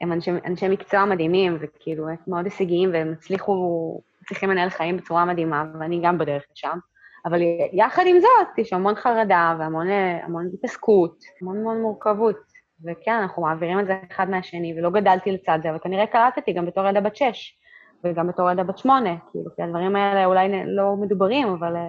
הם 0.01 0.13
אנשי, 0.13 0.31
אנשי 0.47 0.69
מקצוע 0.69 1.05
מדהימים, 1.05 1.57
וכאילו, 1.61 2.09
הם 2.09 2.17
מאוד 2.27 2.45
הישגיים, 2.45 2.91
והם 2.93 3.13
הצליחו, 3.13 4.01
מצליחים 4.23 4.51
לנהל 4.51 4.69
חיים 4.71 4.97
בצורה 4.97 5.25
מדהימה, 5.25 5.65
ואני 5.81 6.01
גם 6.03 6.19
בדרך 6.19 6.45
לשם. 6.53 6.79
אבל 7.27 7.41
יחד 7.73 8.03
עם 8.07 8.21
זאת, 8.21 8.59
יש 8.59 8.73
המון 8.73 8.95
חרדה 8.95 9.57
והמון 9.59 9.91
אה, 9.91 10.25
המון 10.25 10.51
התעסקות, 10.55 11.25
המון 11.41 11.57
המון 11.57 11.83
מורכבות. 11.83 12.37
וכן, 12.85 13.13
אנחנו 13.13 13.43
מעבירים 13.43 13.81
את 13.81 13.87
זה 13.87 13.99
אחד 14.13 14.31
מהשני, 14.31 14.75
ולא 14.79 14.91
גדלתי 14.91 15.33
לצד 15.33 15.59
זה, 15.63 15.71
אבל 15.71 15.79
כנראה 15.79 16.07
קלטתי 16.07 16.53
גם 16.53 16.67
בתור 16.67 16.87
ילדה 16.87 17.01
בת 17.01 17.17
שש, 17.17 17.59
וגם 18.05 18.29
בתור 18.29 18.51
ילדה 18.51 18.65
בת 18.65 18.79
שמונה, 18.79 19.17
כאילו, 19.31 19.45
כי 19.57 19.63
הדברים 19.63 19.97
האלה 19.97 20.25
אולי 20.25 20.49
לא 20.67 20.97
מדוברים, 20.97 21.49
אבל... 21.49 21.77
אה, 21.77 21.89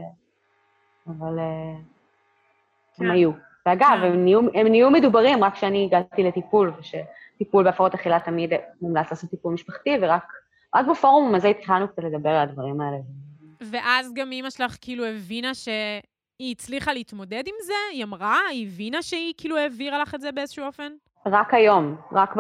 אבל 1.08 1.40
אה, 1.40 1.74
הם 3.00 3.06
כן. 3.08 3.12
היו. 3.12 3.32
ואגב, 3.66 3.98
כן. 4.02 4.08
הם 4.08 4.24
נהיו, 4.24 4.40
הם 4.54 4.68
נהיו 4.68 4.92
מדוברים 4.92 5.44
רק 5.44 5.54
כשאני 5.54 5.86
הגעתי 5.86 6.24
לטיפול, 6.24 6.74
ושטיפול 6.80 7.64
בהפרעות 7.64 7.94
אכילה 7.94 8.20
תמיד 8.20 8.54
מומלץ 8.82 9.10
לעשות 9.10 9.30
טיפול 9.30 9.54
משפחתי, 9.54 9.98
ורק 10.02 10.24
רק 10.76 10.86
בפורום 10.88 11.36
הזה 11.36 11.48
התחלנו 11.48 11.88
קצת 11.88 12.04
לדבר 12.04 12.30
על 12.30 12.50
הדברים 12.50 12.82
האלה. 12.82 12.98
ואז 13.72 14.14
גם 14.14 14.32
אימא 14.32 14.50
שלך 14.50 14.78
כאילו 14.82 15.06
הבינה 15.06 15.54
שהיא 15.54 16.52
הצליחה 16.52 16.94
להתמודד 16.94 17.44
עם 17.46 17.56
זה? 17.66 17.74
היא 17.92 18.04
אמרה? 18.04 18.40
היא 18.52 18.68
הבינה 18.68 19.02
שהיא 19.02 19.34
כאילו 19.38 19.58
העבירה 19.58 20.00
לך 20.00 20.16
את 20.16 20.22
זה 20.22 20.32
באיזשהו 20.32 20.66
אופן? 20.66 20.94
רק 21.26 21.54
היום, 21.54 21.96
רק 22.12 22.36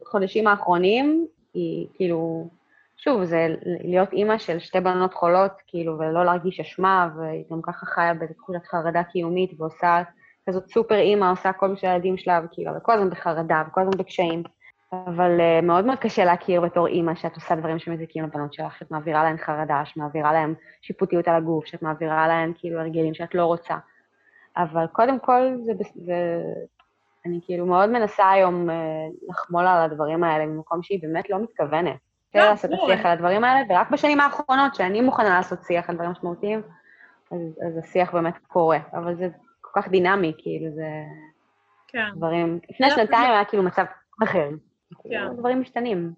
בחודשים 0.00 0.46
האחרונים, 0.46 1.26
היא 1.54 1.86
כאילו, 1.94 2.48
שוב, 2.96 3.24
זה 3.24 3.46
להיות 3.84 4.12
אימא 4.12 4.38
של 4.38 4.58
שתי 4.58 4.80
בנות 4.80 5.14
חולות, 5.14 5.52
כאילו, 5.66 5.98
ולא 5.98 6.24
להרגיש 6.24 6.60
אשמה, 6.60 7.08
והיא 7.16 7.44
גם 7.50 7.62
ככה 7.62 7.86
חיה 7.86 8.14
בתחושת 8.14 8.66
חרדה 8.70 9.02
קיומית, 9.02 9.50
ועושה 9.60 10.02
כזאת 10.48 10.70
סופר 10.70 10.98
אימא, 10.98 11.30
עושה 11.30 11.52
כל 11.52 11.72
בשביל 11.74 11.90
הילדים 11.90 12.16
שלה, 12.16 12.40
וכאילו, 12.44 12.72
וכל 12.76 12.92
הזמן 12.92 13.10
בחרדה, 13.10 13.62
וכל 13.68 13.80
הזמן 13.80 13.98
בקשיים. 13.98 14.42
אבל 14.92 15.40
uh, 15.40 15.64
מאוד 15.64 15.84
מאוד 15.84 15.98
קשה 15.98 16.24
להכיר 16.24 16.60
בתור 16.60 16.86
אימא 16.86 17.14
שאת 17.14 17.34
עושה 17.34 17.54
דברים 17.54 17.78
שמזיקים 17.78 18.24
לבנות 18.24 18.52
שלך, 18.52 18.78
שאת 18.78 18.90
מעבירה 18.90 19.24
להן 19.24 19.36
חרדה, 19.36 19.82
שאת 19.84 19.96
מעבירה 19.96 20.32
להן 20.32 20.54
שיפוטיות 20.82 21.28
על 21.28 21.34
הגוף, 21.34 21.66
שאת 21.66 21.82
מעבירה 21.82 22.28
להן 22.28 22.52
כאילו 22.56 22.80
הרגלים 22.80 23.14
שאת 23.14 23.34
לא 23.34 23.44
רוצה. 23.44 23.76
אבל 24.56 24.86
קודם 24.86 25.18
כל, 25.18 25.40
זה, 25.64 25.72
זה, 25.94 26.42
אני 27.26 27.40
כאילו 27.46 27.66
מאוד 27.66 27.90
מנסה 27.90 28.30
היום 28.30 28.70
אה, 28.70 28.76
לחמול 29.28 29.66
על 29.66 29.82
הדברים 29.82 30.24
האלה 30.24 30.46
ממקום 30.46 30.82
שהיא 30.82 31.02
באמת 31.02 31.30
לא 31.30 31.38
מתכוונת. 31.42 31.96
לא, 32.34 32.40
לא, 32.40 32.48
לעשות 32.48 32.70
את. 32.72 32.78
השיח 32.82 33.06
על 33.06 33.12
הדברים 33.12 33.44
האלה, 33.44 33.60
ורק 33.68 33.90
בשנים 33.90 34.20
האחרונות, 34.20 34.74
שאני 34.74 35.00
מוכנה 35.00 35.28
לעשות 35.28 35.62
שיח 35.62 35.90
על 35.90 35.94
דברים 35.94 36.10
משמעותיים, 36.10 36.62
אז, 37.30 37.40
אז 37.66 37.78
השיח 37.78 38.14
באמת 38.14 38.38
קורה. 38.46 38.78
אבל 38.92 39.16
זה 39.16 39.28
כל 39.60 39.80
כך 39.80 39.88
דינמי, 39.88 40.32
כאילו, 40.38 40.70
זה 40.74 40.88
כן. 41.88 42.08
דברים... 42.16 42.58
לפני 42.70 42.88
לא, 42.88 42.94
שנתיים 42.94 43.30
היה 43.30 43.44
כאילו 43.44 43.62
מצב 43.62 43.84
אחר. 44.24 44.48
כן. 44.88 45.08
כאילו, 45.08 45.34
דברים 45.36 45.60
משתנים. 45.60 46.12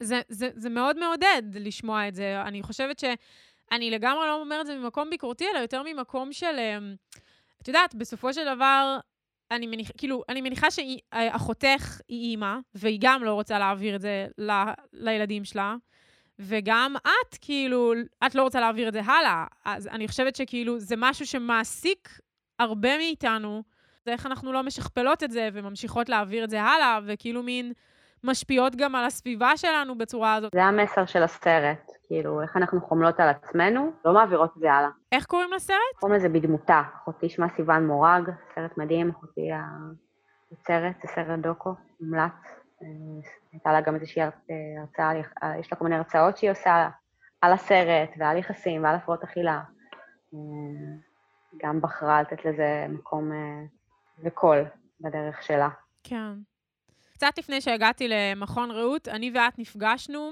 זה, 0.00 0.20
זה, 0.28 0.48
זה 0.54 0.70
מאוד 0.70 0.98
מעודד 0.98 1.42
לשמוע 1.54 2.08
את 2.08 2.14
זה. 2.14 2.42
אני 2.42 2.62
חושבת 2.62 2.98
שאני 2.98 3.90
לגמרי 3.90 4.26
לא 4.26 4.40
אומרת 4.40 4.60
את 4.60 4.66
זה 4.66 4.78
ממקום 4.78 5.10
ביקורתי, 5.10 5.44
אלא 5.54 5.58
יותר 5.58 5.82
ממקום 5.82 6.32
של... 6.32 6.58
אמ, 6.58 6.94
את 7.62 7.68
יודעת, 7.68 7.94
בסופו 7.94 8.32
של 8.32 8.54
דבר, 8.54 8.98
אני 9.50 9.66
מניחה, 9.66 9.92
כאילו, 9.98 10.22
אני 10.28 10.40
מניחה 10.40 10.66
שאחותך 10.70 12.00
היא 12.08 12.30
אימא, 12.30 12.56
והיא 12.74 12.98
גם 13.02 13.24
לא 13.24 13.34
רוצה 13.34 13.58
להעביר 13.58 13.96
את 13.96 14.00
זה 14.00 14.26
ל, 14.38 14.50
לילדים 14.92 15.44
שלה, 15.44 15.76
וגם 16.38 16.94
את, 16.96 17.38
כאילו, 17.40 17.92
את 18.26 18.34
לא 18.34 18.42
רוצה 18.42 18.60
להעביר 18.60 18.88
את 18.88 18.92
זה 18.92 19.00
הלאה. 19.00 19.46
אז 19.64 19.86
אני 19.86 20.08
חושבת 20.08 20.36
שכאילו, 20.36 20.78
זה 20.78 20.94
משהו 20.98 21.26
שמעסיק 21.26 22.20
הרבה 22.58 22.96
מאיתנו, 22.96 23.62
זה 24.04 24.12
איך 24.12 24.26
אנחנו 24.26 24.52
לא 24.52 24.62
משכפלות 24.62 25.22
את 25.22 25.30
זה 25.30 25.48
וממשיכות 25.52 26.08
להעביר 26.08 26.44
את 26.44 26.50
זה 26.50 26.62
הלאה, 26.62 26.98
וכאילו 27.06 27.42
מין 27.42 27.72
משפיעות 28.24 28.76
גם 28.76 28.94
על 28.94 29.04
הסביבה 29.04 29.56
שלנו 29.56 29.98
בצורה 29.98 30.34
הזאת. 30.34 30.52
זה 30.54 30.64
המסר 30.64 31.06
של 31.06 31.22
הסרט, 31.22 31.90
כאילו, 32.06 32.42
איך 32.42 32.56
אנחנו 32.56 32.80
חומלות 32.80 33.20
על 33.20 33.28
עצמנו, 33.28 33.92
לא 34.04 34.12
מעבירות 34.12 34.50
את 34.56 34.60
זה 34.60 34.72
הלאה. 34.72 34.90
איך 35.12 35.26
קוראים 35.26 35.52
לסרט? 35.52 35.76
קוראים 36.00 36.18
לזה 36.18 36.28
בדמותה. 36.28 36.82
אחותי 36.96 37.28
שמה 37.28 37.48
סיוון 37.56 37.86
מורג, 37.86 38.30
סרט 38.54 38.78
מדהים, 38.78 39.10
אחותי 39.10 39.50
היוצרת, 40.50 40.94
זה 41.02 41.08
סרט 41.14 41.38
דוקו, 41.38 41.74
מומלץ. 42.00 42.32
אה, 42.82 42.88
הייתה 43.52 43.72
לה 43.72 43.80
גם 43.80 43.94
איזושהי 43.94 44.22
אה, 44.22 44.28
הרצאה, 44.80 45.12
אה, 45.42 45.58
יש 45.58 45.72
לה 45.72 45.78
כל 45.78 45.84
מיני 45.84 45.96
הרצאות 45.96 46.36
שהיא 46.36 46.50
עושה 46.50 46.88
על 47.40 47.52
הסרט 47.52 48.10
ועל 48.18 48.36
יחסים 48.36 48.84
ועל 48.84 48.94
הפרעות 48.94 49.22
אכילה. 49.24 49.60
גם 51.62 51.80
בחרה 51.80 52.22
לתת 52.22 52.44
לזה 52.44 52.86
מקום 52.88 53.30
וקול 54.18 54.64
בדרך 55.00 55.42
שלה. 55.42 55.68
כן. 56.04 56.32
קצת 57.12 57.38
לפני 57.38 57.60
שהגעתי 57.60 58.08
למכון 58.08 58.70
רעות, 58.70 59.08
אני 59.08 59.30
ואת 59.34 59.58
נפגשנו 59.58 60.30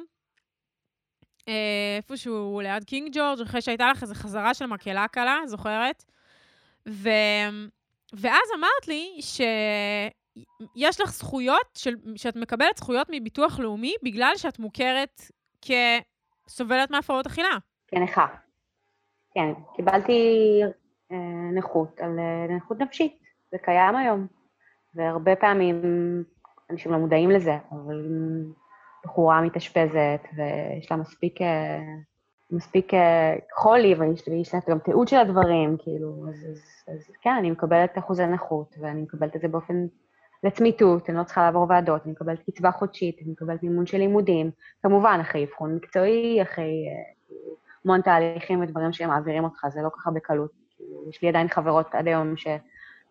אה, 1.49 1.97
איפשהו 1.97 2.61
ליד 2.63 2.85
קינג 2.85 3.11
ג'ורג', 3.13 3.41
אחרי 3.41 3.61
שהייתה 3.61 3.91
לך 3.91 4.03
איזו 4.03 4.15
חזרה 4.15 4.55
של 4.55 4.67
מקהלה 4.67 5.09
קלה, 5.09 5.39
זוכרת? 5.47 6.05
ו... 6.89 7.09
ואז 8.13 8.49
אמרת 8.59 8.89
לי 8.89 9.21
יש 10.77 11.01
לך 11.01 11.11
זכויות, 11.11 11.67
של, 11.75 11.95
שאת 12.17 12.37
מקבלת 12.37 12.77
זכויות 12.77 13.07
מביטוח 13.11 13.59
לאומי 13.59 13.95
בגלל 14.03 14.33
שאת 14.37 14.59
מוכרת 14.59 15.23
כסובלת 15.63 16.91
מהפרעות 16.91 17.27
אכילה. 17.27 17.57
כנכה. 17.89 18.27
כן, 19.35 19.53
קיבלתי 19.77 20.61
אה, 21.13 21.17
נכות 21.55 22.01
על 22.01 22.19
אה, 22.19 22.57
נכות 22.57 22.79
נפשית, 22.79 23.22
זה 23.53 23.59
קיים 23.59 23.97
היום. 23.97 24.27
והרבה 24.95 25.37
פעמים 25.37 25.83
אנשים 26.71 26.93
לא 26.93 26.99
מודעים 26.99 27.31
לזה, 27.31 27.57
אבל 27.71 28.07
בחורה 29.05 29.41
מתאשפזת 29.41 30.29
ויש 30.37 30.91
לה 30.91 30.97
מספיק, 30.97 31.43
אה, 31.43 31.79
מספיק 32.51 32.95
אה, 32.95 33.37
חולי 33.55 33.95
ויש, 33.95 34.55
לה 34.55 34.61
גם 34.69 34.79
תיעוד 34.79 35.09
של 35.09 35.17
הדברים, 35.17 35.77
כאילו, 35.79 36.25
אז, 36.29 36.47
אז, 36.51 36.59
אז 36.95 37.11
כן, 37.23 37.35
אני 37.39 37.51
מקבלת 37.51 37.99
אחוזי 37.99 38.27
נכות 38.27 38.77
ואני 38.81 39.03
מקבלת 39.03 39.37
את 39.37 39.41
זה 39.41 39.49
באופן 39.49 39.87
לצמיתות, 40.45 41.11
אני 41.11 41.19
לא 41.19 41.25
צריכה 41.25 41.43
לעבור 41.43 41.67
ועדות, 41.69 42.03
אני 42.05 42.13
מקבלת 42.13 42.43
קצבה 42.51 42.71
חודשית, 42.71 43.19
אני 43.23 43.31
מקבלת 43.31 43.63
מימון 43.63 43.87
של 43.87 43.99
לימודים, 43.99 44.51
כמובן 44.83 45.19
אחרי 45.21 45.45
אבחון 45.45 45.75
מקצועי, 45.75 46.43
אחרי 46.43 46.87
אה, 46.89 47.37
המון 47.85 48.01
תהליכים 48.01 48.61
ודברים 48.61 48.93
שהם 48.93 49.09
מעבירים 49.09 49.45
אותך, 49.45 49.67
זה 49.69 49.83
לא 49.83 49.89
ככה 49.97 50.11
בקלות. 50.11 50.51
כאילו, 50.77 51.09
יש 51.11 51.23
לי 51.23 51.29
עדיין 51.29 51.49
חברות 51.49 51.95
עד 51.95 52.09
היום 52.09 52.37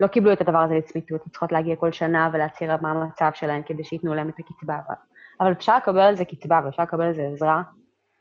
שלא 0.02 0.08
קיבלו 0.08 0.34
את 0.34 0.42
הדבר 0.42 0.58
הזה 0.58 0.76
לצמיתות, 0.76 1.22
צריכות 1.32 1.52
להגיע 1.52 1.76
כל 1.76 1.92
שנה 1.92 2.30
ולהצהיר 2.34 2.72
מה 2.82 2.92
המצב 2.92 3.32
שלהן 3.34 3.62
כדי 3.66 3.84
שייתנו 3.84 4.14
להם 4.14 4.30
את 4.30 4.40
הקצבה. 4.40 4.76
אבל- 4.88 4.96
אבל 5.40 5.52
אפשר 5.52 5.78
לקבל 5.78 6.00
על 6.00 6.16
זה 6.16 6.26
קצבה 6.26 6.62
ואפשר 6.66 6.84
לקבל 6.84 7.04
על 7.04 7.14
זה 7.14 7.24
עזרה, 7.34 7.62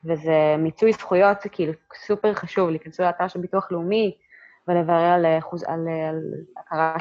וזה 0.05 0.55
מיצוי 0.59 0.93
זכויות, 0.93 1.37
כאילו 1.53 1.73
סופר 2.07 2.35
חשוב, 2.35 2.71
להיכנסו 2.71 3.03
לאתר 3.03 3.29
של 3.29 3.41
ביטוח 3.41 3.73
לאומי 3.73 4.17
ולברר 4.69 5.13
על, 5.13 5.27
אחוז- 5.39 5.65
על, 5.69 5.89
על 5.89 6.21
הכרה 6.59 6.97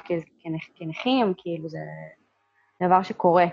כנכים, 0.75 1.33
כאילו 1.37 1.69
זה 1.69 1.79
דבר 2.83 3.01
שקורה. 3.03 3.45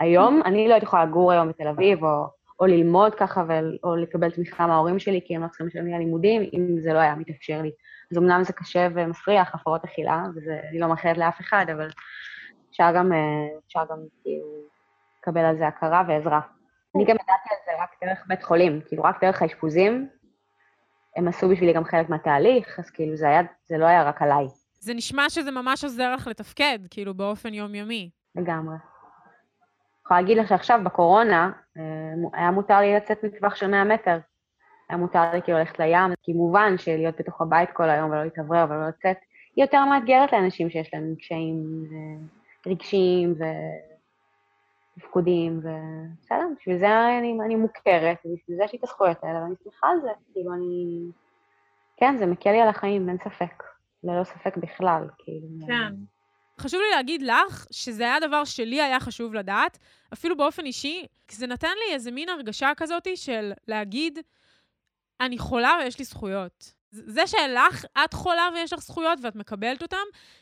והיום, 0.00 0.40
אני 0.44 0.68
לא 0.68 0.74
הייתי 0.74 0.86
יכולה 0.86 1.04
לגור 1.04 1.32
היום 1.32 1.48
בתל 1.48 1.68
אביב, 1.68 2.04
או, 2.04 2.26
או 2.60 2.66
ללמוד 2.66 3.14
ככה, 3.14 3.44
או 3.84 3.96
לקבל 3.96 4.30
תמיכה 4.30 4.66
מההורים 4.66 4.98
שלי, 4.98 5.20
כי 5.24 5.36
הם 5.36 5.42
לא 5.42 5.48
צריכים 5.48 5.66
לשלם 5.66 5.86
לי 5.86 5.94
על 5.94 5.98
לימודים, 5.98 6.42
אם 6.54 6.80
זה 6.80 6.92
לא 6.92 6.98
היה 6.98 7.14
מתאפשר 7.14 7.62
לי. 7.62 7.70
אז 8.12 8.18
אמנם 8.18 8.42
זה 8.44 8.52
קשה 8.52 8.88
ומפריח, 8.94 9.54
הפרעות 9.54 9.84
אכילה, 9.84 10.24
ואני 10.34 10.78
לא 10.78 10.88
מאחלת 10.88 11.18
לאף 11.18 11.40
אחד, 11.40 11.66
אבל 11.72 11.88
אפשר 12.70 12.92
גם, 12.94 13.12
אה, 13.12 13.18
אפשר 13.66 13.82
גם 13.90 13.98
כאילו 14.22 14.46
לקבל 15.20 15.40
על 15.40 15.56
זה 15.56 15.66
הכרה 15.66 16.02
ועזרה. 16.08 16.40
אני 16.96 17.04
גם 17.04 17.14
ידעתי 17.14 17.48
על 17.50 17.56
זה 17.66 17.82
רק 17.82 17.90
דרך 18.04 18.24
בית 18.26 18.42
חולים, 18.42 18.80
כאילו 18.86 19.02
רק 19.02 19.24
דרך 19.24 19.42
האשפוזים. 19.42 20.08
הם 21.16 21.28
עשו 21.28 21.48
בשבילי 21.48 21.72
גם 21.72 21.84
חלק 21.84 22.08
מהתהליך, 22.08 22.78
אז 22.78 22.90
כאילו 22.90 23.16
זה 23.16 23.28
היה, 23.28 23.42
זה 23.66 23.78
לא 23.78 23.86
היה 23.86 24.02
רק 24.02 24.22
עליי, 24.22 24.46
זה 24.80 24.94
נשמע 24.94 25.30
שזה 25.30 25.50
ממש 25.50 25.84
עוזר 25.84 26.14
לך 26.14 26.26
לתפקד, 26.26 26.78
כאילו, 26.90 27.14
באופן 27.14 27.54
יומיומי. 27.54 28.10
לגמרי. 28.36 28.76
יכולה 30.08 30.20
להגיד 30.20 30.38
לך 30.38 30.48
שעכשיו 30.48 30.80
בקורונה, 30.84 31.52
אה, 31.76 31.82
היה 32.32 32.50
מותר 32.50 32.80
לי 32.80 32.96
לצאת 32.96 33.24
מטווח 33.24 33.54
של 33.54 33.66
100 33.66 33.84
מטר. 33.84 34.18
היה 34.88 34.98
מותר 34.98 35.32
לי 35.32 35.42
כאילו 35.42 35.58
ללכת 35.58 35.78
לים, 35.78 36.14
כי 36.22 36.32
מובן 36.32 36.78
שלהיות 36.78 37.14
בתוך 37.18 37.40
הבית 37.40 37.70
כל 37.72 37.90
היום 37.90 38.10
ולא 38.10 38.24
להתאוורר 38.24 38.66
ולא 38.68 38.88
לצאת, 38.88 39.16
היא 39.56 39.64
יותר 39.64 39.84
מאתגרת 39.84 40.32
לאנשים 40.32 40.70
שיש 40.70 40.94
להם 40.94 41.14
קשיים 41.18 41.84
אה, 41.92 42.26
רגשיים 42.66 43.34
ותפקודים, 44.96 45.60
ובסדר, 45.62 46.46
בשביל 46.60 46.78
זה 46.78 46.86
אני, 47.18 47.38
אני 47.44 47.56
מוכרת, 47.56 48.18
ובשביל 48.24 48.56
זה 48.56 48.64
יש 48.64 48.72
לי 48.72 48.78
את 48.78 48.84
הזכויות 48.84 49.24
האלה, 49.24 49.42
ואני 49.42 49.54
שמחה 49.64 49.86
על 49.88 50.00
זה, 50.00 50.10
כאילו 50.32 50.54
אני... 50.54 51.00
כן, 51.96 52.16
זה 52.18 52.26
מקל 52.26 52.50
לי 52.50 52.60
על 52.60 52.68
החיים, 52.68 53.08
אין 53.08 53.18
ספק. 53.18 53.62
ללא 54.04 54.24
ספק 54.24 54.56
בכלל, 54.56 55.08
כאילו. 55.18 55.66
כן. 55.66 55.94
חשוב 56.60 56.80
לי 56.80 56.96
להגיד 56.96 57.22
לך 57.22 57.66
שזה 57.70 58.02
היה 58.02 58.20
דבר 58.20 58.44
שלי 58.44 58.82
היה 58.82 59.00
חשוב 59.00 59.34
לדעת, 59.34 59.78
אפילו 60.12 60.36
באופן 60.36 60.64
אישי, 60.64 61.06
כי 61.28 61.36
זה 61.36 61.46
נתן 61.46 61.68
לי 61.86 61.94
איזה 61.94 62.10
מין 62.10 62.28
הרגשה 62.28 62.72
כזאת 62.76 63.08
של 63.14 63.52
להגיד, 63.68 64.18
אני 65.20 65.38
חולה 65.38 65.76
ויש 65.80 65.98
לי 65.98 66.04
זכויות. 66.04 66.72
זה 66.90 67.26
שלך, 67.26 67.84
את 68.04 68.14
חולה 68.14 68.48
ויש 68.54 68.72
לך 68.72 68.80
זכויות 68.80 69.18
ואת 69.22 69.36
מקבלת 69.36 69.82
אותן, 69.82 69.96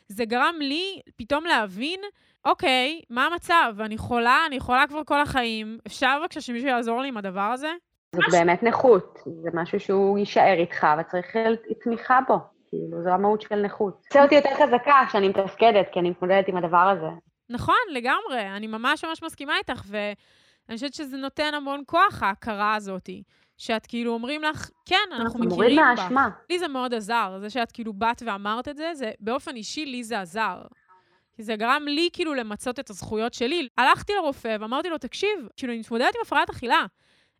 זה 0.07 0.25
גרם 0.25 0.55
לי 0.59 1.01
פתאום 1.15 1.45
להבין, 1.45 1.99
אוקיי, 2.45 3.01
מה 3.09 3.25
המצב? 3.25 3.75
אני 3.79 3.97
חולה, 3.97 4.43
אני 4.47 4.59
חולה 4.59 4.87
כבר 4.87 5.03
כל 5.03 5.21
החיים, 5.21 5.79
אפשר 5.87 6.19
בבקשה 6.21 6.41
שמישהו 6.41 6.69
יעזור 6.69 7.01
לי 7.01 7.07
עם 7.07 7.17
הדבר 7.17 7.41
הזה? 7.41 7.71
זאת 8.15 8.25
באמת 8.31 8.63
נכות, 8.63 9.19
זה 9.25 9.49
משהו 9.53 9.79
שהוא 9.79 10.17
יישאר 10.17 10.55
איתך 10.57 10.87
וצריך 10.99 11.35
תמיכה 11.83 12.19
בו, 12.27 12.39
כאילו, 12.69 13.03
זו 13.03 13.09
המהות 13.09 13.41
של 13.41 13.55
נכות. 13.55 14.01
עושה 14.07 14.23
אותי 14.23 14.35
יותר 14.35 14.49
חזקה 14.55 15.03
כשאני 15.07 15.29
מתפקדת, 15.29 15.85
כי 15.91 15.99
אני 15.99 16.09
מתמודדת 16.09 16.47
עם 16.47 16.57
הדבר 16.57 16.77
הזה. 16.77 17.07
נכון, 17.49 17.75
לגמרי, 17.91 18.49
אני 18.57 18.67
ממש 18.67 19.05
ממש 19.05 19.23
מסכימה 19.23 19.57
איתך, 19.57 19.83
ואני 19.87 20.75
חושבת 20.75 20.93
שזה 20.93 21.17
נותן 21.17 21.53
המון 21.53 21.83
כוח, 21.85 22.23
ההכרה 22.23 22.75
הזאתי. 22.75 23.23
שאת 23.57 23.85
כאילו 23.85 24.13
אומרים 24.13 24.43
לך, 24.43 24.69
כן, 24.85 24.95
אנחנו 25.11 25.39
מוריד 25.39 25.53
מכירים 25.53 25.93
בך. 25.95 25.99
מהאשמה. 25.99 26.29
לי 26.49 26.59
זה 26.59 26.67
מאוד 26.67 26.93
עזר, 26.93 27.37
זה 27.41 27.49
שאת 27.49 27.71
כאילו 27.71 27.93
באת 27.93 28.23
ואמרת 28.25 28.67
את 28.67 28.77
זה, 28.77 28.91
זה 28.93 29.11
באופן 29.19 29.55
אישי, 29.55 29.85
לי 29.85 30.03
זה 30.03 30.19
עזר. 30.19 30.61
כי 31.35 31.43
זה 31.43 31.55
גרם 31.55 31.83
לי 31.85 32.09
כאילו 32.13 32.33
למצות 32.33 32.79
את 32.79 32.89
הזכויות 32.89 33.33
שלי. 33.33 33.67
הלכתי 33.77 34.13
לרופא 34.13 34.57
ואמרתי 34.59 34.89
לו, 34.89 34.97
תקשיב, 34.97 35.47
כאילו, 35.57 35.73
אני 35.73 35.79
מתמודדת 35.79 36.15
עם 36.15 36.21
הפרעת 36.21 36.49
אכילה, 36.49 36.85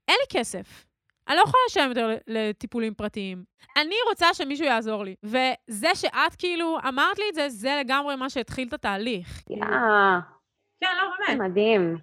אין 0.07 0.15
לי 0.19 0.39
כסף. 0.39 0.86
אני 1.28 1.36
לא 1.36 1.41
יכולה 1.41 1.61
לשלם 1.67 1.89
יותר 1.89 2.17
לטיפולים 2.28 2.93
פרטיים. 2.93 3.43
אני 3.78 3.95
רוצה 4.09 4.34
שמישהו 4.34 4.65
יעזור 4.65 5.03
לי. 5.03 5.15
וזה 5.23 5.95
שאת 5.95 6.36
כאילו 6.38 6.78
אמרת 6.88 7.19
לי 7.19 7.25
את 7.30 7.36
זה, 7.36 7.49
זה 7.49 7.78
לגמרי 7.80 8.15
מה 8.15 8.30
שהתחיל 8.30 8.67
את 8.67 8.73
התהליך. 8.73 9.43
יאה, 9.49 10.19
כן, 10.82 10.88
לא, 11.01 11.28
באמת. 11.28 11.49
מדהים. 11.49 11.97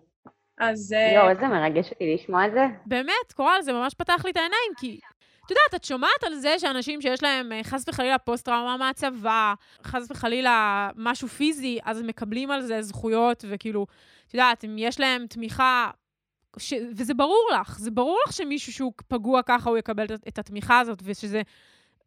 אז... 0.58 0.92
אה, 0.92 1.12
יואו, 1.14 1.30
איזה 1.30 1.46
מרגש 1.46 1.90
אותי 1.90 2.14
לשמוע 2.14 2.46
את 2.46 2.52
זה. 2.52 2.66
באמת, 2.86 3.32
קורל, 3.34 3.58
זה 3.60 3.72
ממש 3.72 3.94
פתח 3.94 4.24
לי 4.24 4.30
את 4.30 4.36
העיניים, 4.36 4.72
כי... 4.78 5.00
את 5.46 5.50
יודעת, 5.50 5.74
את 5.74 5.84
שומעת 5.84 6.24
על 6.26 6.34
זה 6.34 6.58
שאנשים 6.58 7.00
שיש 7.00 7.22
להם 7.22 7.52
אה, 7.52 7.60
חס 7.64 7.84
וחלילה 7.88 8.18
פוסט-טראומה 8.18 8.76
מהצבא, 8.76 9.54
חס 9.82 10.10
וחלילה 10.10 10.90
משהו 10.96 11.28
פיזי, 11.28 11.78
אז 11.84 12.00
הם 12.00 12.06
מקבלים 12.06 12.50
על 12.50 12.60
זה 12.60 12.82
זכויות, 12.82 13.44
וכאילו, 13.48 13.86
את 14.26 14.34
יודעת, 14.34 14.64
אם 14.64 14.74
יש 14.78 15.00
להם 15.00 15.26
תמיכה, 15.26 15.90
ש... 16.58 16.74
וזה 16.96 17.14
ברור 17.14 17.48
לך, 17.60 17.78
זה 17.78 17.90
ברור 17.90 18.18
לך 18.26 18.32
שמישהו 18.32 18.72
שהוא 18.72 18.92
פגוע 19.08 19.42
ככה, 19.42 19.70
הוא 19.70 19.78
יקבל 19.78 20.04
את, 20.28 20.38
התמיכה 20.38 20.80
הזאת, 20.80 21.02
ושזה 21.04 21.42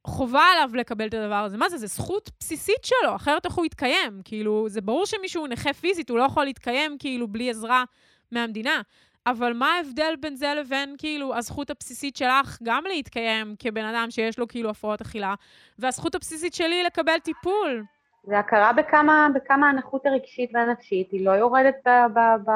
חובה 0.04 0.42
עליו 0.42 0.76
לקבל 0.76 1.08
את 1.08 1.14
הדבר 1.14 1.36
הזה. 1.36 1.58
מה 1.58 1.70
זה? 1.70 1.78
זה 1.78 1.88
זכות 1.88 2.32
בסיסית 2.40 2.84
שלו, 2.84 3.16
אחרת 3.16 3.46
איך 3.46 3.54
הוא 3.54 3.66
יתקיים? 3.66 4.22
כאילו, 4.26 4.66
זה 4.70 4.82
ברור 4.82 5.06
שמישהו 5.06 5.48
נכה 5.48 5.74
פיזית, 5.74 6.10
הוא 6.10 6.18
לא 6.18 6.24
יכול 6.24 6.46
להתקיים 6.46 6.98
כאילו 7.00 7.28
בלי 7.28 7.50
עזרה 7.50 7.84
מהמדינה. 8.32 8.82
אבל 9.28 9.54
מה 9.54 9.74
ההבדל 9.74 10.16
בין 10.20 10.36
זה 10.36 10.54
לבין, 10.60 10.96
כאילו, 10.98 11.36
הזכות 11.36 11.70
הבסיסית 11.70 12.16
שלך 12.16 12.58
גם 12.64 12.84
להתקיים 12.88 13.56
כבן 13.60 13.86
אדם 13.86 14.12
שיש 14.12 14.40
לו, 14.40 14.48
כאילו, 14.48 14.70
הפרעות 14.70 15.02
אכילה, 15.02 15.36
והזכות 15.80 16.16
הבסיסית 16.16 16.54
שלי 16.54 16.84
לקבל 16.84 17.20
טיפול? 17.20 17.84
זה 18.24 18.40
הכרה 18.40 18.74
בכמה, 18.74 19.28
בכמה 19.36 19.70
הנכות 19.70 20.06
הרגשית 20.06 20.50
והנפשית, 20.54 21.12
היא 21.12 21.26
לא 21.26 21.32
יורדת 21.32 21.76
ב, 21.86 21.90
ב, 22.14 22.20
ב, 22.46 22.52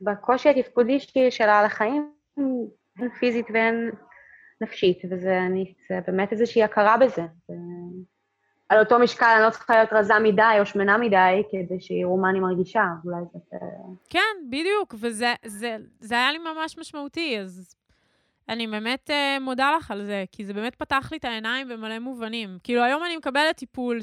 בקושי 0.00 0.48
התפקודי 0.48 1.00
ש- 1.00 1.18
שלה 1.30 1.58
על 1.58 1.64
החיים, 1.66 2.12
הן 2.98 3.08
פיזית 3.18 3.46
והן 3.54 3.90
נפשית, 4.60 5.02
וזה 5.10 5.38
אני, 5.38 5.74
זה 5.88 5.98
באמת 6.06 6.32
איזושהי 6.32 6.62
הכרה 6.62 6.96
בזה. 6.96 7.22
זה, 7.48 7.54
על 8.68 8.78
אותו 8.78 8.98
משקל 8.98 9.26
אני 9.36 9.44
לא 9.44 9.50
צריכה 9.50 9.76
להיות 9.76 9.92
רזה 9.92 10.14
מדי 10.22 10.56
או 10.60 10.66
שמנה 10.66 10.98
מדי, 10.98 11.42
כדי 11.50 11.80
שיראו 11.80 12.16
מה 12.16 12.30
אני 12.30 12.40
מרגישה, 12.40 12.84
אולי 13.04 13.16
זה... 13.32 13.56
כן, 14.10 14.48
בדיוק, 14.50 14.94
וזה 15.00 15.34
זה, 15.44 15.76
זה 16.00 16.14
היה 16.14 16.32
לי 16.32 16.38
ממש 16.38 16.78
משמעותי, 16.78 17.38
אז 17.40 17.74
אני 18.48 18.66
באמת 18.66 19.10
uh, 19.10 19.40
מודה 19.40 19.72
לך 19.76 19.90
על 19.90 20.04
זה, 20.04 20.24
כי 20.32 20.44
זה 20.44 20.52
באמת 20.52 20.74
פתח 20.74 21.08
לי 21.12 21.18
את 21.18 21.24
העיניים 21.24 21.68
במלא 21.68 21.98
מובנים. 21.98 22.58
כאילו, 22.62 22.82
היום 22.82 23.04
אני 23.04 23.16
מקבלת 23.16 23.56
טיפול 23.56 23.98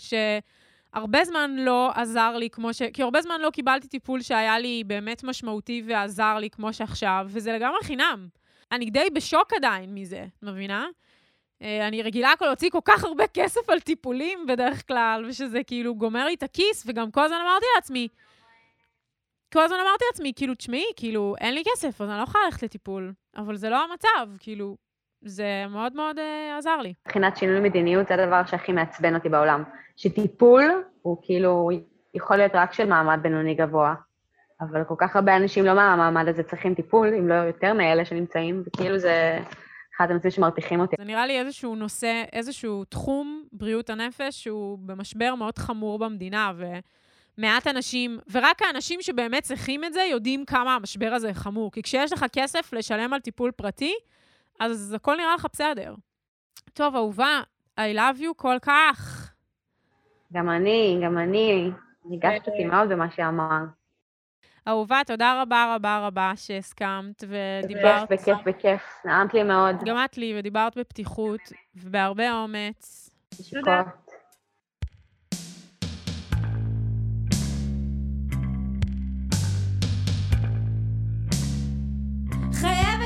שהרבה 0.94 1.26
זמן 1.26 1.56
לא 1.56 1.92
עזר 1.96 2.38
לי 2.38 2.50
כמו 2.50 2.74
ש... 2.74 2.82
כי 2.94 3.04
הרבה 3.04 3.22
זמן 3.22 3.42
לא 3.42 3.50
קיבלתי 3.50 3.88
טיפול 3.88 4.22
שהיה 4.22 4.60
לי 4.60 4.84
באמת 4.88 5.24
משמעותי 5.24 5.84
ועזר 5.86 6.38
לי 6.38 6.50
כמו 6.50 6.74
שעכשיו, 6.74 7.26
וזה 7.30 7.54
לגמרי 7.54 7.80
חינם. 7.84 8.28
אני 8.72 8.90
די 8.90 9.08
בשוק 9.14 9.54
עדיין 9.54 9.94
מזה, 9.94 10.26
את 10.38 10.44
מבינה? 10.44 10.88
אה, 11.62 11.88
אני 11.88 12.02
רגילה 12.02 12.32
כל 12.40 12.46
להוציא 12.46 12.70
כל 12.70 12.80
כך 12.86 13.04
הרבה 13.04 13.28
כסף 13.28 13.70
על 13.70 13.80
טיפולים 13.80 14.46
בדרך 14.48 14.88
כלל, 14.88 15.26
ושזה 15.28 15.64
כאילו 15.64 15.96
גומר 15.96 16.26
לי 16.26 16.34
את 16.34 16.44
הכיס, 16.44 16.84
וגם 16.86 17.12
כל 17.12 17.24
הזמן 17.24 17.38
אמרתי 17.42 17.66
לעצמי, 17.76 18.08
כל 19.54 19.60
הזמן 19.60 19.78
אמרתי 19.80 20.04
לעצמי, 20.12 20.34
כאילו, 20.36 20.56
תשמעי, 20.56 20.86
כאילו, 20.96 21.36
אין 21.42 21.54
לי 21.54 21.64
כסף, 21.74 22.02
אז 22.02 22.10
אני 22.10 22.18
לא 22.18 22.24
יכולה 22.24 22.46
ללכת 22.46 22.64
לטיפול. 22.64 23.14
אבל 23.38 23.56
זה 23.56 23.70
לא 23.70 23.84
המצב, 23.84 24.38
כאילו, 24.40 24.78
זה 25.22 25.66
מאוד 25.70 25.96
מאוד 25.96 26.18
uh, 26.18 26.58
עזר 26.58 26.78
לי. 26.78 26.94
מבחינת 27.06 27.38
שינוי 27.38 27.60
מדיניות 27.60 28.08
זה 28.08 28.14
הדבר 28.14 28.46
שהכי 28.46 28.72
מעצבן 28.72 29.16
אותי 29.16 29.30
בעולם. 29.30 29.64
שטיפול 29.96 30.84
הוא 31.02 31.18
כאילו 31.22 31.70
יכול 32.14 32.38
להיות 32.38 32.52
רק 32.56 32.74
של 32.74 32.86
מעמד 32.86 33.20
בינוני 33.22 33.56
גבוה, 33.56 33.94
אבל 34.62 34.84
כל 34.84 34.96
כך 34.98 35.16
הרבה 35.16 35.36
אנשים 35.36 35.66
לא 35.66 35.74
מהמעמד 35.74 36.28
הזה 36.28 36.44
צריכים 36.44 36.76
טיפול, 36.76 37.08
אם 37.20 37.28
לא 37.28 37.34
יותר 37.34 37.74
מאלה 37.74 38.06
שנמצאים, 38.06 38.64
וכאילו 38.68 38.98
זה 39.00 39.40
אחד 39.98 40.12
הנושאים 40.12 40.32
שמרתיחים 40.32 40.80
אותי. 40.80 40.96
זה 41.00 41.06
נראה 41.06 41.28
לי 41.28 41.40
איזשהו 41.40 41.76
נושא, 41.76 42.24
איזשהו 42.34 42.84
תחום 42.84 43.44
בריאות 43.52 43.90
הנפש 43.90 44.44
שהוא 44.44 44.78
במשבר 44.82 45.36
מאוד 45.36 45.58
חמור 45.58 46.00
במדינה, 46.00 46.52
מעט 47.38 47.68
אנשים, 47.68 48.20
ורק 48.32 48.62
האנשים 48.62 49.02
שבאמת 49.02 49.44
צריכים 49.44 49.84
את 49.84 49.94
זה, 49.94 50.02
יודעים 50.12 50.46
כמה 50.46 50.76
המשבר 50.76 51.14
הזה 51.14 51.34
חמור. 51.34 51.72
כי 51.72 51.82
כשיש 51.82 52.14
לך 52.14 52.26
כסף 52.34 52.74
לשלם 52.74 53.14
על 53.14 53.20
טיפול 53.20 53.52
פרטי, 53.52 53.94
אז 54.62 54.94
הכל 54.94 55.16
נראה 55.18 55.36
לך 55.36 55.48
בסדר. 55.54 55.96
טוב, 56.74 56.96
אהובה, 56.96 57.42
I 57.80 57.96
love 57.96 58.20
you 58.22 58.34
כל 58.36 58.58
כך. 58.62 59.32
גם 60.34 60.50
אני, 60.50 61.00
גם 61.04 61.18
אני. 61.18 61.72
ריגשת 62.10 62.48
אותי 62.48 62.66
מאוד 62.66 62.90
במה 62.90 63.12
שאמרת. 63.12 63.68
אהובה, 64.68 65.02
תודה 65.08 65.42
רבה 65.42 65.76
רבה 65.76 66.08
רבה 66.08 66.32
שהסכמת 66.36 67.24
ודיברת. 67.28 68.12
בכיף, 68.12 68.38
בכיף, 68.38 68.46
בכיף. 68.46 68.82
נעמת 69.06 69.34
לי 69.34 69.44
מאוד. 69.44 69.76
גם 69.86 69.98
את 70.06 70.18
לי, 70.18 70.34
ודיברת 70.40 70.78
בפתיחות 70.78 71.42
ובהרבה 71.76 72.32
אומץ. 72.32 73.10
תודה. 73.54 73.84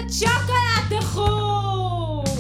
את 0.06 0.14
שוקולד 0.14 1.04
החום! 1.04 2.35